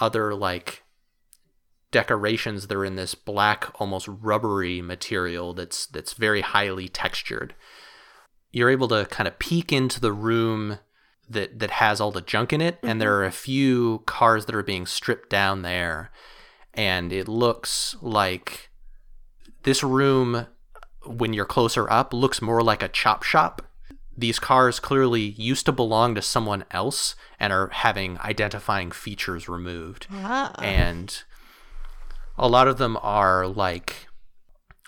other 0.00 0.34
like 0.34 0.84
decorations 1.90 2.68
that 2.68 2.76
are 2.76 2.84
in 2.84 2.96
this 2.96 3.14
black, 3.14 3.68
almost 3.78 4.08
rubbery 4.08 4.80
material 4.80 5.52
that's 5.52 5.84
that's 5.84 6.14
very 6.14 6.40
highly 6.40 6.88
textured. 6.88 7.54
You're 8.50 8.70
able 8.70 8.88
to 8.88 9.04
kind 9.06 9.28
of 9.28 9.38
peek 9.38 9.72
into 9.72 10.00
the 10.00 10.12
room 10.12 10.78
that 11.28 11.58
that 11.58 11.72
has 11.72 12.00
all 12.00 12.12
the 12.12 12.22
junk 12.22 12.52
in 12.52 12.60
it, 12.60 12.78
and 12.82 13.00
there 13.00 13.14
are 13.16 13.24
a 13.24 13.32
few 13.32 14.02
cars 14.06 14.46
that 14.46 14.54
are 14.54 14.62
being 14.62 14.86
stripped 14.86 15.28
down 15.28 15.62
there, 15.62 16.10
and 16.72 17.12
it 17.12 17.28
looks 17.28 17.96
like 18.00 18.70
this 19.64 19.82
room, 19.82 20.46
when 21.04 21.32
you're 21.32 21.44
closer 21.44 21.90
up, 21.90 22.12
looks 22.12 22.40
more 22.40 22.62
like 22.62 22.82
a 22.82 22.88
chop 22.88 23.22
shop. 23.22 23.62
These 24.22 24.38
cars 24.38 24.78
clearly 24.78 25.20
used 25.20 25.66
to 25.66 25.72
belong 25.72 26.14
to 26.14 26.22
someone 26.22 26.64
else 26.70 27.16
and 27.40 27.52
are 27.52 27.68
having 27.72 28.18
identifying 28.20 28.92
features 28.92 29.48
removed 29.48 30.06
Ah. 30.12 30.52
and 30.62 31.22
a 32.38 32.46
lot 32.48 32.68
of 32.68 32.78
them 32.78 32.96
are 33.02 33.48
like 33.48 34.06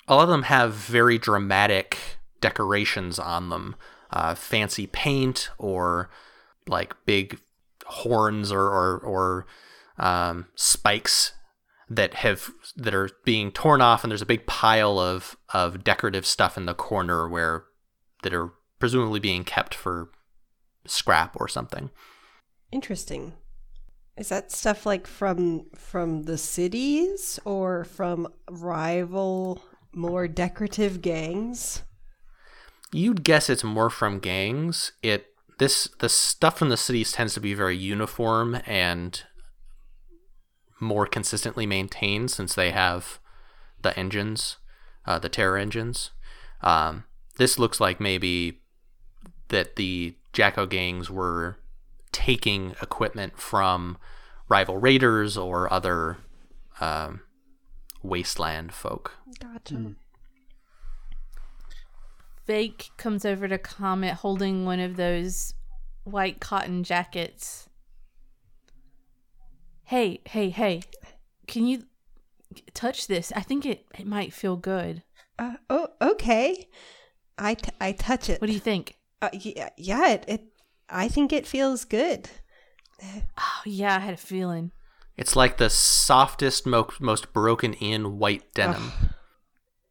a 0.06 0.14
lot 0.14 0.22
of 0.22 0.28
them 0.28 0.44
have 0.44 0.72
very 0.74 1.18
dramatic 1.18 1.98
decorations 2.40 3.18
on 3.18 3.48
them 3.48 3.74
uh, 4.12 4.34
fancy 4.36 4.86
paint 4.86 5.50
or 5.58 6.10
like 6.68 6.94
big 7.04 7.40
horns 7.86 8.52
or 8.52 8.62
or, 8.62 8.98
or 8.98 9.46
um, 9.98 10.46
spikes 10.54 11.32
that 11.90 12.14
have 12.14 12.50
that 12.76 12.94
are 12.94 13.10
being 13.24 13.50
torn 13.50 13.80
off 13.80 14.04
and 14.04 14.10
there's 14.12 14.22
a 14.22 14.26
big 14.26 14.46
pile 14.46 14.98
of 15.00 15.36
of 15.52 15.82
decorative 15.82 16.24
stuff 16.24 16.56
in 16.56 16.66
the 16.66 16.74
corner 16.74 17.28
where 17.28 17.64
that 18.22 18.32
are 18.32 18.52
presumably 18.84 19.20
being 19.20 19.44
kept 19.44 19.74
for 19.74 20.10
scrap 20.86 21.34
or 21.40 21.48
something 21.48 21.90
Interesting. 22.74 23.34
Is 24.16 24.30
that 24.30 24.50
stuff 24.50 24.84
like 24.84 25.06
from 25.06 25.66
from 25.76 26.24
the 26.24 26.36
cities 26.36 27.38
or 27.44 27.84
from 27.84 28.26
rival 28.50 29.62
more 29.92 30.26
decorative 30.26 31.00
gangs? 31.00 31.84
You'd 32.92 33.22
guess 33.22 33.48
it's 33.48 33.62
more 33.62 33.90
from 33.90 34.18
gangs. 34.18 34.90
It 35.04 35.26
this 35.60 35.88
the 36.00 36.08
stuff 36.08 36.58
from 36.58 36.68
the 36.68 36.76
cities 36.76 37.12
tends 37.12 37.34
to 37.34 37.40
be 37.40 37.54
very 37.54 37.76
uniform 37.76 38.60
and 38.66 39.22
more 40.80 41.06
consistently 41.06 41.64
maintained 41.64 42.32
since 42.32 42.54
they 42.54 42.72
have 42.72 43.20
the 43.82 43.96
engines, 43.96 44.56
uh, 45.06 45.20
the 45.20 45.28
terror 45.28 45.56
engines. 45.56 46.10
Um, 46.60 47.04
this 47.36 47.56
looks 47.56 47.78
like 47.78 48.00
maybe 48.00 48.63
that 49.48 49.76
the 49.76 50.14
Jacko 50.32 50.66
gangs 50.66 51.10
were 51.10 51.56
taking 52.12 52.74
equipment 52.82 53.38
from 53.38 53.98
rival 54.48 54.78
raiders 54.78 55.36
or 55.36 55.72
other 55.72 56.18
um, 56.80 57.20
wasteland 58.02 58.72
folk. 58.72 59.12
Gotcha. 59.40 59.94
Vake 62.46 62.90
comes 62.96 63.24
over 63.24 63.48
to 63.48 63.58
Comet 63.58 64.14
holding 64.14 64.64
one 64.66 64.80
of 64.80 64.96
those 64.96 65.54
white 66.04 66.40
cotton 66.40 66.84
jackets. 66.84 67.68
Hey, 69.84 70.20
hey, 70.26 70.50
hey. 70.50 70.82
Can 71.46 71.66
you 71.66 71.84
touch 72.74 73.06
this? 73.06 73.32
I 73.34 73.40
think 73.40 73.66
it, 73.66 73.86
it 73.98 74.06
might 74.06 74.32
feel 74.32 74.56
good. 74.56 75.02
Uh, 75.38 75.54
oh, 75.68 75.88
okay. 76.00 76.68
I, 77.38 77.54
t- 77.54 77.70
I 77.80 77.92
touch 77.92 78.28
it. 78.28 78.40
What 78.40 78.46
do 78.46 78.52
you 78.52 78.60
think? 78.60 78.96
Uh, 79.24 79.30
yeah, 79.32 79.70
yeah 79.78 80.10
it, 80.10 80.24
it. 80.28 80.44
I 80.90 81.08
think 81.08 81.32
it 81.32 81.46
feels 81.46 81.84
good. 81.86 82.28
Oh, 83.38 83.62
yeah, 83.64 83.96
I 83.96 84.00
had 84.00 84.14
a 84.14 84.18
feeling. 84.18 84.70
It's 85.16 85.34
like 85.34 85.56
the 85.56 85.70
softest, 85.70 86.66
mo- 86.66 86.90
most 87.00 87.32
broken 87.32 87.72
in 87.74 88.18
white 88.18 88.52
denim. 88.52 88.92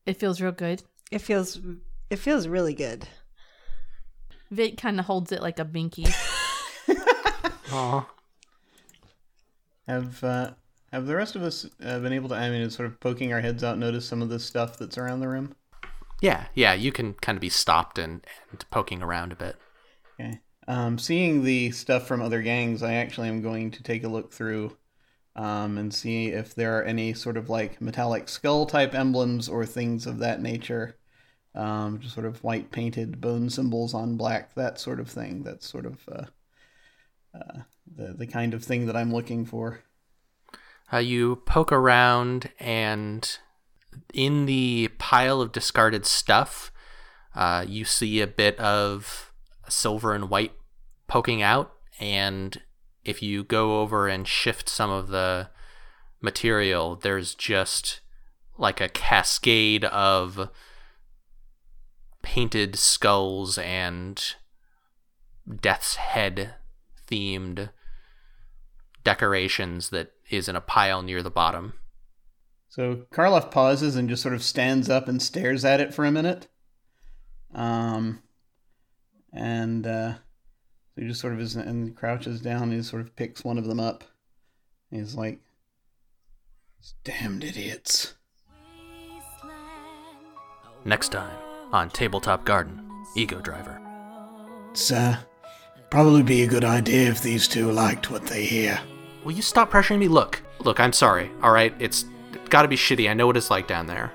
It 0.06 0.20
feels 0.20 0.40
real 0.40 0.52
good. 0.52 0.84
It 1.12 1.20
feels 1.20 1.60
it 2.10 2.18
feels 2.18 2.48
really 2.48 2.74
good. 2.74 3.08
Vic 4.52 4.78
kind 4.78 5.00
of 5.00 5.06
holds 5.08 5.32
it 5.32 5.42
like 5.42 5.58
a 5.60 5.66
binky. 5.66 6.14
Aw. 7.72 8.08
Have 9.88 10.24
uh, 10.24 10.52
have 10.92 11.08
the 11.08 11.16
rest 11.16 11.36
of 11.36 11.42
us 11.42 11.66
uh, 11.84 12.00
been 12.00 12.14
able 12.14 12.30
to? 12.30 12.36
I 12.36 12.50
mean, 12.50 12.70
sort 12.70 12.88
of 12.88 13.00
poking 13.00 13.34
our 13.34 13.42
heads 13.42 13.64
out, 13.64 13.80
notice 13.80 14.06
some 14.06 14.22
of 14.22 14.30
the 14.30 14.40
stuff 14.40 14.78
that's 14.78 14.98
around 14.98 15.22
the 15.22 15.30
room. 15.30 15.56
Yeah, 16.24 16.46
yeah, 16.56 16.72
you 16.74 16.94
can 16.94 17.16
kind 17.16 17.36
of 17.36 17.42
be 17.42 17.50
stopped 17.50 18.00
and, 18.00 18.26
and 18.50 18.64
poking 18.72 19.04
around 19.04 19.34
a 19.34 19.36
bit. 19.36 19.58
Okay. 20.18 20.40
Um, 20.70 20.98
seeing 20.98 21.44
the 21.44 21.72
stuff 21.72 22.08
from 22.08 22.22
other 22.22 22.42
gangs, 22.42 22.82
I 22.82 22.94
actually 22.94 23.28
am 23.28 23.42
going 23.42 23.72
to 23.72 23.84
take 23.84 24.06
a 24.06 24.08
look 24.08 24.32
through 24.32 24.78
um, 25.36 25.78
and 25.78 25.94
see 25.94 26.28
if 26.28 26.56
there 26.56 26.80
are 26.80 26.84
any 26.84 27.14
sort 27.14 27.36
of 27.36 27.50
like 27.50 27.82
metallic 27.82 28.30
skull 28.30 28.66
type 28.66 28.96
emblems 28.96 29.50
or 29.50 29.66
things 29.66 30.08
of 30.08 30.20
that 30.20 30.42
nature. 30.42 30.96
Um, 31.56 32.00
just 32.00 32.14
sort 32.14 32.26
of 32.26 32.42
white 32.42 32.72
painted 32.72 33.20
bone 33.20 33.50
symbols 33.50 33.94
on 33.94 34.16
black, 34.16 34.56
that 34.56 34.80
sort 34.80 35.02
of 35.02 35.10
thing. 35.10 35.44
That's 35.44 35.68
sort 35.68 35.86
of 35.86 36.08
uh, 36.10 36.26
uh, 37.38 37.60
the 37.98 38.14
the 38.14 38.28
kind 38.28 38.54
of 38.54 38.64
thing 38.64 38.86
that 38.86 38.96
I'm 38.96 39.14
looking 39.14 39.46
for. 39.46 39.82
Uh, 40.92 41.00
you 41.00 41.42
poke 41.46 41.74
around, 41.74 42.50
and 42.62 43.40
in 44.14 44.46
the 44.46 44.90
pile 44.98 45.42
of 45.42 45.52
discarded 45.52 46.06
stuff, 46.06 46.72
uh, 47.36 47.66
you 47.68 47.86
see 47.86 48.22
a 48.22 48.28
bit 48.28 48.58
of 48.60 49.32
silver 49.68 50.14
and 50.14 50.30
white 50.30 50.54
poking 51.08 51.42
out. 51.42 51.74
And 52.00 52.62
if 53.04 53.22
you 53.22 53.44
go 53.44 53.82
over 53.82 54.08
and 54.08 54.28
shift 54.28 54.70
some 54.70 54.90
of 54.90 55.08
the 55.08 55.50
material, 56.22 56.96
there's 56.96 57.36
just 57.36 58.02
like 58.58 58.80
a 58.80 58.90
cascade 58.90 59.86
of 59.86 60.50
painted 62.22 62.76
skulls 62.78 63.58
and 63.58 64.36
death's 65.62 65.96
head 65.96 66.56
themed 67.08 67.70
decorations 69.04 69.90
that 69.90 70.14
is 70.30 70.48
in 70.48 70.56
a 70.56 70.62
pile 70.62 71.02
near 71.02 71.22
the 71.22 71.30
bottom. 71.30 71.74
So 72.74 73.06
Karloff 73.14 73.52
pauses 73.52 73.96
and 73.96 74.10
just 74.10 74.24
sort 74.24 74.34
of 74.34 74.42
stands 74.42 74.90
up 74.90 75.08
and 75.08 75.22
stares 75.22 75.64
at 75.64 75.80
it 75.80 75.94
for 75.94 76.06
a 76.06 76.12
minute. 76.12 76.48
Um, 77.54 78.24
and 79.32 79.86
uh, 79.86 80.14
he 80.96 81.06
just 81.06 81.22
sort 81.22 81.34
of 81.34 81.40
is 81.40 81.56
and 81.56 81.96
crouches 81.96 82.42
down. 82.42 82.64
And 82.64 82.74
he 82.74 82.82
sort 82.82 83.04
of 83.04 83.16
picks 83.16 83.44
one 83.44 83.60
of 83.60 83.66
them 83.66 83.80
up. 83.80 84.04
He's 84.90 85.14
like, 85.14 85.38
"Damned 87.04 87.44
idiots!" 87.44 88.16
Next 90.84 91.10
time 91.10 91.38
on 91.72 91.92
Tabletop 91.92 92.44
Garden, 92.44 92.82
Ego 93.16 93.40
Driver. 93.40 93.80
It's 94.72 94.92
uh, 94.92 95.18
probably 95.92 96.24
be 96.24 96.42
a 96.42 96.48
good 96.48 96.66
idea 96.66 97.12
if 97.12 97.22
these 97.22 97.48
two 97.48 97.72
liked 97.72 98.10
what 98.10 98.26
they 98.26 98.46
hear. 98.46 98.80
Will 99.24 99.34
you 99.34 99.44
stop 99.44 99.70
pressuring 99.70 100.00
me? 100.00 100.08
Look, 100.08 100.42
look, 100.62 100.80
I'm 100.80 100.92
sorry, 100.92 101.30
alright? 101.44 101.76
It's 101.78 102.06
gotta 102.54 102.68
be 102.68 102.76
shitty. 102.76 103.10
I 103.10 103.16
know 103.16 103.26
what 103.26 103.36
it's 103.36 103.50
like 103.50 103.66
down 103.66 103.88
there. 103.88 104.14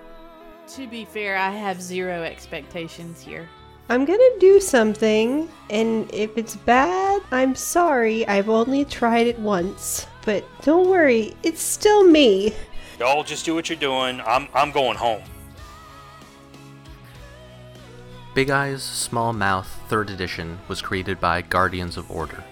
to 0.69 0.87
be 0.87 1.05
fair, 1.05 1.37
I 1.37 1.51
have 1.51 1.83
zero 1.83 2.23
expectations 2.23 3.21
here. 3.21 3.49
I'm 3.89 4.05
gonna 4.05 4.39
do 4.39 4.61
something, 4.61 5.49
and 5.71 6.09
if 6.15 6.39
it's 6.39 6.55
bad, 6.55 7.21
I'm 7.33 7.57
sorry. 7.57 8.25
I've 8.29 8.49
only 8.49 8.85
tried 8.85 9.27
it 9.27 9.41
once. 9.41 10.07
But 10.25 10.45
don't 10.63 10.89
worry, 10.89 11.35
it's 11.43 11.61
still 11.61 12.05
me. 12.05 12.55
Y'all 13.01 13.25
just 13.25 13.45
do 13.45 13.57
what 13.57 13.69
you're 13.69 13.79
doing. 13.91 14.21
I'm 14.25 14.47
I'm 14.55 14.71
going 14.71 14.97
home. 14.97 15.23
Big 18.35 18.51
Eyes, 18.51 18.85
Small 18.85 19.33
Mouth 19.33 19.81
3rd 19.89 20.11
Edition 20.11 20.61
was 20.69 20.81
created 20.81 21.19
by 21.19 21.43
Guardians 21.43 21.97
of 21.97 22.09
Order. 22.09 22.45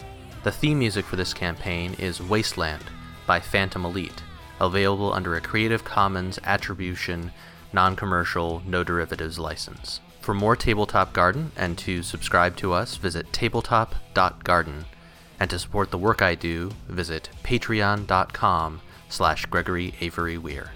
The 0.42 0.50
theme 0.50 0.80
music 0.80 1.04
for 1.04 1.14
this 1.14 1.32
campaign 1.32 1.94
is 1.96 2.20
Wasteland 2.20 2.82
by 3.24 3.38
Phantom 3.38 3.84
Elite, 3.84 4.22
available 4.60 5.12
under 5.12 5.34
a 5.34 5.40
Creative 5.40 5.84
Commons 5.84 6.38
Attribution, 6.44 7.32
Non 7.72 7.96
Commercial, 7.96 8.62
No 8.66 8.84
Derivatives 8.84 9.38
license. 9.38 10.00
For 10.20 10.34
more 10.34 10.56
Tabletop 10.56 11.12
Garden 11.12 11.52
and 11.56 11.78
to 11.78 12.02
subscribe 12.02 12.56
to 12.56 12.72
us, 12.72 12.96
visit 12.96 13.32
tabletop.garden. 13.32 14.86
And 15.38 15.50
to 15.50 15.58
support 15.58 15.90
the 15.90 15.98
work 15.98 16.22
I 16.22 16.34
do, 16.34 16.72
visit 16.88 17.28
patreon.com 17.44 18.80
slash 19.08 19.46
Gregory 19.46 19.94
Avery 20.00 20.38
Weir. 20.38 20.70